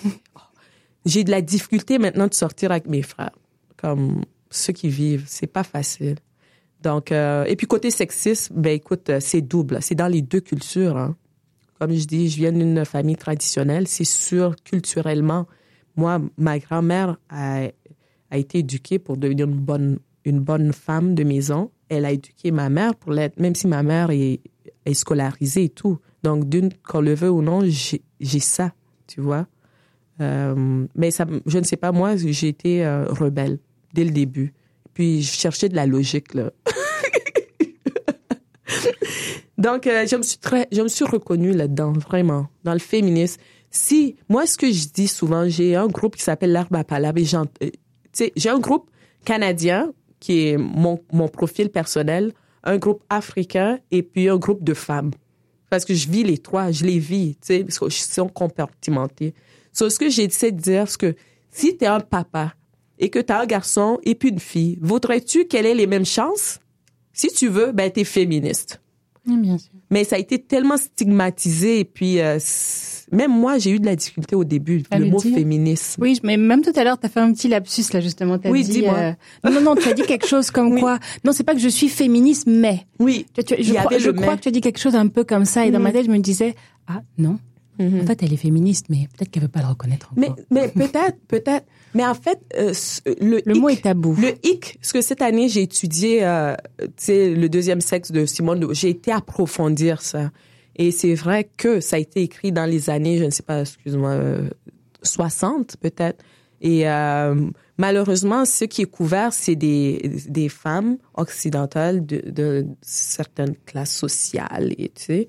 J'ai 1.05 1.25
de 1.25 1.31
la 1.31 1.41
difficulté 1.41 1.97
maintenant 1.97 2.27
de 2.27 2.33
sortir 2.33 2.71
avec 2.71 2.87
mes 2.87 3.01
frères 3.01 3.33
comme 3.83 4.21
ceux 4.49 4.71
qui 4.71 4.87
vivent. 4.87 5.25
C'est 5.27 5.47
pas 5.47 5.63
facile. 5.63 6.15
Donc, 6.81 7.11
euh, 7.11 7.43
et 7.45 7.55
puis 7.55 7.67
côté 7.67 7.91
sexisme, 7.91 8.55
ben 8.55 8.71
écoute, 8.71 9.09
euh, 9.09 9.19
c'est 9.19 9.41
double. 9.41 9.79
C'est 9.81 9.95
dans 9.95 10.07
les 10.07 10.21
deux 10.21 10.39
cultures. 10.39 10.97
Hein. 10.97 11.15
Comme 11.79 11.93
je 11.93 12.05
dis, 12.05 12.29
je 12.29 12.37
viens 12.37 12.53
d'une 12.53 12.85
famille 12.85 13.17
traditionnelle. 13.17 13.87
C'est 13.87 14.05
sûr, 14.05 14.55
culturellement, 14.63 15.47
moi, 15.97 16.21
ma 16.37 16.59
grand-mère 16.59 17.17
a, 17.29 17.67
été 18.31 18.59
éduquée 18.59 18.99
pour 18.99 19.17
devenir 19.17 19.47
une 19.47 19.59
bonne, 19.59 19.99
une 20.23 20.39
bonne 20.39 20.71
femme 20.71 21.13
de 21.13 21.23
maison. 21.23 21.69
Elle 21.89 22.05
a 22.05 22.11
éduqué 22.11 22.51
ma 22.51 22.69
mère 22.69 22.95
pour 22.95 23.11
l'être, 23.11 23.39
même 23.39 23.53
si 23.53 23.67
ma 23.67 23.83
mère 23.83 24.09
est, 24.11 24.39
scolarisée 24.93 25.65
et 25.65 25.69
tout. 25.69 25.99
Donc, 26.23 26.47
d'une, 26.47 26.71
qu'on 26.87 27.01
le 27.01 27.13
veut 27.13 27.29
ou 27.29 27.41
non, 27.41 27.61
j'ai 27.63 28.39
ça, 28.39 28.73
tu 29.07 29.21
vois. 29.21 29.45
Euh, 30.21 30.85
mais 30.95 31.11
ça, 31.11 31.25
je 31.45 31.59
ne 31.59 31.63
sais 31.63 31.77
pas, 31.77 31.91
moi, 31.91 32.15
j'ai 32.15 32.47
été 32.47 32.85
rebelle 33.09 33.59
dès 33.93 34.03
le 34.03 34.11
début. 34.11 34.53
Puis 34.93 35.21
je 35.21 35.31
cherchais 35.31 35.69
de 35.69 35.75
la 35.75 35.85
logique 35.85 36.33
là. 36.33 36.51
Donc 39.57 39.87
euh, 39.87 40.05
je 40.05 40.15
me 40.15 40.23
suis 40.23 40.37
très 40.37 40.67
je 40.71 40.81
me 40.81 40.87
suis 40.87 41.05
reconnue 41.05 41.53
là-dedans 41.53 41.93
vraiment 41.93 42.47
dans 42.63 42.73
le 42.73 42.79
féminisme. 42.79 43.39
Si 43.71 44.17
moi 44.29 44.45
ce 44.45 44.57
que 44.57 44.71
je 44.71 44.87
dis 44.87 45.07
souvent, 45.07 45.47
j'ai 45.47 45.75
un 45.75 45.87
groupe 45.87 46.15
qui 46.15 46.23
s'appelle 46.23 46.51
l'Arbre 46.51 46.77
à 46.77 46.83
Palabre 46.83 47.19
et 47.19 47.25
euh, 47.35 48.29
j'ai 48.35 48.49
un 48.49 48.59
groupe 48.59 48.89
canadien 49.25 49.93
qui 50.19 50.47
est 50.47 50.57
mon, 50.57 50.99
mon 51.11 51.27
profil 51.27 51.69
personnel, 51.69 52.33
un 52.63 52.77
groupe 52.77 53.03
africain 53.09 53.79
et 53.91 54.03
puis 54.03 54.29
un 54.29 54.37
groupe 54.37 54.63
de 54.63 54.73
femmes. 54.73 55.11
Parce 55.69 55.85
que 55.85 55.93
je 55.93 56.07
vis 56.09 56.23
les 56.23 56.37
trois, 56.37 56.71
je 56.71 56.85
les 56.85 56.99
vis, 56.99 57.35
tu 57.35 57.47
sais, 57.47 57.63
parce 57.63 57.79
qu'ils 57.79 57.91
sont 57.91 58.29
compartimentés. 58.29 59.33
So, 59.73 59.89
ce 59.89 59.97
que 59.97 60.09
j'essaie 60.09 60.51
de 60.51 60.61
dire, 60.61 60.87
c'est 60.87 60.99
que 60.99 61.15
si 61.51 61.77
tu 61.77 61.83
es 61.83 61.87
un 61.87 61.99
papa 61.99 62.53
et 63.03 63.09
que 63.09 63.19
tu 63.19 63.33
as 63.33 63.41
un 63.41 63.45
garçon 63.45 63.99
et 64.03 64.15
puis 64.15 64.29
une 64.29 64.39
fille, 64.39 64.79
voudrais-tu 64.81 65.43
qu'elle 65.45 65.65
ait 65.65 65.75
les 65.75 65.87
mêmes 65.87 66.05
chances? 66.05 66.59
Si 67.11 67.27
tu 67.27 67.49
veux, 67.49 67.73
ben, 67.73 67.91
tu 67.91 67.99
es 67.99 68.03
féministe. 68.05 68.81
bien 69.25 69.57
sûr. 69.57 69.71
Mais 69.91 70.05
ça 70.05 70.15
a 70.15 70.19
été 70.19 70.39
tellement 70.39 70.77
stigmatisé 70.77 71.81
et 71.81 71.85
puis 71.85 72.21
euh, 72.21 72.39
même 73.11 73.31
moi, 73.31 73.57
j'ai 73.57 73.71
eu 73.71 73.79
de 73.79 73.85
la 73.85 73.97
difficulté 73.97 74.37
au 74.37 74.45
début, 74.45 74.83
le 74.89 75.05
mot 75.05 75.19
féminisme. 75.19 76.01
Oui, 76.01 76.17
mais 76.23 76.37
même 76.37 76.61
tout 76.61 76.71
à 76.77 76.85
l'heure, 76.85 76.97
tu 76.97 77.05
as 77.05 77.09
fait 77.09 77.19
un 77.19 77.33
petit 77.33 77.49
lapsus 77.49 77.83
là 77.91 77.99
justement. 77.99 78.35
As 78.35 78.49
oui, 78.49 78.63
dis-moi. 78.63 78.95
Euh... 78.95 79.51
Non, 79.51 79.59
non, 79.59 79.75
tu 79.75 79.89
as 79.89 79.93
dit 79.93 80.03
quelque 80.03 80.25
chose 80.25 80.49
comme 80.49 80.79
quoi. 80.79 80.97
Non, 81.25 81.33
c'est 81.33 81.43
pas 81.43 81.53
que 81.53 81.59
je 81.61 81.67
suis 81.67 81.89
féministe, 81.89 82.47
mais. 82.47 82.87
Oui. 82.99 83.25
Tu, 83.35 83.43
tu, 83.43 83.55
je, 83.61 83.73
crois, 83.73 83.97
je 83.97 84.11
crois, 84.11 84.37
que 84.37 84.43
tu 84.43 84.47
as 84.47 84.51
dit 84.51 84.61
quelque 84.61 84.79
chose 84.79 84.95
un 84.95 85.09
peu 85.09 85.25
comme 85.25 85.43
ça, 85.43 85.65
et 85.65 85.71
dans 85.71 85.81
ma 85.81 85.89
mhm. 85.89 85.95
tête, 85.95 86.05
je 86.05 86.11
me 86.11 86.19
disais, 86.19 86.55
ah 86.87 87.01
non. 87.17 87.37
Mhm. 87.79 88.01
En 88.01 88.05
fait, 88.05 88.23
elle 88.23 88.33
est 88.33 88.37
féministe, 88.37 88.87
mais 88.89 89.07
peut-être 89.15 89.31
qu'elle 89.31 89.43
veut 89.43 89.49
pas 89.49 89.61
le 89.61 89.67
reconnaître 89.67 90.11
encore. 90.11 90.35
Mais, 90.35 90.43
mais 90.51 90.67
peut-être, 90.69 91.17
peut-être. 91.27 91.65
Mais 91.93 92.05
en 92.05 92.13
fait, 92.13 92.39
euh, 92.57 92.73
le, 93.19 93.41
le 93.45 93.55
mot 93.55 93.69
est 93.69 93.83
tabou. 93.83 94.15
Le 94.19 94.33
hic, 94.43 94.77
parce 94.79 94.93
que 94.93 95.01
cette 95.01 95.21
année, 95.21 95.49
j'ai 95.49 95.63
étudié, 95.63 96.25
euh, 96.25 96.55
le 97.07 97.47
deuxième 97.47 97.81
sexe 97.81 98.11
de 98.11 98.25
Simone. 98.25 98.73
J'ai 98.73 98.89
été 98.89 99.11
approfondir 99.11 100.01
ça. 100.01 100.31
Et 100.75 100.91
c'est 100.91 101.13
vrai 101.13 101.49
que 101.57 101.79
ça 101.79 101.97
a 101.97 101.99
été 101.99 102.21
écrit 102.21 102.51
dans 102.51 102.65
les 102.65 102.89
années, 102.89 103.17
je 103.17 103.25
ne 103.25 103.29
sais 103.29 103.43
pas, 103.43 103.61
excuse-moi, 103.61 104.17
60 105.03 105.73
euh, 105.75 105.77
peut-être. 105.79 106.23
Et 106.61 106.89
euh, 106.89 107.49
malheureusement, 107.77 108.45
ce 108.45 108.65
qui 108.65 108.81
est 108.81 108.89
couvert, 108.89 109.33
c'est 109.33 109.55
des, 109.55 110.21
des 110.27 110.49
femmes 110.49 110.97
occidentales 111.13 112.05
de, 112.05 112.23
de 112.29 112.65
certaines 112.81 113.55
classes 113.65 113.95
sociales. 113.95 114.73
Et, 114.77 114.89
tu 114.89 115.03
sais. 115.03 115.27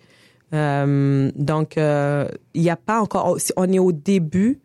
Euh, 0.54 1.30
donc, 1.36 1.76
euh, 1.76 2.28
il 2.54 2.62
n'y 2.62 2.70
a 2.70 2.76
pas 2.76 3.00
encore... 3.00 3.36
On 3.56 3.72
est 3.72 3.78
au 3.78 3.92
début, 3.92 4.60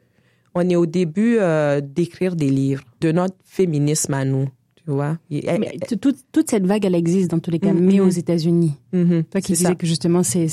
on 0.55 0.69
est 0.69 0.75
au 0.75 0.85
début 0.85 1.37
euh, 1.39 1.81
d'écrire 1.81 2.35
des 2.35 2.49
livres 2.49 2.83
de 3.01 3.11
notre 3.11 3.35
féminisme 3.43 4.13
à 4.13 4.25
nous. 4.25 4.47
Mais 4.87 5.77
toute, 5.99 6.17
toute, 6.31 6.49
cette 6.49 6.65
vague, 6.65 6.85
elle 6.85 6.95
existe 6.95 7.31
dans 7.31 7.39
tous 7.39 7.51
les 7.51 7.59
cas, 7.59 7.73
mm-hmm. 7.73 7.79
mais 7.79 7.99
aux 7.99 8.09
États-Unis. 8.09 8.73
Mm-hmm. 8.93 9.23
Toi 9.25 9.41
qui 9.41 9.53
disais 9.53 9.75
que 9.75 9.85
justement, 9.85 10.23
c'est, 10.23 10.47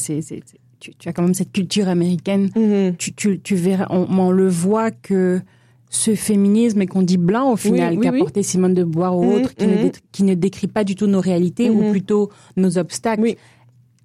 tu, 0.79 0.95
tu, 0.95 1.09
as 1.09 1.13
quand 1.13 1.23
même 1.23 1.35
cette 1.35 1.53
culture 1.53 1.89
américaine. 1.89 2.51
Mm-hmm. 2.55 2.97
Tu, 2.97 3.15
tu, 3.15 3.41
tu 3.41 3.55
verras, 3.55 3.87
on, 3.89 4.31
le 4.31 4.49
voit 4.49 4.91
que 4.91 5.41
ce 5.89 6.15
féminisme 6.15 6.83
et 6.83 6.87
qu'on 6.87 7.03
dit 7.03 7.17
blanc 7.17 7.53
au 7.53 7.57
final, 7.57 7.99
qu'a 7.99 8.13
porté 8.13 8.43
Simone 8.43 8.75
de 8.75 8.85
Beauvoir 8.85 9.17
ou 9.17 9.33
autre, 9.33 9.55
qui, 9.55 9.67
ne, 9.67 9.89
qui 10.13 10.23
ne 10.25 10.35
décrit 10.35 10.67
pas 10.67 10.85
du 10.85 10.97
tout 10.97 11.07
nos 11.07 11.21
réalités 11.21 11.71
ou 11.71 11.91
plutôt 11.91 12.31
nos 12.57 12.77
obstacles, 12.77 13.37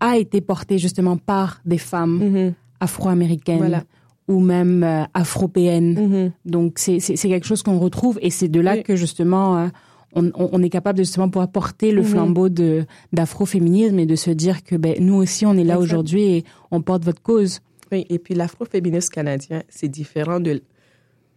a 0.02 0.18
été 0.18 0.42
porté 0.42 0.78
justement 0.78 1.16
par 1.16 1.62
des 1.66 1.78
femmes 1.78 2.54
afro-américaines. 2.82 3.84
ou 4.28 4.40
même 4.40 4.84
euh, 4.84 5.04
afropéennes. 5.14 6.32
Donc 6.46 6.78
c'est 6.78 7.00
quelque 7.00 7.46
chose 7.46 7.64
qu'on 7.64 7.80
retrouve 7.80 8.18
et 8.22 8.30
c'est 8.30 8.48
de 8.48 8.60
là 8.60 8.82
que 8.82 8.96
justement 8.96 9.58
euh, 9.58 9.68
on, 10.14 10.62
est 10.62 10.70
capable 10.70 11.00
de 11.00 11.04
justement 11.04 11.28
pouvoir 11.28 11.52
porter 11.52 11.92
le 11.92 12.02
mhm. 12.02 12.08
flambeau 12.08 12.50
de 12.50 12.86
d'afroféminisme 13.14 14.00
et 14.00 14.06
de 14.06 14.16
se 14.16 14.32
dire 14.32 14.64
que 14.64 14.76
ben 14.76 14.96
nous 15.00 15.16
aussi 15.16 15.46
on 15.46 15.54
est 15.56 15.64
là 15.64 15.80
aujourd'hui 15.80 16.24
et 16.24 16.44
on 16.70 16.82
porte 16.82 17.04
votre 17.04 17.22
cause. 17.22 17.60
Oui, 17.92 18.06
et 18.10 18.20
puis 18.20 18.34
l'afroféminisme 18.34 19.10
canadien, 19.10 19.64
c'est 19.70 19.90
différent 19.90 20.40
de 20.40 20.62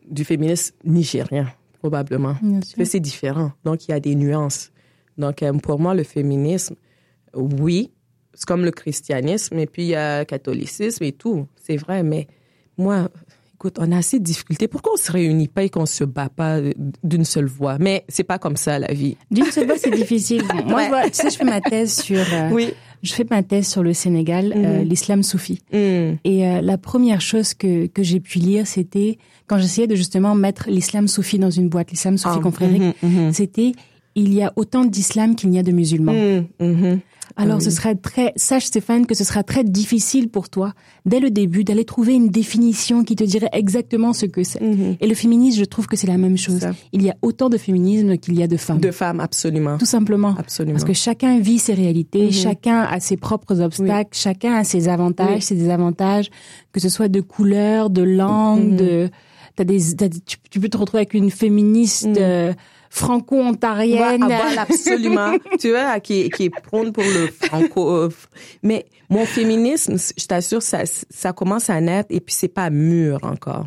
du 0.09 0.25
féminisme 0.25 0.75
nigérien 0.85 1.49
probablement. 1.81 2.37
C'est 2.85 3.01
différent. 3.01 3.53
Donc 3.65 3.89
il 3.89 3.91
y 3.91 3.95
a 3.95 4.01
des 4.01 4.15
nuances. 4.15 4.71
Donc 5.19 5.43
euh, 5.43 5.53
pour 5.55 5.81
moi 5.81 5.95
le 5.95 6.05
féminisme 6.05 6.77
oui, 7.35 7.91
c'est 8.35 8.47
comme 8.47 8.65
le 8.65 8.71
christianisme 8.71 9.59
et 9.59 9.67
puis 9.67 9.83
il 9.83 9.89
y 9.89 9.95
a 9.95 10.21
le 10.21 10.25
catholicisme 10.25 11.05
et 11.05 11.13
tout, 11.13 11.47
c'est 11.63 11.77
vrai 11.77 12.03
mais 12.03 12.27
moi 12.77 13.09
écoute, 13.65 13.79
on 13.81 13.93
a 13.93 13.99
assez 13.99 14.19
de 14.19 14.25
difficultés. 14.25 14.69
Pourquoi 14.69 14.93
on 14.95 14.97
se 14.97 15.11
réunit 15.11 15.49
pas 15.49 15.63
et 15.63 15.71
qu'on 15.71 15.87
se 15.87 16.05
bat 16.05 16.29
pas 16.29 16.59
d'une 17.03 17.25
seule 17.25 17.47
voix? 17.47 17.79
Mais 17.81 18.05
c'est 18.09 18.25
pas 18.25 18.39
comme 18.39 18.57
ça, 18.57 18.79
la 18.79 18.93
vie. 18.93 19.17
D'une 19.31 19.47
seule 19.47 19.67
voix, 19.67 19.79
c'est 19.79 19.91
difficile. 19.91 20.43
Moi, 20.67 20.83
je 21.05 21.09
tu 21.09 21.15
sais, 21.15 21.31
je 21.31 21.37
fais 21.37 21.45
ma 21.45 21.61
thèse 21.63 22.03
sur, 22.03 22.19
euh, 22.19 22.51
oui. 22.53 22.75
je 23.03 23.15
fais 23.15 23.25
ma 23.31 23.43
thèse 23.43 23.67
sur 23.67 23.83
le 23.83 23.95
Sénégal, 23.95 24.53
euh, 24.55 24.81
mhm. 24.81 24.89
l'islam 24.89 25.23
soufi. 25.23 25.63
Mhm. 25.73 26.19
Et 26.25 26.47
euh, 26.47 26.61
la 26.61 26.77
première 26.77 27.23
chose 27.23 27.55
que, 27.55 27.87
que 27.87 28.03
j'ai 28.03 28.21
pu 28.21 28.39
lire, 28.39 28.67
c'était 28.67 29.19
quand 29.47 29.59
j'essayais 29.59 29.87
de 29.87 29.95
justement 29.95 30.35
mettre 30.35 30.69
l'islam 30.69 31.09
soufi 31.09 31.39
dans 31.39 31.51
une 31.51 31.69
boîte, 31.69 31.91
l'islam 31.91 32.19
soufi 32.19 32.37
oh, 32.39 32.43
confrérique, 32.43 32.83
mhm, 33.03 33.33
c'était 33.33 33.73
il 34.15 34.33
y 34.33 34.43
a 34.43 34.53
autant 34.57 34.85
d'islam 34.85 35.35
qu'il 35.35 35.51
n'y 35.51 35.59
a 35.59 35.63
de 35.63 35.73
musulmans. 35.73 36.15
Alors, 37.37 37.61
ce 37.61 37.71
serait 37.71 37.95
très, 37.97 38.33
sache 38.37 38.67
Stéphane 38.67 39.07
que 39.07 39.15
ce 39.15 39.25
sera 39.25 39.43
très 39.43 39.65
difficile 39.65 40.29
pour 40.29 40.49
toi, 40.49 40.73
dès 41.05 41.21
le 41.21 41.31
début, 41.31 41.65
d'aller 41.65 41.85
trouver 41.85 42.15
une 42.15 42.29
définition 42.29 43.03
qui 43.03 43.17
te 43.17 43.25
dirait 43.25 43.49
exactement 43.53 44.13
ce 44.13 44.27
que 44.27 44.45
c'est. 44.45 44.61
Mhm. 44.61 44.97
Et 45.01 45.07
le 45.07 45.15
féminisme, 45.15 45.59
je 45.59 45.65
trouve 45.65 45.87
que 45.87 45.97
c'est 45.97 46.07
la 46.07 46.17
même 46.17 46.37
chose. 46.37 46.67
Il 46.93 47.03
y 47.03 47.11
a 47.11 47.17
autant 47.23 47.49
de 47.49 47.57
féminisme 47.57 48.19
qu'il 48.19 48.39
y 48.39 48.43
a 48.43 48.47
de 48.47 48.57
femmes. 48.57 48.79
De 48.79 48.91
femmes, 48.91 49.21
absolument. 49.21 49.79
Tout 49.79 49.85
simplement. 49.85 50.35
Absolument. 50.39 50.75
Parce 50.75 50.85
que 50.85 50.93
chacun 50.93 51.41
vit 51.41 51.59
ses 51.59 51.75
réalités, 51.75 52.31
chacun 52.31 52.83
a 52.83 53.01
ses 53.01 53.17
propres 53.17 53.61
obstacles, 53.61 54.11
chacun 54.13 54.55
a 54.55 54.65
ses 54.65 54.89
avantages, 54.89 55.43
ses 55.43 55.57
désavantages, 55.57 56.31
que 56.73 56.81
ce 56.81 56.89
soit 56.89 57.09
de 57.09 57.21
couleur, 57.21 57.91
de 57.91 58.03
langue, 58.03 58.77
de, 58.77 59.11
t'as 59.57 59.65
des, 59.65 59.81
tu, 60.51 60.61
peux 60.61 60.69
te 60.69 60.77
retrouver 60.77 61.01
avec 61.01 61.15
une 61.15 61.31
féministe, 61.31 62.07
euh, 62.17 62.53
franco-ontarienne. 62.95 64.25
Voilà, 64.25 64.63
absolument. 64.63 65.37
tu 65.59 65.71
vois, 65.71 65.99
qui, 65.99 66.31
qui 66.31 66.45
est 66.45 66.51
prône 66.51 66.93
pour 66.93 67.03
le 67.03 67.27
franco. 67.27 67.91
Euh, 67.91 68.09
mais 68.63 68.87
mon 69.11 69.25
féminisme, 69.25 69.97
je 70.17 70.27
t'assure, 70.27 70.63
ça, 70.63 70.83
ça 70.87 71.33
commence 71.33 71.71
à 71.71 71.81
naître 71.81 72.09
et 72.11 72.21
puis 72.21 72.35
c'est 72.35 72.49
pas 72.49 72.71
mûr 72.71 73.19
encore. 73.25 73.67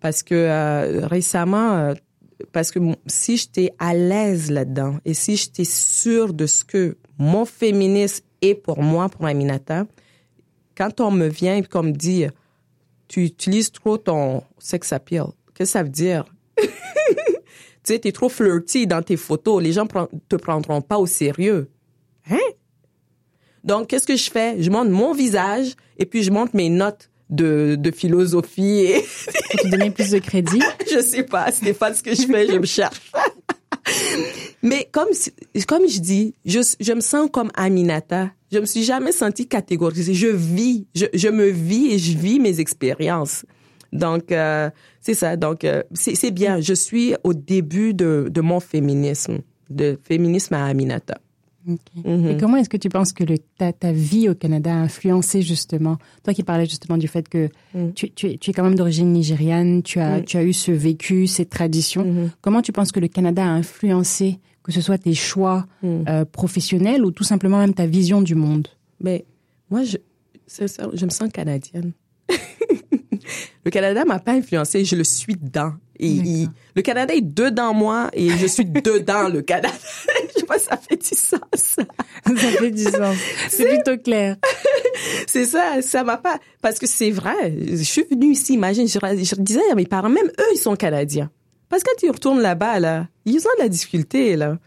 Parce 0.00 0.24
que 0.24 0.34
euh, 0.34 1.06
récemment, 1.06 1.76
euh, 1.76 1.94
parce 2.50 2.72
que 2.72 2.80
si 3.06 3.36
j'étais 3.36 3.72
à 3.78 3.94
l'aise 3.94 4.50
là-dedans 4.50 4.96
et 5.04 5.14
si 5.14 5.36
j'étais 5.36 5.64
sûre 5.64 6.34
de 6.34 6.46
ce 6.46 6.64
que 6.64 6.96
mon 7.18 7.44
féminisme 7.44 8.24
est 8.40 8.56
pour 8.56 8.82
moi, 8.82 9.08
pour 9.08 9.24
Aminata, 9.24 9.86
quand 10.76 11.00
on 11.00 11.12
me 11.12 11.28
vient 11.28 11.58
et 11.58 11.62
qu'on 11.62 11.84
me 11.84 11.92
dit, 11.92 12.26
tu 13.06 13.22
utilises 13.22 13.70
trop 13.70 13.98
ton 13.98 14.42
sex 14.58 14.92
appeal, 14.92 15.26
qu'est-ce 15.54 15.58
que 15.58 15.64
ça 15.78 15.82
veut 15.84 15.90
dire? 15.90 16.24
Tu 17.84 17.92
sais, 17.92 17.98
t'es 17.98 18.12
trop 18.12 18.28
flirty 18.28 18.86
dans 18.86 19.02
tes 19.02 19.16
photos. 19.16 19.62
Les 19.62 19.72
gens 19.72 19.86
te 20.28 20.36
prendront 20.36 20.80
pas 20.80 20.98
au 20.98 21.06
sérieux. 21.06 21.68
Hein? 22.30 22.38
Donc, 23.64 23.88
qu'est-ce 23.88 24.06
que 24.06 24.16
je 24.16 24.30
fais? 24.30 24.62
Je 24.62 24.70
montre 24.70 24.90
mon 24.90 25.12
visage 25.12 25.74
et 25.98 26.06
puis 26.06 26.22
je 26.22 26.30
montre 26.30 26.54
mes 26.54 26.68
notes 26.68 27.10
de, 27.30 27.76
de 27.78 27.90
philosophie. 27.90 28.80
Et... 28.80 29.04
Pour 29.50 29.60
te 29.60 29.68
donner 29.68 29.90
plus 29.90 30.10
de 30.10 30.18
crédit? 30.18 30.60
je 30.92 31.00
sais 31.00 31.24
pas. 31.24 31.50
C'est 31.50 31.72
pas 31.72 31.92
ce 31.92 32.02
que 32.02 32.14
je 32.14 32.22
fais. 32.22 32.46
Je 32.46 32.58
me 32.58 32.66
cherche. 32.66 33.10
Mais 34.62 34.88
comme, 34.92 35.08
comme 35.66 35.88
je 35.88 35.98
dis, 35.98 36.34
je, 36.44 36.60
je 36.78 36.92
me 36.92 37.00
sens 37.00 37.28
comme 37.32 37.50
Aminata. 37.54 38.30
Je 38.52 38.58
me 38.58 38.66
suis 38.66 38.84
jamais 38.84 39.12
sentie 39.12 39.48
catégorisée. 39.48 40.14
Je 40.14 40.28
vis, 40.28 40.86
je, 40.94 41.06
je 41.14 41.28
me 41.28 41.48
vis 41.48 41.92
et 41.92 41.98
je 41.98 42.16
vis 42.16 42.38
mes 42.38 42.60
expériences. 42.60 43.44
Donc, 43.92 44.32
euh, 44.32 44.70
c'est 45.00 45.14
ça. 45.14 45.36
Donc, 45.36 45.64
euh, 45.64 45.82
c'est 45.92 46.30
bien. 46.30 46.60
Je 46.60 46.74
suis 46.74 47.14
au 47.24 47.34
début 47.34 47.94
de, 47.94 48.28
de 48.30 48.40
mon 48.40 48.60
féminisme, 48.60 49.38
de 49.70 49.98
féminisme 50.02 50.54
à 50.54 50.66
Aminata. 50.66 51.18
Mhm. 51.64 52.28
Et 52.28 52.36
comment 52.38 52.56
est-ce 52.56 52.68
que 52.68 52.76
tu 52.76 52.88
penses 52.88 53.12
que 53.12 53.22
le, 53.24 53.38
ta, 53.38 53.72
ta, 53.72 53.92
vie 53.92 54.28
au 54.28 54.34
Canada 54.34 54.72
a 54.72 54.76
influencé 54.76 55.42
justement, 55.42 55.96
toi 56.24 56.34
qui 56.34 56.42
parlais 56.42 56.66
justement 56.66 56.98
du 56.98 57.06
fait 57.06 57.28
que 57.28 57.50
mhm. 57.74 57.92
tu, 57.94 58.10
tu, 58.10 58.36
tu, 58.38 58.50
es 58.50 58.52
quand 58.52 58.64
même 58.64 58.74
d'origine 58.74 59.12
nigériane, 59.12 59.82
tu 59.82 60.00
as, 60.00 60.22
tu 60.22 60.36
as 60.36 60.42
eu 60.42 60.52
ce 60.52 60.72
vécu, 60.72 61.26
cette 61.26 61.50
tradition, 61.50 62.04
mhm. 62.04 62.30
comment 62.40 62.62
tu 62.62 62.72
penses 62.72 62.90
que 62.90 63.00
le 63.00 63.08
Canada 63.08 63.44
a 63.44 63.50
influencé, 63.50 64.40
que 64.64 64.72
ce 64.72 64.80
soit 64.80 64.98
tes 64.98 65.14
choix 65.14 65.66
euh, 65.84 66.24
professionnels 66.24 67.04
ou 67.04 67.12
tout 67.12 67.24
simplement 67.24 67.58
même 67.58 67.74
ta 67.74 67.86
vision 67.86 68.22
du 68.22 68.34
monde? 68.34 68.68
Mais 69.00 69.24
moi, 69.70 69.84
je, 69.84 69.98
je 70.48 71.04
me 71.04 71.10
sens 71.10 71.28
canadienne. 71.32 71.92
le 73.64 73.70
Canada 73.70 74.04
m'a 74.04 74.18
pas 74.18 74.32
influencé, 74.32 74.84
je 74.84 74.96
le 74.96 75.04
suis 75.04 75.36
dedans. 75.36 75.72
Et 75.98 76.46
le 76.74 76.82
Canada 76.82 77.14
est 77.14 77.20
dedans 77.20 77.74
moi 77.74 78.10
et 78.12 78.28
je 78.30 78.46
suis 78.46 78.64
dedans 78.64 79.28
le 79.28 79.42
Canada. 79.42 79.68
je 80.34 80.40
sais 80.40 80.46
pas, 80.46 80.58
ça 80.58 80.76
fait 80.76 80.96
du 80.96 81.16
sens. 81.16 81.40
ça 81.54 82.34
fait 82.58 82.70
du 82.70 82.82
sens. 82.82 83.16
C'est 83.48 83.68
plutôt 83.68 83.96
clair. 84.02 84.36
c'est 85.28 85.44
ça, 85.44 85.80
ça 85.80 86.02
m'a 86.02 86.16
pas, 86.16 86.38
parce 86.60 86.78
que 86.80 86.86
c'est 86.86 87.10
vrai. 87.10 87.54
Je 87.68 87.82
suis 87.84 88.04
venue 88.10 88.32
ici, 88.32 88.54
imagine, 88.54 88.88
je, 88.88 88.98
je 88.98 89.34
disais 89.40 89.60
à 89.70 89.76
mes 89.76 89.86
parents, 89.86 90.08
même 90.08 90.26
eux, 90.26 90.52
ils 90.54 90.58
sont 90.58 90.74
Canadiens. 90.74 91.30
Parce 91.68 91.84
que 91.84 91.90
quand 91.90 91.96
tu 91.98 92.10
retournes 92.10 92.40
là-bas, 92.40 92.80
là, 92.80 93.06
ils 93.24 93.38
ont 93.38 93.56
de 93.58 93.62
la 93.62 93.68
difficulté, 93.68 94.36
là. 94.36 94.58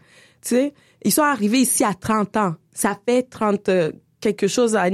Tu 0.42 0.56
sais, 0.56 0.74
ils 1.04 1.12
sont 1.12 1.22
arrivés 1.22 1.60
ici 1.60 1.84
à 1.84 1.94
30 1.94 2.36
ans. 2.36 2.54
Ça 2.72 2.98
fait 3.06 3.22
30 3.22 3.68
euh, 3.68 3.92
quelque 4.20 4.48
chose 4.48 4.74
à, 4.74 4.86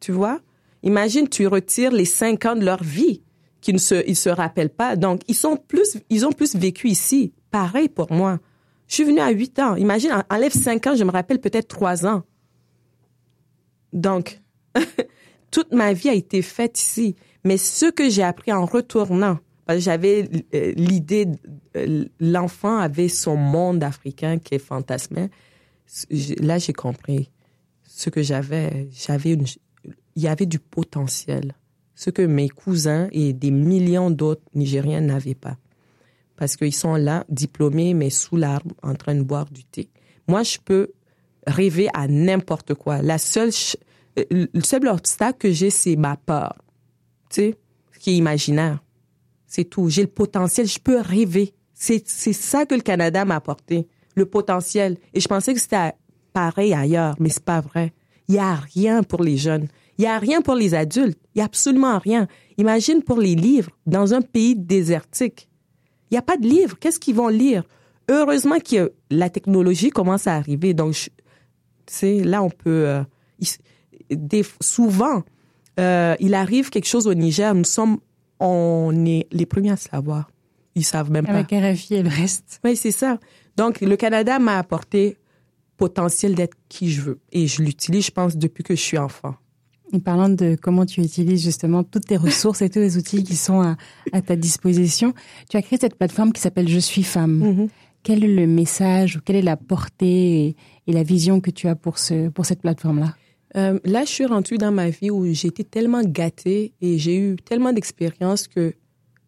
tu 0.00 0.12
vois? 0.12 0.40
Imagine, 0.82 1.28
tu 1.28 1.46
retires 1.46 1.92
les 1.92 2.04
cinq 2.04 2.46
ans 2.46 2.56
de 2.56 2.64
leur 2.64 2.82
vie 2.82 3.22
qu'ils 3.60 3.74
ne 3.74 3.80
se, 3.80 4.06
ils 4.08 4.16
se 4.16 4.28
rappellent 4.28 4.70
pas. 4.70 4.96
Donc, 4.96 5.20
ils 5.28 5.34
sont 5.34 5.56
plus, 5.56 5.98
ils 6.08 6.26
ont 6.26 6.32
plus 6.32 6.56
vécu 6.56 6.88
ici. 6.88 7.32
Pareil 7.50 7.88
pour 7.88 8.12
moi. 8.12 8.38
Je 8.88 8.94
suis 8.94 9.04
venue 9.04 9.20
à 9.20 9.30
8 9.30 9.58
ans. 9.60 9.76
Imagine, 9.76 10.24
enlève 10.30 10.52
5 10.52 10.86
ans, 10.88 10.96
je 10.96 11.04
me 11.04 11.10
rappelle 11.10 11.40
peut-être 11.40 11.68
3 11.68 12.06
ans. 12.06 12.22
Donc, 13.92 14.40
toute 15.50 15.72
ma 15.72 15.92
vie 15.92 16.08
a 16.08 16.14
été 16.14 16.42
faite 16.42 16.80
ici. 16.80 17.14
Mais 17.44 17.56
ce 17.56 17.86
que 17.86 18.08
j'ai 18.08 18.22
appris 18.22 18.52
en 18.52 18.66
retournant, 18.66 19.38
parce 19.64 19.78
que 19.78 19.84
j'avais 19.84 20.28
euh, 20.54 20.72
l'idée, 20.76 21.28
euh, 21.76 22.04
l'enfant 22.18 22.78
avait 22.78 23.08
son 23.08 23.36
monde 23.36 23.84
africain 23.84 24.38
qui 24.38 24.56
est 24.56 24.58
fantasmé. 24.58 25.30
Là, 26.40 26.58
j'ai 26.58 26.72
compris 26.72 27.30
ce 27.86 28.10
que 28.10 28.22
j'avais. 28.22 28.88
J'avais 28.92 29.34
une, 29.34 29.44
il 30.16 30.22
y 30.22 30.28
avait 30.28 30.46
du 30.46 30.58
potentiel, 30.58 31.54
ce 31.94 32.10
que 32.10 32.22
mes 32.22 32.48
cousins 32.48 33.08
et 33.12 33.32
des 33.32 33.50
millions 33.50 34.10
d'autres 34.10 34.42
Nigériens 34.54 35.00
n'avaient 35.00 35.34
pas. 35.34 35.56
Parce 36.36 36.56
qu'ils 36.56 36.74
sont 36.74 36.94
là, 36.94 37.24
diplômés, 37.28 37.94
mais 37.94 38.10
sous 38.10 38.36
l'arbre, 38.36 38.74
en 38.82 38.94
train 38.94 39.14
de 39.14 39.22
boire 39.22 39.50
du 39.50 39.64
thé. 39.64 39.90
Moi, 40.26 40.42
je 40.42 40.58
peux 40.64 40.88
rêver 41.46 41.88
à 41.92 42.08
n'importe 42.08 42.74
quoi. 42.74 43.02
La 43.02 43.18
seule, 43.18 43.50
euh, 44.18 44.46
le 44.52 44.62
seul 44.62 44.86
obstacle 44.88 45.38
que 45.38 45.52
j'ai, 45.52 45.70
c'est 45.70 45.96
ma 45.96 46.16
peur. 46.16 46.56
Tu 47.28 47.36
sais, 47.36 47.58
qui 48.00 48.10
est 48.10 48.16
imaginaire. 48.16 48.82
C'est 49.46 49.64
tout. 49.64 49.88
J'ai 49.88 50.02
le 50.02 50.08
potentiel, 50.08 50.66
je 50.66 50.78
peux 50.78 51.00
rêver. 51.00 51.54
C'est, 51.74 52.06
ça 52.06 52.66
que 52.66 52.74
le 52.74 52.82
Canada 52.82 53.24
m'a 53.24 53.36
apporté. 53.36 53.88
Le 54.14 54.26
potentiel. 54.26 54.96
Et 55.14 55.20
je 55.20 55.28
pensais 55.28 55.54
que 55.54 55.60
c'était 55.60 55.92
pareil 56.32 56.74
ailleurs, 56.74 57.16
mais 57.18 57.28
c'est 57.28 57.44
pas 57.44 57.60
vrai. 57.60 57.92
Il 58.28 58.34
y 58.34 58.38
a 58.38 58.54
rien 58.54 59.02
pour 59.02 59.22
les 59.22 59.36
jeunes. 59.36 59.68
Il 60.00 60.04
y 60.04 60.06
a 60.06 60.18
rien 60.18 60.40
pour 60.40 60.54
les 60.54 60.72
adultes. 60.72 61.18
Il 61.34 61.40
y 61.40 61.42
a 61.42 61.44
absolument 61.44 61.98
rien. 61.98 62.26
Imagine 62.56 63.02
pour 63.02 63.18
les 63.18 63.34
livres 63.34 63.70
dans 63.84 64.14
un 64.14 64.22
pays 64.22 64.56
désertique. 64.56 65.50
Il 66.10 66.14
n'y 66.14 66.18
a 66.18 66.22
pas 66.22 66.38
de 66.38 66.48
livres. 66.48 66.78
Qu'est-ce 66.80 66.98
qu'ils 66.98 67.16
vont 67.16 67.28
lire? 67.28 67.64
Heureusement 68.08 68.58
que 68.60 68.92
la 69.10 69.28
technologie 69.28 69.90
commence 69.90 70.26
à 70.26 70.36
arriver. 70.36 70.72
Donc, 70.72 70.94
tu 70.94 71.10
sais, 71.84 72.24
là, 72.24 72.42
on 72.42 72.48
peut... 72.48 72.88
Euh, 72.88 73.02
des, 74.10 74.42
souvent, 74.62 75.22
euh, 75.78 76.16
il 76.18 76.32
arrive 76.32 76.70
quelque 76.70 76.88
chose 76.88 77.06
au 77.06 77.12
Niger, 77.12 77.54
nous 77.54 77.64
sommes, 77.64 77.98
on 78.38 79.04
est 79.04 79.26
les 79.30 79.44
premiers 79.44 79.72
à 79.72 79.76
savoir. 79.76 80.30
Ils 80.76 80.84
savent 80.86 81.10
même 81.10 81.26
pas. 81.26 81.32
Avec 81.34 81.50
RFI 81.50 81.96
et 81.96 82.02
le 82.02 82.08
reste. 82.08 82.58
Oui, 82.64 82.74
c'est 82.74 82.90
ça. 82.90 83.18
Donc, 83.58 83.82
le 83.82 83.96
Canada 83.96 84.38
m'a 84.38 84.56
apporté 84.56 85.18
potentiel 85.76 86.34
d'être 86.34 86.56
qui 86.70 86.90
je 86.90 87.02
veux. 87.02 87.20
Et 87.32 87.46
je 87.46 87.60
l'utilise, 87.62 88.06
je 88.06 88.12
pense, 88.12 88.38
depuis 88.38 88.64
que 88.64 88.74
je 88.74 88.80
suis 88.80 88.96
enfant. 88.96 89.34
En 89.92 89.98
parlant 89.98 90.28
de 90.28 90.56
comment 90.60 90.86
tu 90.86 91.00
utilises 91.00 91.42
justement 91.42 91.82
toutes 91.82 92.06
tes 92.06 92.16
ressources 92.16 92.62
et 92.62 92.70
tous 92.70 92.78
les 92.78 92.96
outils 92.96 93.24
qui 93.24 93.36
sont 93.36 93.60
à, 94.12 94.22
ta 94.22 94.36
disposition, 94.36 95.14
tu 95.48 95.56
as 95.56 95.62
créé 95.62 95.78
cette 95.80 95.96
plateforme 95.96 96.32
qui 96.32 96.40
s'appelle 96.40 96.68
Je 96.68 96.78
suis 96.78 97.02
femme. 97.02 97.42
Mm-hmm. 97.42 97.68
Quel 98.02 98.24
est 98.24 98.34
le 98.34 98.46
message 98.46 99.16
ou 99.16 99.20
quelle 99.20 99.36
est 99.36 99.42
la 99.42 99.56
portée 99.56 100.56
et, 100.86 100.92
la 100.92 101.02
vision 101.02 101.40
que 101.40 101.50
tu 101.50 101.68
as 101.68 101.74
pour, 101.74 101.98
ce, 101.98 102.28
pour 102.28 102.46
cette 102.46 102.62
plateforme-là? 102.62 103.14
Euh, 103.56 103.78
là, 103.84 104.04
je 104.04 104.10
suis 104.10 104.26
rendue 104.26 104.58
dans 104.58 104.72
ma 104.72 104.90
vie 104.90 105.10
où 105.10 105.26
j'ai 105.32 105.48
été 105.48 105.64
tellement 105.64 106.02
gâtée 106.02 106.72
et 106.80 106.98
j'ai 106.98 107.16
eu 107.18 107.36
tellement 107.36 107.72
d'expériences 107.72 108.46
que 108.46 108.74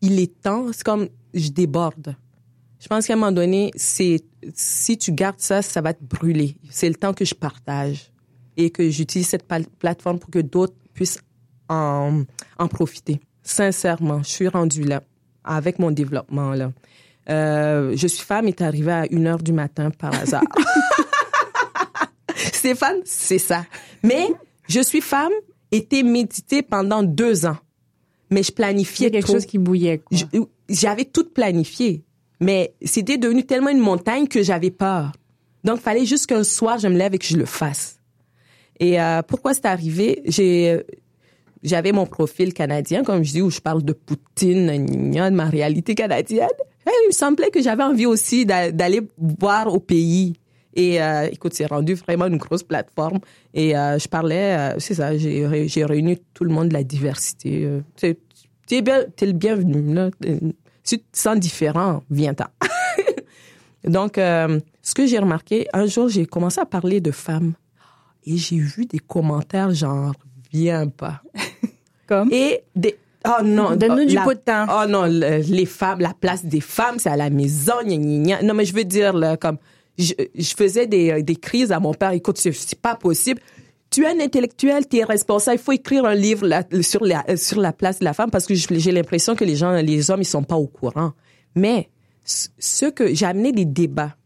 il 0.01 0.19
est 0.21 0.41
temps, 0.43 0.67
c'est 0.73 0.85
comme 0.85 1.09
je 1.35 1.51
déborde. 1.51 2.17
Je 2.79 2.89
pense 2.89 3.07
qu'à 3.07 3.13
un 3.13 3.17
moment 3.17 3.33
donné, 3.33 3.71
c'est 3.77 4.21
si 4.55 4.99
tu 4.99 5.13
gardes 5.13 5.39
ça, 5.39 5.63
ça 5.63 5.81
va 5.81 5.95
te 5.95 6.05
brûler. 6.05 6.57
C'est 6.71 6.89
le 6.89 6.97
temps 6.97 7.15
que 7.15 7.25
je 7.25 7.35
partage 7.35 8.12
et 8.57 8.71
que 8.71 8.89
j'utilise 8.91 9.29
cette 9.29 9.47
plateforme 9.79 10.19
pour 10.19 10.31
que 10.31 10.39
d'autres 10.39 10.75
puissent 10.95 11.21
en, 11.69 12.23
en 12.59 12.69
profiter. 12.69 13.21
Sincèrement, 13.43 14.23
je 14.23 14.29
suis 14.29 14.49
rendue 14.49 14.85
là 14.85 15.03
avec 15.45 15.79
mon 15.79 15.91
développement 15.91 16.53
là. 16.55 16.73
Euh, 17.29 17.93
je 17.97 18.07
suis 18.07 18.25
femme 18.25 18.49
est 18.49 18.63
arrivée 18.63 18.93
à 18.93 19.07
une 19.11 19.27
heure 19.27 19.43
du 19.43 19.53
matin 19.53 19.91
par 19.91 20.15
hasard. 20.15 20.43
Stéphane, 22.37 23.01
c'est 23.05 23.39
ça. 23.39 23.65
Mais 24.03 24.29
je 24.69 24.81
suis 24.81 25.01
femme 25.01 25.33
était 25.71 26.03
médité 26.03 26.63
pendant 26.63 27.03
deux 27.03 27.47
ans. 27.47 27.57
Mais 28.31 28.43
je 28.43 28.53
planifiais 28.53 29.11
quelque 29.11 29.31
chose 29.31 29.47
qui 29.47 29.59
bouillait. 29.59 30.03
J'avais 30.69 31.05
tout 31.05 31.25
planifié. 31.25 32.03
Mais 32.41 32.75
c'était 32.85 33.19
devenu 33.19 33.45
tellement 33.45 33.69
une 33.69 33.79
montagne 33.79 34.27
que 34.27 34.43
j'avais 34.43 34.71
peur. 34.71 35.13
Donc, 35.65 35.79
il 35.79 35.83
fallait 35.83 36.07
juste 36.07 36.27
qu'un 36.27 36.43
soir, 36.43 36.79
je 36.79 36.89
me 36.89 36.97
lève 36.97 37.15
et 37.15 37.19
que 37.19 37.25
je 37.27 37.37
le 37.37 37.45
fasse. 37.45 38.01
Et 38.81 39.01
euh, 39.01 39.23
pourquoi 39.23 39.55
c'est 39.55 39.67
arrivé? 39.67 40.23
J'avais 41.63 41.93
mon 41.93 42.07
profil 42.07 42.53
canadien, 42.53 43.05
comme 43.05 43.23
je 43.23 43.33
dis, 43.33 43.43
où 43.43 43.51
je 43.51 43.61
parle 43.61 43.83
de 43.83 43.93
Poutine, 43.93 44.87
de 44.87 45.31
ma 45.31 45.47
réalité 45.47 45.95
canadienne. 45.95 46.49
Il 46.87 47.09
me 47.09 47.13
semblait 47.13 47.51
que 47.51 47.63
j'avais 47.63 47.85
envie 47.85 48.07
aussi 48.07 48.45
d'aller 48.45 49.03
voir 49.19 49.73
au 49.73 49.79
pays. 49.79 50.35
Et 50.75 51.01
euh, 51.01 51.29
écoute, 51.31 51.55
c'est 51.55 51.67
rendu 51.67 51.95
vraiment 51.95 52.27
une 52.27 52.39
grosse 52.39 52.65
plateforme. 52.65 53.21
Et 53.55 53.77
euh, 53.77 53.99
je 53.99 54.09
parlais, 54.09 54.75
c'est 54.79 54.95
ça, 54.95 55.17
j'ai, 55.17 55.85
réuni 55.85 56.19
tout 56.35 56.45
le 56.45 56.51
monde 56.53 56.69
de 56.69 56.75
la 56.75 56.83
diversité. 56.83 57.69
tu 57.97 58.17
es, 58.71 58.83
bien, 58.83 59.05
es 59.21 59.27
le 59.27 59.33
bienvenu. 59.33 59.95
Là. 59.95 60.11
Si 60.83 60.99
tu 60.99 61.05
te 61.05 61.19
sens 61.19 61.39
différent, 61.39 62.03
viens-t'en. 62.11 62.47
Donc, 63.85 64.15
ce 64.17 64.95
que 64.95 65.07
j'ai 65.07 65.19
remarqué, 65.19 65.69
un 65.73 65.87
jour, 65.87 66.09
j'ai 66.09 66.27
commencé 66.27 66.61
à 66.61 66.67
parler 66.67 67.01
de 67.01 67.13
femmes. 67.13 67.53
Et 68.25 68.37
j'ai 68.37 68.59
vu 68.59 68.87
des 68.87 68.99
commentaires 68.99 69.73
genre, 69.73 70.15
viens 70.53 70.89
pas. 70.89 71.23
Comme? 72.07 72.33
Et 72.33 72.63
des, 72.75 72.97
Oh 73.25 73.43
non, 73.45 73.77
donne-nous 73.77 74.07
du 74.07 74.17
potin. 74.17 74.67
Oh 74.69 74.89
non, 74.89 75.05
les 75.05 75.67
femmes, 75.67 76.01
la 76.01 76.13
place 76.13 76.45
des 76.45 76.61
femmes, 76.61 76.99
c'est 76.99 77.11
à 77.11 77.17
la 77.17 77.31
maison, 77.31 77.75
gna, 77.85 77.97
gna, 77.97 78.19
gna. 78.19 78.43
Non, 78.43 78.55
mais 78.55 78.65
je 78.65 78.75
veux 78.75 78.85
dire, 78.85 79.13
là, 79.13 79.37
comme, 79.37 79.59
je, 79.99 80.13
je 80.35 80.55
faisais 80.55 80.87
des, 80.87 81.11
euh, 81.11 81.23
des 81.23 81.37
crises 81.37 81.73
à 81.73 81.81
mon 81.81 81.95
père. 81.95 82.11
Écoute, 82.11 82.39
c'est 82.39 82.81
pas 82.81 82.97
possible. 82.97 83.41
Tu 83.91 84.05
es 84.05 84.09
un 84.09 84.21
intellectuel, 84.21 84.89
tu 84.89 84.99
es 84.99 85.05
responsable. 85.05 85.59
Il 85.61 85.63
faut 85.63 85.73
écrire 85.73 86.05
un 86.07 86.15
livre 86.15 86.47
là, 86.47 86.65
sur 86.81 87.05
la 87.05 87.37
sur 87.37 87.61
la 87.61 87.73
place 87.73 87.99
de 87.99 88.05
la 88.05 88.15
femme 88.15 88.31
parce 88.31 88.47
que 88.47 88.55
j'ai 88.55 88.93
l'impression 88.93 89.37
que 89.37 89.45
les 89.45 89.55
gens, 89.55 89.73
les 89.73 90.11
hommes, 90.11 90.23
ils 90.23 90.27
sont 90.27 90.43
pas 90.43 90.57
au 90.57 90.67
courant. 90.67 91.13
Mais 91.55 91.91
ce 92.25 92.87
que 92.87 93.15
j'ai 93.15 93.27
amené 93.27 93.53
des 93.53 93.67
débats 93.67 94.17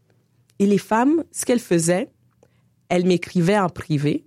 et 0.59 0.65
les 0.65 0.77
femmes, 0.77 1.23
ce 1.31 1.45
qu'elles 1.45 1.59
faisaient, 1.59 2.09
elles 2.89 3.05
m'écrivaient 3.05 3.57
en 3.57 3.69
privé 3.69 4.25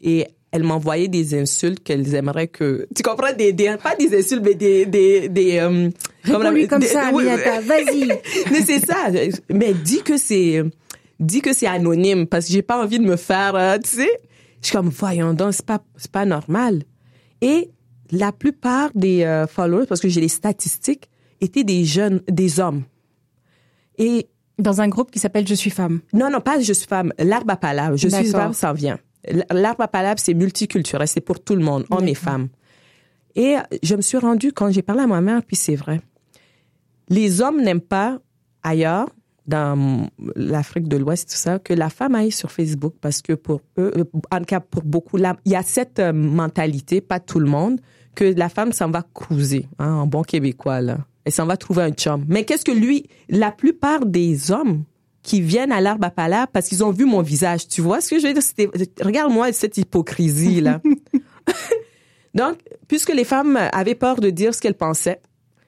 et 0.00 0.26
elles 0.52 0.62
m'envoyaient 0.62 1.08
des 1.08 1.38
insultes 1.38 1.82
qu'elles 1.82 2.14
aimeraient 2.14 2.48
que 2.48 2.86
tu 2.94 3.02
comprends 3.02 3.32
des, 3.36 3.52
des 3.52 3.76
pas 3.82 3.94
des 3.96 4.18
insultes 4.18 4.42
mais 4.44 4.54
des 4.54 4.86
des 4.86 5.28
des 5.28 5.58
euh, 5.58 5.90
comme, 6.24 6.54
lui 6.54 6.66
comme 6.66 6.82
ça 6.82 7.10
vas-y. 7.10 8.08
Mais 8.50 8.62
c'est 8.62 8.84
ça 8.84 9.08
mais 9.50 9.74
dis 9.74 10.02
que 10.02 10.16
c'est 10.16 10.62
dis 11.20 11.40
que 11.40 11.52
c'est 11.52 11.66
anonyme 11.66 12.26
parce 12.26 12.46
que 12.46 12.52
j'ai 12.52 12.62
pas 12.62 12.82
envie 12.82 12.98
de 12.98 13.04
me 13.04 13.16
faire 13.16 13.54
euh, 13.54 13.78
tu 13.78 13.90
sais. 13.90 14.20
Je 14.62 14.68
suis 14.68 14.76
comme 14.76 14.88
voyons 14.88 15.34
donc 15.34 15.52
c'est 15.52 15.66
pas 15.66 15.82
c'est 15.96 16.10
pas 16.10 16.24
normal. 16.24 16.82
Et 17.40 17.70
la 18.10 18.32
plupart 18.32 18.90
des 18.94 19.24
euh, 19.24 19.46
followers 19.46 19.86
parce 19.86 20.00
que 20.00 20.08
j'ai 20.08 20.20
les 20.20 20.28
statistiques 20.28 21.10
étaient 21.40 21.64
des 21.64 21.84
jeunes 21.84 22.22
des 22.28 22.60
hommes. 22.60 22.84
Et 23.98 24.28
dans 24.58 24.80
un 24.80 24.88
groupe 24.88 25.10
qui 25.10 25.18
s'appelle 25.18 25.46
Je 25.46 25.54
suis 25.54 25.70
femme. 25.70 26.00
Non, 26.12 26.30
non, 26.30 26.40
pas 26.40 26.60
Je 26.60 26.72
suis 26.72 26.86
femme. 26.86 27.12
L'arbre 27.18 27.52
à 27.52 27.56
palabre. 27.56 27.96
Je 27.96 28.08
suis 28.08 28.26
femme, 28.26 28.52
ça 28.52 28.72
vient. 28.72 28.98
L'arbre 29.50 29.82
à 29.82 29.88
palabre, 29.88 30.20
c'est 30.20 30.34
multiculturel, 30.34 31.08
c'est 31.08 31.20
pour 31.20 31.40
tout 31.40 31.56
le 31.56 31.62
monde, 31.62 31.84
hommes 31.90 32.06
et 32.06 32.14
femmes. 32.14 32.48
Et 33.34 33.56
je 33.82 33.94
me 33.96 34.00
suis 34.00 34.18
rendue, 34.18 34.52
quand 34.52 34.70
j'ai 34.70 34.82
parlé 34.82 35.02
à 35.02 35.06
ma 35.06 35.20
mère, 35.20 35.42
puis 35.42 35.56
c'est 35.56 35.74
vrai, 35.74 36.00
les 37.08 37.42
hommes 37.42 37.60
n'aiment 37.60 37.80
pas 37.80 38.18
ailleurs, 38.62 39.08
dans 39.46 40.08
l'Afrique 40.34 40.88
de 40.88 40.96
l'Ouest, 40.96 41.30
tout 41.30 41.36
ça, 41.36 41.58
que 41.58 41.72
la 41.72 41.88
femme 41.88 42.14
aille 42.14 42.32
sur 42.32 42.50
Facebook 42.50 42.94
parce 43.00 43.22
que 43.22 43.32
pour 43.32 43.60
eux, 43.78 43.92
euh, 43.96 44.04
en 44.30 44.38
tout 44.38 44.44
cas 44.44 44.60
pour 44.60 44.82
beaucoup, 44.82 45.16
là, 45.16 45.36
il 45.44 45.52
y 45.52 45.56
a 45.56 45.62
cette 45.62 45.98
euh, 45.98 46.12
mentalité, 46.12 47.00
pas 47.00 47.20
tout 47.20 47.38
le 47.38 47.48
monde, 47.48 47.80
que 48.14 48.24
la 48.24 48.48
femme 48.48 48.72
s'en 48.72 48.90
va 48.90 49.04
cruiser, 49.14 49.68
hein, 49.78 49.92
en 49.92 50.06
bon 50.06 50.22
québécois, 50.22 50.80
là. 50.80 50.98
Elle 51.26 51.32
s'en 51.32 51.44
va 51.44 51.56
trouver 51.56 51.82
un 51.82 51.90
chum. 51.90 52.24
Mais 52.28 52.44
qu'est-ce 52.44 52.64
que 52.64 52.70
lui, 52.70 53.08
la 53.28 53.50
plupart 53.50 54.06
des 54.06 54.52
hommes 54.52 54.84
qui 55.24 55.40
viennent 55.40 55.72
à 55.72 55.80
l'arbre 55.80 56.06
à 56.06 56.10
palabre 56.10 56.52
parce 56.52 56.68
qu'ils 56.68 56.84
ont 56.84 56.92
vu 56.92 57.04
mon 57.04 57.20
visage. 57.20 57.66
Tu 57.66 57.80
vois 57.80 58.00
ce 58.00 58.10
que 58.10 58.20
je 58.20 58.28
veux 58.28 58.32
dire? 58.32 58.70
Regarde-moi 59.04 59.52
cette 59.52 59.76
hypocrisie-là. 59.76 60.80
Donc, 62.34 62.58
puisque 62.86 63.12
les 63.12 63.24
femmes 63.24 63.58
avaient 63.72 63.96
peur 63.96 64.20
de 64.20 64.30
dire 64.30 64.54
ce 64.54 64.60
qu'elles 64.60 64.76
pensaient 64.76 65.20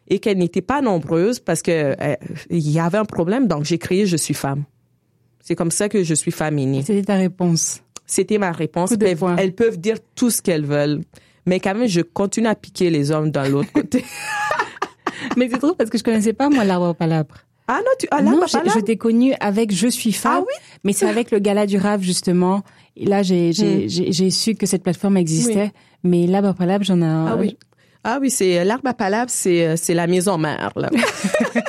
et 0.07 0.21
qu'elles 0.21 0.39
n'étaient 0.39 0.63
pas 0.63 0.81
nombreuses 0.81 1.41
parce 1.41 1.63
que 1.63 1.97
euh, 2.01 2.15
il 2.51 2.71
y 2.71 2.79
avait 2.79 2.99
un 2.99 3.05
problème, 3.05 3.49
donc 3.49 3.65
j'ai 3.65 3.79
créé 3.79 4.07
Je 4.07 4.17
suis 4.17 4.35
femme. 4.35 4.65
C'est 5.41 5.57
comme 5.57 5.71
ça 5.73 5.89
que 5.89 6.05
je 6.05 6.15
suis 6.15 6.31
féminine. 6.31 6.83
C'était 6.85 7.03
ta 7.03 7.17
réponse. 7.17 7.83
C'était 8.07 8.39
ma 8.39 8.53
réponse. 8.53 8.93
Elles, 8.93 9.19
elles 9.39 9.55
peuvent 9.55 9.79
dire 9.79 9.97
tout 10.15 10.31
ce 10.31 10.41
qu'elles 10.41 10.65
veulent. 10.65 11.01
Mais 11.47 11.59
quand 11.59 11.75
même, 11.75 11.89
je 11.89 12.03
continue 12.03 12.47
à 12.47 12.55
piquer 12.55 12.91
les 12.91 13.11
hommes 13.11 13.31
dans 13.31 13.49
l'autre 13.49 13.73
côté. 13.73 14.05
Mais 15.37 15.49
c'est 15.51 15.59
trop 15.59 15.75
parce 15.75 15.91
que 15.91 15.99
je 15.99 16.05
connaissais 16.05 16.33
pas, 16.33 16.49
moi, 16.49 16.65
l'arbre 16.65 16.87
à 16.87 16.95
palabre. 16.95 17.35
Ah 17.71 17.81
non, 17.85 17.91
tu 17.99 18.09
ah 18.11 18.23
non, 18.23 18.41
je, 18.47 18.81
t'ai 18.81 18.97
connu 18.97 19.35
avec 19.41 19.75
Je 19.75 19.89
suis 19.89 20.13
femme. 20.13 20.43
Ah 20.43 20.45
oui 20.47 20.55
mais 20.85 20.95
c'est 20.95 21.07
avec 21.07 21.31
le 21.31 21.39
gala 21.39 21.67
du 21.67 21.77
rave 21.77 22.01
justement. 22.01 22.63
Et 22.97 23.05
là, 23.05 23.23
j'ai 23.23 23.51
hmm. 23.51 23.89
j'ai 23.89 24.31
su 24.31 24.55
que 24.55 24.65
cette 24.65 24.83
plateforme 24.83 25.19
existait. 25.19 25.73
Mais 26.03 26.27
l'arbre 26.27 26.49
à 26.49 26.55
palabre, 26.55 26.85
j'en 26.85 27.03
ai. 27.03 27.05
Ah 27.05 27.37
oui. 27.39 27.59
Ah 28.05 28.19
oui, 28.23 28.31
c'est 28.31 28.65
l'arbre 28.65 28.89
à 28.89 28.95
palabre, 28.95 29.31
c'est 29.31 29.77
c'est 29.77 29.93
la 29.93 30.07
maison 30.07 30.39
mère 30.39 30.73
là. 30.77 30.89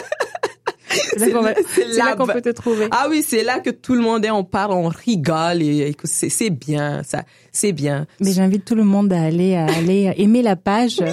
c'est 1.20 1.98
là 1.98 2.16
qu'on 2.16 2.28
peut 2.28 2.42
te 2.42 2.50
trouver. 2.50 2.88
Ah 2.92 3.08
oui, 3.10 3.24
c'est 3.26 3.44
là 3.44 3.60
que 3.60 3.70
tout 3.70 3.94
le 3.94 4.02
monde 4.02 4.26
est, 4.26 4.32
on 4.32 4.44
parle, 4.44 4.74
on 4.74 4.88
rigole 4.88 5.62
et, 5.62 5.96
c'est 6.04 6.50
bien, 6.50 7.04
ça, 7.04 7.24
c'est 7.52 7.74
bien. 7.74 8.08
Mais 8.20 8.32
j'invite 8.32 8.66
tout 8.66 8.76
le 8.76 8.84
monde 8.84 9.12
à 9.14 9.22
aller, 9.22 9.56
à 9.56 9.66
aller 9.66 10.14
aimer 10.18 10.42
la 10.42 10.56
page 10.56 11.04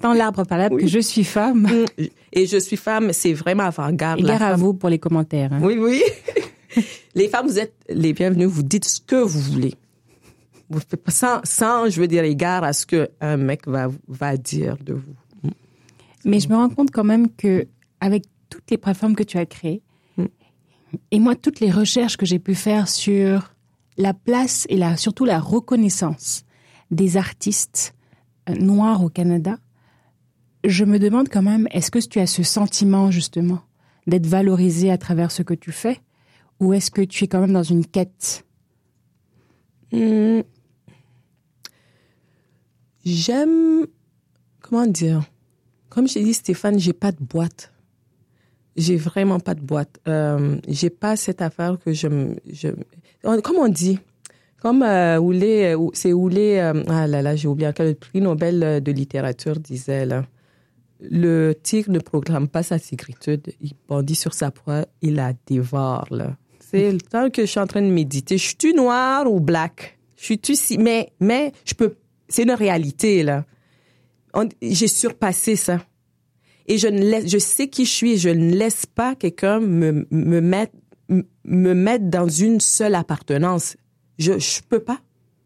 dans 0.00 0.12
l'arbre 0.12 0.44
parlable 0.44 0.78
que 0.78 0.86
je 0.86 1.00
suis 1.00 1.24
femme. 1.24 1.62
Mm. 1.98 2.04
Et 2.32 2.46
je 2.46 2.58
suis 2.58 2.76
femme, 2.76 3.12
c'est 3.12 3.32
vraiment 3.32 3.64
avant-garde. 3.64 4.20
Et 4.20 4.30
à 4.30 4.56
vous 4.56 4.74
pour 4.74 4.88
les 4.88 4.98
commentaires. 4.98 5.52
Hein. 5.52 5.60
Oui, 5.62 5.76
oui. 5.78 6.02
les 7.14 7.28
femmes, 7.28 7.46
vous 7.46 7.58
êtes 7.58 7.74
les 7.88 8.12
bienvenues, 8.12 8.44
vous 8.44 8.62
dites 8.62 8.84
ce 8.84 9.00
que 9.00 9.16
vous 9.16 9.40
voulez. 9.40 9.74
Vous 10.68 10.80
sans, 11.08 11.40
sans, 11.44 11.88
je 11.88 12.00
veux 12.00 12.08
dire, 12.08 12.24
égard 12.24 12.64
à 12.64 12.72
ce 12.72 12.86
qu'un 12.86 13.36
mec 13.36 13.66
va, 13.66 13.88
va 14.08 14.36
dire 14.36 14.76
de 14.84 14.94
vous. 14.94 15.50
Mais 16.24 16.40
je 16.40 16.48
me 16.48 16.56
rends 16.56 16.68
compte 16.68 16.90
quand 16.90 17.04
même 17.04 17.28
que 17.30 17.66
avec 18.00 18.24
toutes 18.48 18.70
les 18.70 18.78
plateformes 18.78 19.14
que 19.14 19.22
tu 19.22 19.38
as 19.38 19.46
créées, 19.46 19.82
mm. 20.16 20.24
et 21.10 21.18
moi, 21.18 21.36
toutes 21.36 21.60
les 21.60 21.70
recherches 21.70 22.16
que 22.16 22.26
j'ai 22.26 22.38
pu 22.38 22.54
faire 22.54 22.88
sur 22.88 23.54
la 23.96 24.14
place 24.14 24.66
et 24.68 24.76
la, 24.76 24.96
surtout 24.96 25.24
la 25.24 25.40
reconnaissance 25.40 26.44
des 26.90 27.16
artistes 27.16 27.94
euh, 28.48 28.54
noirs 28.54 29.02
au 29.02 29.08
Canada, 29.08 29.58
je 30.64 30.84
me 30.84 30.98
demande 30.98 31.28
quand 31.28 31.42
même, 31.42 31.68
est-ce 31.70 31.90
que 31.90 31.98
tu 31.98 32.18
as 32.18 32.26
ce 32.26 32.42
sentiment 32.42 33.10
justement 33.10 33.60
d'être 34.06 34.26
valorisé 34.26 34.90
à 34.90 34.98
travers 34.98 35.30
ce 35.30 35.42
que 35.42 35.54
tu 35.54 35.72
fais, 35.72 36.00
ou 36.60 36.72
est-ce 36.72 36.90
que 36.90 37.02
tu 37.02 37.24
es 37.24 37.26
quand 37.28 37.40
même 37.40 37.52
dans 37.52 37.62
une 37.62 37.86
quête? 37.86 38.44
Mm. 39.92 40.40
J'aime, 43.04 43.86
comment 44.60 44.86
dire, 44.86 45.22
comme 45.88 46.08
j'ai 46.08 46.24
dit 46.24 46.34
Stéphane, 46.34 46.78
j'ai 46.78 46.92
pas 46.92 47.12
de 47.12 47.22
boîte. 47.22 47.72
J'ai 48.76 48.96
vraiment 48.96 49.40
pas 49.40 49.54
de 49.54 49.60
boîte. 49.60 49.98
Euh, 50.06 50.56
j'ai 50.68 50.90
pas 50.90 51.16
cette 51.16 51.40
affaire 51.40 51.78
que 51.82 51.92
je, 51.92 52.08
comme 53.22 53.56
on 53.56 53.68
dit, 53.68 53.98
comme 54.60 54.82
euh, 54.82 55.18
Oulé, 55.18 55.74
euh, 55.74 55.88
c'est 55.92 56.12
Oulé, 56.12 56.58
euh, 56.58 56.82
ah 56.88 57.06
là 57.06 57.22
là, 57.22 57.36
j'ai 57.36 57.48
oublié 57.48 57.70
le 57.78 57.94
prix 57.94 58.20
Nobel 58.20 58.82
de 58.82 58.92
littérature 58.92 59.58
disait 59.58 60.06
le 61.00 61.52
tigre 61.62 61.90
ne 61.90 61.98
programme 61.98 62.48
pas 62.48 62.62
sa 62.62 62.78
tigritude, 62.78 63.52
il 63.60 63.72
bondit 63.88 64.14
sur 64.14 64.32
sa 64.32 64.50
proie, 64.50 64.86
il 65.02 65.16
la 65.16 65.32
dévore. 65.46 66.08
C'est 66.58 66.90
le 66.90 67.00
temps 67.00 67.30
que 67.30 67.42
je 67.42 67.46
suis 67.46 67.60
en 67.60 67.66
train 67.66 67.82
de 67.82 67.90
méditer, 67.90 68.38
je 68.38 68.44
suis-tu 68.44 68.74
noir 68.74 69.30
ou 69.30 69.40
black? 69.40 69.98
Je 70.16 70.24
suis-tu 70.24 70.54
si, 70.54 70.78
mais, 70.78 71.12
mais, 71.20 71.52
je 71.64 71.74
peux, 71.74 71.96
c'est 72.28 72.44
une 72.44 72.52
réalité 72.52 73.22
là 73.22 73.44
j'ai 74.60 74.88
surpassé 74.88 75.56
ça. 75.56 75.80
Et 76.66 76.78
je 76.78 76.88
ne 76.88 77.00
laisse, 77.00 77.30
je 77.30 77.38
sais 77.38 77.68
qui 77.68 77.84
je 77.84 77.90
suis 77.90 78.18
je 78.18 78.28
ne 78.28 78.54
laisse 78.54 78.86
pas 78.86 79.14
quelqu'un 79.14 79.60
me, 79.60 80.06
me 80.10 80.40
mettre, 80.40 80.74
me 81.08 81.74
mettre 81.74 82.06
dans 82.06 82.28
une 82.28 82.60
seule 82.60 82.94
appartenance. 82.94 83.76
Je, 84.18 84.38
je 84.38 84.60
peux 84.68 84.80
pas. 84.80 85.00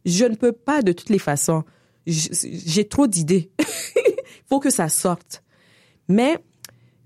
Je 0.04 0.24
ne 0.24 0.34
peux 0.34 0.52
pas 0.52 0.82
de 0.82 0.92
toutes 0.92 1.10
les 1.10 1.18
façons. 1.18 1.64
J'ai 2.06 2.88
trop 2.88 3.06
d'idées. 3.06 3.50
Il 3.58 4.14
faut 4.48 4.60
que 4.60 4.70
ça 4.70 4.88
sorte. 4.88 5.42
Mais 6.08 6.38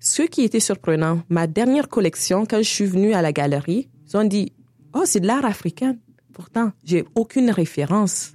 ce 0.00 0.22
qui 0.22 0.42
était 0.42 0.60
surprenant, 0.60 1.22
ma 1.28 1.46
dernière 1.46 1.88
collection, 1.88 2.46
quand 2.46 2.58
je 2.58 2.68
suis 2.68 2.84
venue 2.84 3.14
à 3.14 3.22
la 3.22 3.32
galerie, 3.32 3.88
ils 4.06 4.16
ont 4.16 4.24
dit, 4.24 4.52
oh, 4.92 5.02
c'est 5.04 5.20
de 5.20 5.26
l'art 5.26 5.44
africain. 5.44 5.96
Pourtant, 6.32 6.72
j'ai 6.84 7.04
aucune 7.14 7.50
référence 7.50 8.34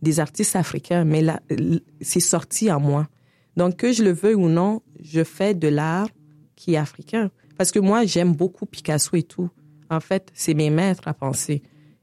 des 0.00 0.20
artistes 0.20 0.56
africains, 0.56 1.04
mais 1.04 1.22
là, 1.22 1.40
c'est 2.00 2.20
sorti 2.20 2.70
en 2.70 2.80
moi. 2.80 3.08
Donc, 3.56 3.76
que 3.76 3.92
je 3.92 4.02
le 4.02 4.12
veuille 4.12 4.34
ou 4.34 4.48
non, 4.48 4.82
je 5.00 5.24
fais 5.24 5.54
de 5.54 5.68
l'art 5.68 6.08
qui 6.56 6.74
est 6.74 6.78
africain. 6.78 7.30
Parce 7.58 7.70
que 7.70 7.78
moi, 7.78 8.04
j'aime 8.04 8.34
beaucoup 8.34 8.66
Picasso 8.66 9.16
et 9.16 9.22
tout. 9.22 9.50
En 9.90 10.00
fait, 10.00 10.30
c'est 10.34 10.54
mes 10.54 10.70
maîtres 10.70 11.06
à 11.06 11.14
penser. 11.14 11.62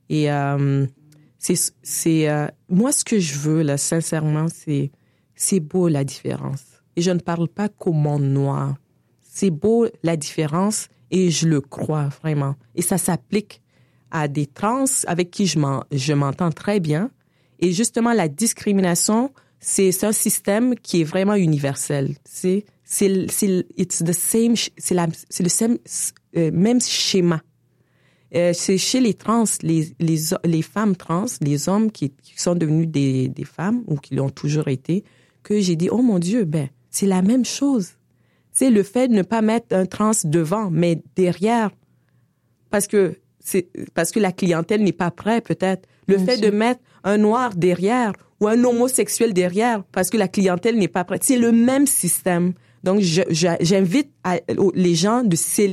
Et 0.10 0.32
euh, 0.32 0.86
c'est 1.38 2.30
euh, 2.30 2.48
moi 2.68 2.92
ce 2.92 3.04
que 3.04 3.20
je 3.20 3.38
veux 3.38 3.62
là, 3.62 3.78
sincèrement, 3.78 4.48
c'est 4.54 4.92
c'est 5.36 5.60
beau 5.60 5.88
la 5.88 6.04
différence. 6.04 6.64
Et 6.96 7.02
je 7.02 7.12
ne 7.12 7.20
parle 7.20 7.48
pas 7.48 7.70
qu'au 7.70 7.94
monde 7.94 8.24
noir. 8.24 8.76
C'est 9.24 9.50
beau 9.50 9.88
la 10.04 10.18
différence 10.18 10.90
et 11.12 11.32
je 11.32 11.48
le 11.48 11.62
crois 11.62 12.10
vraiment. 12.22 12.56
Et 12.76 12.82
ça 12.82 12.98
s'applique 12.98 13.62
à 14.12 14.28
des 14.28 14.48
trans 14.48 14.86
avec 15.08 15.32
qui 15.32 15.48
je 15.48 16.14
m'entends 16.14 16.52
très 16.52 16.80
bien 16.80 17.10
et 17.60 17.72
justement, 17.74 18.14
la 18.14 18.28
discrimination, 18.28 19.32
c'est 19.60 20.04
un 20.04 20.12
système 20.12 20.76
qui 20.76 21.02
est 21.02 21.04
vraiment 21.04 21.36
universel. 21.36 22.16
C'est 22.24 22.66
c'est 22.86 23.28
it's 23.78 24.04
the 24.04 24.14
same 24.14 24.56
c'est 24.78 24.96
la 24.96 25.08
c'est 25.30 25.44
le 25.44 25.80
euh, 26.38 26.52
même 26.52 26.82
schéma. 26.82 27.42
Euh, 28.36 28.54
c'est 28.54 28.78
chez 28.78 29.00
les 29.00 29.16
trans, 29.16 29.46
les, 29.64 29.92
les, 30.00 30.18
les 30.44 30.62
femmes 30.62 30.96
trans, 30.96 31.26
les 31.42 31.68
hommes 31.68 31.92
qui, 31.92 32.12
qui 32.12 32.40
sont 32.40 32.54
devenus 32.54 32.88
des, 32.88 33.28
des 33.28 33.44
femmes 33.44 33.84
ou 33.88 33.96
qui 33.96 34.14
l'ont 34.14 34.30
toujours 34.30 34.68
été, 34.68 35.04
que 35.42 35.60
j'ai 35.60 35.76
dit, 35.76 35.90
oh 35.90 36.04
mon 36.04 36.20
Dieu, 36.20 36.46
ben, 36.46 36.70
c'est 36.92 37.08
la 37.08 37.24
même 37.24 37.44
chose. 37.44 37.94
C'est 38.52 38.70
le 38.70 38.84
fait 38.84 39.08
de 39.08 39.16
ne 39.16 39.24
pas 39.24 39.42
mettre 39.42 39.76
un 39.76 39.88
trans 39.88 40.12
devant, 40.26 40.70
mais 40.70 41.02
derrière. 41.16 41.72
Parce 42.70 42.86
que 42.86 43.18
c'est, 43.40 43.70
parce 43.96 44.12
que 44.12 44.20
la 44.20 44.32
clientèle 44.32 44.84
n'est 44.84 44.92
pas 44.92 45.10
prête, 45.10 45.46
peut-être. 45.46 45.88
Le 46.08 46.18
fait 46.20 46.38
de 46.38 46.52
mettre 46.52 46.82
un 47.04 47.18
noir 47.18 47.56
derrière 47.56 48.14
ou 48.40 48.48
un 48.48 48.64
homosexuel 48.64 49.34
derrière 49.34 49.84
parce 49.92 50.10
que 50.10 50.18
la 50.18 50.28
clientèle 50.28 50.78
n'est 50.78 50.88
pas 50.88 51.04
prête. 51.04 51.24
C'est 51.24 51.38
le 51.38 51.52
même 51.52 51.88
système. 51.88 52.54
Donc, 52.84 53.02
j'invite 53.02 54.10
les 54.74 54.96
gens 54.96 55.24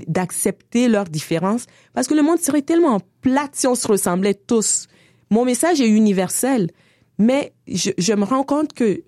d'accepter 0.08 0.88
leurs 0.88 1.04
différences 1.04 1.66
parce 1.94 2.08
que 2.08 2.14
le 2.14 2.22
monde 2.22 2.40
serait 2.40 2.62
tellement 2.62 3.00
plat 3.20 3.48
si 3.52 3.66
on 3.66 3.74
se 3.74 3.86
ressemblait 3.86 4.34
tous. 4.34 4.88
Mon 5.30 5.44
message 5.44 5.80
est 5.80 5.88
universel, 5.88 6.70
mais 7.18 7.52
je, 7.68 8.12
me 8.14 8.24
rends 8.24 8.44
compte 8.44 8.72
que 8.72 9.02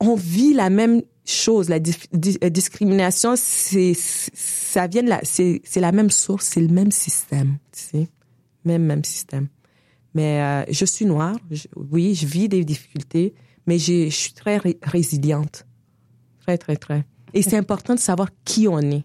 on 0.00 0.14
vit 0.14 0.54
la 0.54 0.70
même 0.70 1.02
chose. 1.26 1.68
La 1.68 1.78
discrimination, 1.78 3.34
c'est 3.36 3.92
la, 5.04 5.20
la 5.76 5.92
même 5.92 6.10
source, 6.10 6.46
c'est 6.46 6.60
le 6.60 6.68
même 6.68 6.90
système, 6.90 7.58
tu 7.72 7.82
sais, 7.82 8.08
même 8.64 8.84
même 8.84 9.04
système. 9.04 9.48
Mais 10.14 10.42
euh, 10.42 10.64
je 10.70 10.84
suis 10.84 11.06
noire, 11.06 11.36
oui, 11.76 12.14
je 12.14 12.26
vis 12.26 12.48
des 12.48 12.64
difficultés, 12.64 13.34
mais 13.66 13.78
je 13.78 14.08
suis 14.08 14.32
très 14.32 14.60
résiliente. 14.82 15.66
Très, 16.40 16.58
très, 16.58 16.76
très. 16.76 17.04
Et 17.32 17.42
c'est 17.42 17.56
important 17.56 17.94
de 17.94 18.00
savoir 18.00 18.28
qui 18.44 18.66
on 18.66 18.80
est. 18.80 19.04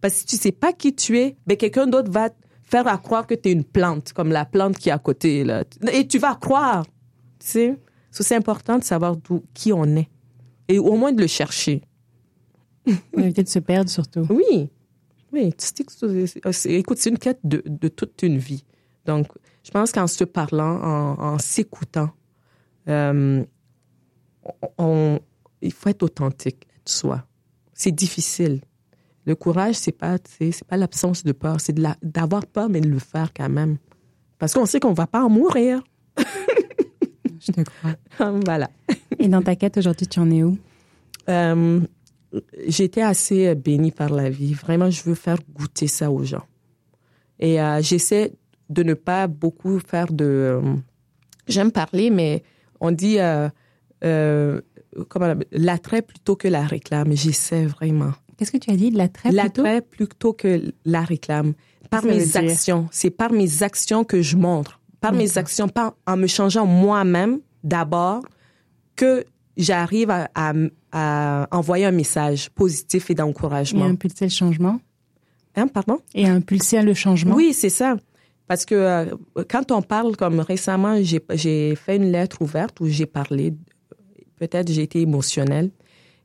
Parce 0.00 0.14
que 0.14 0.20
si 0.20 0.26
tu 0.26 0.36
sais 0.36 0.52
pas 0.52 0.72
qui 0.72 0.94
tu 0.94 1.18
es, 1.18 1.36
ben 1.46 1.56
quelqu'un 1.56 1.86
d'autre 1.86 2.10
va 2.12 2.30
faire 2.62 2.86
à 2.86 2.98
croire 2.98 3.26
que 3.26 3.34
tu 3.34 3.48
es 3.48 3.52
une 3.52 3.64
plante, 3.64 4.12
comme 4.12 4.30
la 4.30 4.44
plante 4.44 4.78
qui 4.78 4.88
est 4.88 4.92
à 4.92 4.98
côté. 4.98 5.42
Là. 5.42 5.64
Et 5.92 6.06
tu 6.06 6.18
vas 6.18 6.34
croire. 6.34 6.84
Tu 7.38 7.46
sais? 7.46 7.78
C'est 8.10 8.36
important 8.36 8.78
de 8.78 8.84
savoir 8.84 9.16
d'où, 9.16 9.42
qui 9.52 9.72
on 9.72 9.84
est. 9.96 10.08
Et 10.68 10.78
au 10.78 10.96
moins 10.96 11.12
de 11.12 11.20
le 11.20 11.26
chercher. 11.26 11.82
Éviter 13.16 13.42
de 13.42 13.48
se 13.48 13.58
perdre 13.58 13.90
surtout. 13.90 14.26
Oui. 14.30 14.70
Oui. 15.32 15.52
Écoute, 16.66 16.98
c'est 16.98 17.10
une 17.10 17.18
quête 17.18 17.40
de, 17.44 17.62
de 17.66 17.88
toute 17.88 18.22
une 18.22 18.38
vie. 18.38 18.64
Donc, 19.04 19.26
je 19.66 19.72
pense 19.72 19.90
qu'en 19.90 20.06
se 20.06 20.22
parlant, 20.22 20.80
en, 21.18 21.38
s'écoutant, 21.40 22.10
euh, 22.88 23.44
on, 24.78 25.18
il 25.60 25.72
faut 25.72 25.88
être 25.88 26.04
authentique, 26.04 26.68
être 26.76 26.88
soi. 26.88 27.24
C'est 27.74 27.90
difficile. 27.90 28.60
Le 29.24 29.34
courage, 29.34 29.74
c'est 29.74 29.90
pas, 29.90 30.18
c'est 30.38 30.62
pas 30.62 30.76
l'absence 30.76 31.24
de 31.24 31.32
peur, 31.32 31.60
c'est 31.60 31.74
d'avoir 32.00 32.46
peur, 32.46 32.68
mais 32.68 32.80
de 32.80 32.88
le 32.88 33.00
faire 33.00 33.32
quand 33.34 33.48
même. 33.48 33.78
Parce 34.38 34.54
qu'on 34.54 34.66
sait 34.66 34.78
qu'on 34.78 34.92
va 34.92 35.08
pas 35.08 35.24
en 35.24 35.28
mourir. 35.28 35.82
Je 37.40 37.50
te 37.50 37.62
crois. 37.62 37.96
voilà. 38.44 38.70
Et 39.18 39.26
dans 39.26 39.42
ta 39.42 39.56
quête 39.56 39.78
aujourd'hui, 39.78 40.06
tu 40.06 40.20
en 40.20 40.30
es 40.30 40.44
où? 40.44 40.56
Euh, 41.28 41.80
J'étais 42.68 43.02
assez 43.02 43.52
bénie 43.56 43.90
par 43.90 44.10
la 44.10 44.30
vie. 44.30 44.54
Vraiment, 44.54 44.90
je 44.90 45.02
veux 45.02 45.16
faire 45.16 45.38
goûter 45.52 45.88
ça 45.88 46.12
aux 46.12 46.22
gens. 46.22 46.44
Et 47.40 47.60
euh, 47.60 47.82
j'essaie 47.82 48.32
de 48.68 48.82
ne 48.82 48.94
pas 48.94 49.26
beaucoup 49.26 49.78
faire 49.78 50.12
de... 50.12 50.24
Euh, 50.24 50.74
j'aime 51.48 51.72
parler, 51.72 52.10
mais 52.10 52.42
on 52.80 52.90
dit 52.90 53.18
euh, 53.18 53.48
euh, 54.04 54.60
l'attrait 55.52 56.02
plutôt 56.02 56.36
que 56.36 56.48
la 56.48 56.64
réclame. 56.64 57.12
J'essaie 57.16 57.66
vraiment. 57.66 58.12
Qu'est-ce 58.36 58.52
que 58.52 58.58
tu 58.58 58.70
as 58.70 58.76
dit, 58.76 58.90
de 58.90 58.98
l'attrait 58.98 59.30
plutôt? 59.30 59.62
L'attrait 59.62 59.80
plutôt 59.80 60.32
que 60.32 60.72
la 60.84 61.02
réclame. 61.02 61.54
Par 61.90 62.04
mes 62.04 62.36
actions. 62.36 62.88
C'est 62.90 63.10
par 63.10 63.32
mes 63.32 63.62
actions 63.62 64.04
que 64.04 64.20
je 64.20 64.36
montre. 64.36 64.80
Par 65.00 65.12
mes 65.12 65.38
actions, 65.38 65.68
pas 65.68 65.94
en 66.06 66.16
me 66.16 66.26
changeant 66.26 66.66
moi-même 66.66 67.38
d'abord, 67.62 68.22
que 68.96 69.24
j'arrive 69.56 70.10
à, 70.10 70.28
à, 70.92 71.48
envoyer 71.50 71.86
un 71.86 71.92
message 71.92 72.50
positif 72.50 73.10
et 73.10 73.14
d'encouragement. 73.14 73.86
Et 73.86 73.90
impulser 73.90 74.24
le 74.24 74.30
changement? 74.30 74.80
Hein, 75.54 75.68
pardon? 75.68 76.00
Et 76.14 76.26
impulser 76.26 76.82
le 76.82 76.92
changement? 76.92 77.34
Oui, 77.34 77.54
c'est 77.54 77.70
ça. 77.70 77.96
Parce 78.48 78.64
que 78.64 78.74
euh, 78.74 79.04
quand 79.48 79.72
on 79.72 79.82
parle, 79.82 80.16
comme 80.16 80.40
récemment, 80.40 80.98
j'ai 81.02 81.74
fait 81.74 81.96
une 81.96 82.12
lettre 82.12 82.42
ouverte 82.42 82.80
où 82.80 82.86
j'ai 82.86 83.06
parlé, 83.06 83.54
peut-être 84.38 84.70
j'ai 84.70 84.82
été 84.82 85.00
émotionnelle 85.00 85.70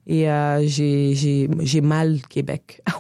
et 0.08 0.30
euh, 0.30 0.64
j'ai 0.68 1.82
mal 1.82 2.22
Québec. 2.30 2.82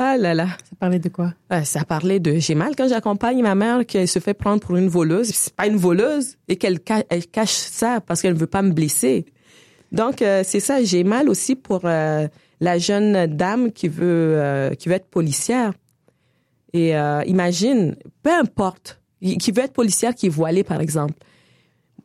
Ah 0.00 0.16
là 0.16 0.32
là. 0.32 0.46
Ça 0.62 0.76
parlait 0.78 1.00
de 1.00 1.08
quoi? 1.08 1.34
Euh, 1.52 1.64
Ça 1.64 1.84
parlait 1.84 2.20
de 2.20 2.38
j'ai 2.38 2.54
mal 2.54 2.76
quand 2.76 2.86
j'accompagne 2.88 3.42
ma 3.42 3.56
mère 3.56 3.84
qui 3.84 4.06
se 4.06 4.20
fait 4.20 4.32
prendre 4.32 4.60
pour 4.60 4.76
une 4.76 4.88
voleuse. 4.88 5.30
C'est 5.30 5.52
pas 5.52 5.66
une 5.66 5.76
voleuse 5.76 6.36
et 6.46 6.54
qu'elle 6.54 6.78
cache 6.78 7.50
ça 7.50 8.00
parce 8.00 8.22
qu'elle 8.22 8.34
ne 8.34 8.38
veut 8.38 8.46
pas 8.46 8.62
me 8.62 8.70
blesser. 8.70 9.26
Donc 9.90 10.22
euh, 10.22 10.42
c'est 10.46 10.60
ça. 10.60 10.84
J'ai 10.84 11.02
mal 11.02 11.28
aussi 11.28 11.56
pour 11.56 11.80
euh, 11.82 12.28
la 12.60 12.78
jeune 12.78 13.26
dame 13.26 13.72
qui 13.72 13.88
veut 13.88 14.70
qui 14.78 14.88
veut 14.88 14.94
être 14.94 15.08
policière. 15.08 15.72
Et 16.74 16.92
imagine, 17.26 17.96
peu 18.22 18.32
importe, 18.32 19.00
qui 19.20 19.50
veut 19.52 19.62
être 19.62 19.72
policière, 19.72 20.14
qui 20.14 20.26
est 20.26 20.30
voilée 20.30 20.64
par 20.64 20.80
exemple. 20.80 21.14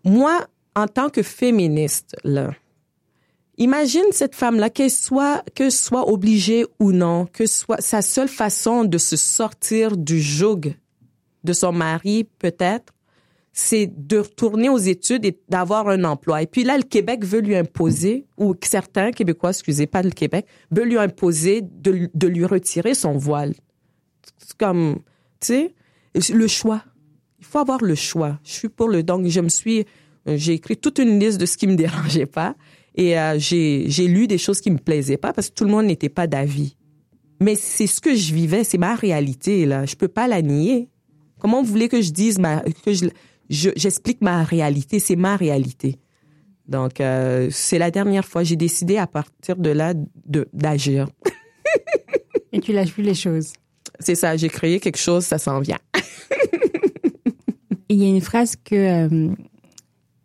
Moi, 0.05 0.45
en 0.76 0.88
tant 0.88 1.09
que 1.09 1.22
féministe, 1.22 2.16
là, 2.24 2.51
Imagine 3.57 4.05
cette 4.11 4.34
femme-là, 4.34 4.72
qu'elle 4.72 4.89
soit, 4.89 5.43
que 5.53 5.70
soit 5.70 6.11
obligée 6.11 6.66
ou 6.80 6.91
non, 6.91 7.28
que 7.28 7.45
soit 7.45 7.82
sa 7.82 8.01
seule 8.01 8.28
façon 8.28 8.84
de 8.84 8.97
se 8.97 9.16
sortir 9.16 9.95
du 9.95 10.20
joug 10.20 10.74
de 11.43 11.53
son 11.53 11.72
mari, 11.72 12.28
peut-être, 12.39 12.93
c'est 13.51 13.91
de 13.95 14.18
retourner 14.18 14.70
aux 14.70 14.80
études 14.80 15.26
et 15.26 15.38
d'avoir 15.49 15.88
un 15.88 16.03
emploi. 16.03 16.41
Et 16.41 16.47
puis 16.47 16.64
là, 16.64 16.78
le 16.78 16.84
Québec 16.84 17.24
veut 17.24 17.41
lui 17.41 17.55
imposer, 17.55 18.26
ou 18.38 18.55
certains 18.64 19.11
Québécois, 19.11 19.51
excusez, 19.51 19.86
pas 19.86 20.01
le 20.01 20.09
Québec, 20.09 20.47
veut 20.72 20.86
lui 20.86 20.97
imposer 20.97 21.61
de, 21.61 22.09
de 22.11 22.28
lui 22.28 22.45
retirer 22.45 22.95
son 22.95 23.18
voile. 23.18 23.53
Comme, 24.58 25.00
tu 25.40 25.48
sais, 25.48 25.74
le 26.34 26.48
choix. 26.48 26.84
Il 27.40 27.46
faut 27.46 27.60
avoir 27.60 27.84
le 27.84 27.96
choix. 27.96 28.40
Je 28.44 28.52
suis 28.52 28.70
pour 28.70 28.88
le, 28.88 29.04
donc 29.04 29.28
je 29.28 29.42
me 29.42 29.50
suis, 29.50 29.86
j'ai 30.26 30.54
écrit 30.54 30.78
toute 30.78 31.00
une 31.00 31.20
liste 31.20 31.40
de 31.40 31.46
ce 31.46 31.58
qui 31.58 31.68
me 31.68 31.76
dérangeait 31.78 32.26
pas. 32.26 32.56
Et 32.96 33.18
euh, 33.18 33.38
j'ai, 33.40 34.08
lu 34.08 34.28
des 34.28 34.38
choses 34.38 34.62
qui 34.62 34.72
me 34.72 34.78
plaisaient 34.78 35.18
pas 35.18 35.34
parce 35.34 35.50
que 35.50 35.56
tout 35.56 35.66
le 35.66 35.72
monde 35.72 35.86
n'était 35.86 36.10
pas 36.10 36.28
d'avis. 36.28 36.76
Mais 37.42 37.56
c'est 37.56 37.88
ce 37.88 38.00
que 38.00 38.16
je 38.16 38.34
vivais, 38.34 38.64
c'est 38.64 38.78
ma 38.78 38.96
réalité 38.96 39.66
là. 39.66 39.86
Je 39.86 39.96
peux 39.96 40.08
pas 40.08 40.28
la 40.28 40.42
nier. 40.42 40.90
Comment 41.40 41.62
vous 41.62 41.70
voulez 41.70 41.90
que 41.90 42.02
je 42.02 42.12
dise 42.12 42.40
ma, 42.40 42.62
que 42.86 42.94
je, 42.94 43.10
j'explique 43.50 44.22
ma 44.22 44.44
réalité, 44.44 45.00
c'est 45.00 45.16
ma 45.16 45.36
réalité. 45.36 46.00
Donc 46.68 47.02
euh, 47.02 47.50
c'est 47.52 47.80
la 47.80 47.92
dernière 47.92 48.24
fois 48.24 48.44
j'ai 48.44 48.56
décidé 48.56 48.98
à 48.98 49.08
partir 49.08 49.58
de 49.58 49.70
là 49.70 49.94
d'agir. 50.54 51.08
Et 52.54 52.60
tu 52.60 52.72
lâches 52.72 52.94
plus 52.94 53.04
les 53.04 53.16
choses. 53.16 53.54
C'est 54.04 54.16
ça, 54.16 54.36
j'ai 54.38 54.49
créé 54.49 54.80
quelque 54.80 54.97
chose, 54.97 55.24
ça 55.24 55.38
s'en 55.38 55.60
vient. 55.60 55.80
Il 57.89 57.97
y 57.97 58.06
a 58.06 58.10
une 58.10 58.22
phrase 58.22 58.56
que 58.56 58.76
euh, 58.76 59.30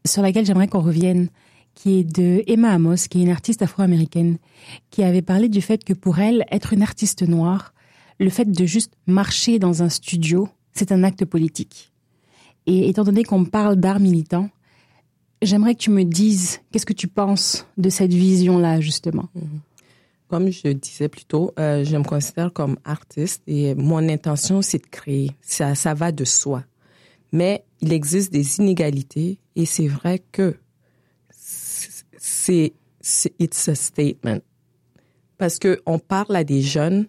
sur 0.07 0.23
laquelle 0.23 0.47
j'aimerais 0.47 0.69
qu'on 0.69 0.81
revienne 0.81 1.29
qui 1.75 2.01
est 2.01 2.05
de 2.05 2.43
Emma 2.49 2.71
Amos, 2.73 3.07
qui 3.09 3.21
est 3.21 3.23
une 3.23 3.31
artiste 3.31 3.63
afro-américaine, 3.63 4.39
qui 4.91 5.05
avait 5.05 5.23
parlé 5.23 5.49
du 5.49 5.61
fait 5.61 5.85
que 5.85 5.93
pour 5.93 6.19
elle, 6.19 6.45
être 6.51 6.73
une 6.73 6.83
artiste 6.83 7.23
noire, 7.23 7.73
le 8.19 8.31
fait 8.31 8.51
de 8.51 8.67
juste 8.67 8.95
marcher 9.07 9.61
dans 9.61 9.81
un 9.85 9.89
studio, 9.89 10.49
c'est 10.73 10.91
un 10.91 11.05
acte 11.05 11.25
politique. 11.25 11.93
Et 12.67 12.89
étant 12.89 13.05
donné 13.05 13.23
qu'on 13.23 13.45
parle 13.45 13.77
d'art 13.77 14.01
militant, 14.01 14.51
j'aimerais 15.41 15.77
que 15.77 15.81
tu 15.81 15.91
me 15.91 16.03
dises 16.03 16.61
qu'est-ce 16.73 16.85
que 16.85 16.93
tu 16.93 17.07
penses 17.07 17.65
de 17.77 17.91
cette 17.91 18.13
vision-là, 18.13 18.81
justement? 18.81 19.29
Mm-hmm. 19.37 19.68
Comme 20.29 20.51
je 20.51 20.69
disais 20.69 21.09
plus 21.09 21.25
tôt, 21.25 21.53
euh, 21.59 21.85
je 21.85 21.97
me 21.97 22.05
considère 22.05 22.53
comme 22.53 22.79
artiste 22.85 23.43
et 23.47 23.75
mon 23.75 24.07
intention, 24.09 24.61
c'est 24.61 24.79
de 24.79 24.87
créer. 24.87 25.31
Ça, 25.41 25.75
ça 25.75 25.95
va 25.95 26.13
de 26.13 26.25
soi. 26.25 26.65
Mais 27.33 27.65
il 27.81 27.93
existe 27.93 28.33
des 28.33 28.59
inégalités 28.59 29.39
et 29.57 29.65
c'est 29.65 29.89
vrai 29.89 30.23
que 30.33 30.57
c'est, 32.19 32.75
it's 33.39 33.69
a 33.69 33.75
statement. 33.75 34.41
Parce 35.39 35.59
que 35.59 35.81
on 35.87 35.99
parle 35.99 36.37
à 36.37 36.45
des 36.45 36.61
jeunes, 36.61 37.07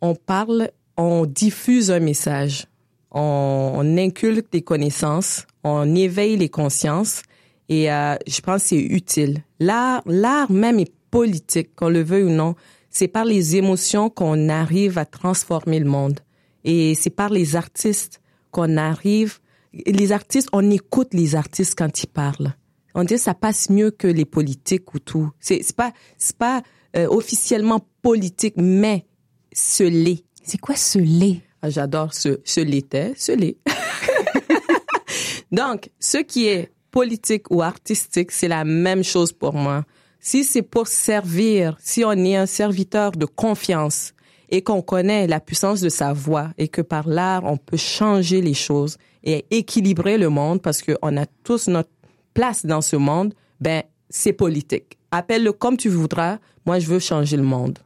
on 0.00 0.14
parle, 0.14 0.70
on 0.96 1.26
diffuse 1.26 1.90
un 1.90 2.00
message, 2.00 2.66
on, 3.10 3.72
on 3.74 3.96
inculque 3.96 4.52
des 4.52 4.62
connaissances, 4.62 5.46
on 5.64 5.94
éveille 5.94 6.36
les 6.36 6.48
consciences 6.48 7.22
et 7.68 7.90
euh, 7.90 8.16
je 8.26 8.40
pense 8.40 8.62
que 8.62 8.68
c'est 8.68 8.80
utile. 8.80 9.44
L'art, 9.60 10.02
l'art 10.06 10.50
même 10.50 10.78
est 10.80 10.92
politique, 11.10 11.74
qu'on 11.74 11.88
le 11.88 12.02
veuille 12.02 12.24
ou 12.24 12.30
non. 12.30 12.54
C'est 12.90 13.08
par 13.08 13.24
les 13.24 13.56
émotions 13.56 14.10
qu'on 14.10 14.48
arrive 14.48 14.98
à 14.98 15.04
transformer 15.04 15.78
le 15.78 15.88
monde. 15.88 16.20
Et 16.64 16.94
c'est 16.94 17.10
par 17.10 17.30
les 17.30 17.56
artistes 17.56 18.20
qu'on 18.50 18.76
arrive. 18.76 19.38
Les 19.86 20.12
artistes, 20.12 20.48
on 20.52 20.68
écoute 20.70 21.14
les 21.14 21.34
artistes 21.34 21.74
quand 21.76 22.02
ils 22.02 22.08
parlent. 22.08 22.54
On 22.94 23.04
dit 23.04 23.14
que 23.14 23.20
ça 23.20 23.34
passe 23.34 23.70
mieux 23.70 23.90
que 23.90 24.08
les 24.08 24.24
politiques 24.24 24.92
ou 24.94 24.98
tout. 24.98 25.30
C'est 25.38 25.62
c'est 25.62 25.76
pas 25.76 25.92
c'est 26.18 26.36
pas 26.36 26.62
euh, 26.96 27.06
officiellement 27.08 27.80
politique, 28.02 28.54
mais 28.56 29.06
ce 29.52 29.84
lait. 29.84 30.24
C'est 30.42 30.58
quoi 30.58 30.74
ce 30.74 30.98
lait 30.98 31.40
ah, 31.62 31.70
J'adore 31.70 32.14
ce 32.14 32.40
ce 32.44 32.60
lait, 32.60 33.14
ce 33.16 33.32
lait. 33.32 33.58
Donc, 35.52 35.90
ce 36.00 36.18
qui 36.18 36.46
est 36.46 36.72
politique 36.90 37.50
ou 37.50 37.62
artistique, 37.62 38.32
c'est 38.32 38.48
la 38.48 38.64
même 38.64 39.04
chose 39.04 39.32
pour 39.32 39.54
moi. 39.54 39.84
Si 40.20 40.44
c'est 40.44 40.62
pour 40.62 40.86
servir, 40.86 41.76
si 41.80 42.04
on 42.04 42.12
est 42.12 42.36
un 42.36 42.46
serviteur 42.46 43.12
de 43.12 43.24
confiance 43.24 44.12
et 44.50 44.62
qu'on 44.62 44.82
connaît 44.82 45.26
la 45.26 45.40
puissance 45.40 45.80
de 45.80 45.88
sa 45.88 46.12
voix 46.12 46.50
et 46.58 46.68
que 46.68 46.82
par 46.82 47.08
l'art 47.08 47.44
on 47.44 47.56
peut 47.56 47.78
changer 47.78 48.42
les 48.42 48.54
choses 48.54 48.98
et 49.24 49.46
équilibrer 49.50 50.18
le 50.18 50.28
monde 50.28 50.60
parce 50.60 50.82
qu'on 50.82 51.16
a 51.16 51.24
tous 51.42 51.68
notre 51.68 51.90
place 52.34 52.66
dans 52.66 52.82
ce 52.82 52.96
monde, 52.96 53.34
ben, 53.60 53.82
c'est 54.10 54.32
politique. 54.32 54.98
Appelle-le 55.10 55.52
comme 55.52 55.76
tu 55.76 55.88
voudras. 55.88 56.38
Moi, 56.66 56.78
je 56.78 56.86
veux 56.86 56.98
changer 56.98 57.36
le 57.36 57.42
monde. 57.42 57.78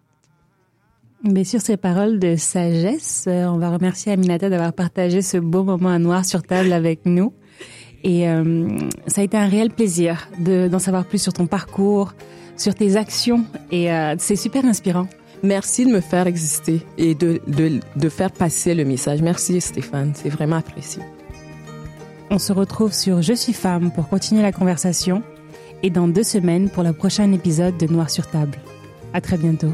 Mais 1.22 1.44
sur 1.44 1.60
ces 1.60 1.76
paroles 1.76 2.18
de 2.18 2.36
sagesse, 2.36 3.24
euh, 3.28 3.46
on 3.46 3.56
va 3.56 3.70
remercier 3.70 4.12
Aminata 4.12 4.50
d'avoir 4.50 4.74
partagé 4.74 5.22
ce 5.22 5.38
beau 5.38 5.64
moment 5.64 5.88
à 5.88 5.98
noir 5.98 6.24
sur 6.24 6.42
table 6.42 6.72
avec 6.72 7.06
nous. 7.06 7.32
Et 8.04 8.28
euh, 8.28 8.68
ça 9.06 9.22
a 9.22 9.24
été 9.24 9.36
un 9.36 9.48
réel 9.48 9.70
plaisir 9.70 10.28
d'en 10.38 10.78
savoir 10.78 11.06
plus 11.06 11.18
sur 11.18 11.32
ton 11.32 11.46
parcours, 11.46 12.12
sur 12.56 12.74
tes 12.74 12.96
actions. 12.96 13.44
Et 13.72 13.90
euh, 13.90 14.14
c'est 14.18 14.36
super 14.36 14.64
inspirant. 14.64 15.08
Merci 15.42 15.84
de 15.84 15.90
me 15.90 16.00
faire 16.00 16.26
exister 16.26 16.82
et 16.96 17.14
de, 17.14 17.40
de, 17.46 17.80
de 17.96 18.08
faire 18.08 18.30
passer 18.30 18.74
le 18.74 18.84
message. 18.84 19.20
Merci 19.20 19.60
Stéphane, 19.60 20.12
c'est 20.14 20.28
vraiment 20.28 20.56
apprécié. 20.56 21.02
On 22.30 22.38
se 22.38 22.52
retrouve 22.52 22.92
sur 22.92 23.20
Je 23.20 23.34
suis 23.34 23.52
femme 23.52 23.90
pour 23.90 24.08
continuer 24.08 24.42
la 24.42 24.52
conversation 24.52 25.22
et 25.82 25.90
dans 25.90 26.08
deux 26.08 26.22
semaines 26.22 26.70
pour 26.70 26.82
le 26.82 26.92
prochain 26.92 27.30
épisode 27.32 27.76
de 27.76 27.86
Noir 27.86 28.08
sur 28.08 28.26
table. 28.26 28.58
À 29.12 29.20
très 29.20 29.36
bientôt. 29.36 29.72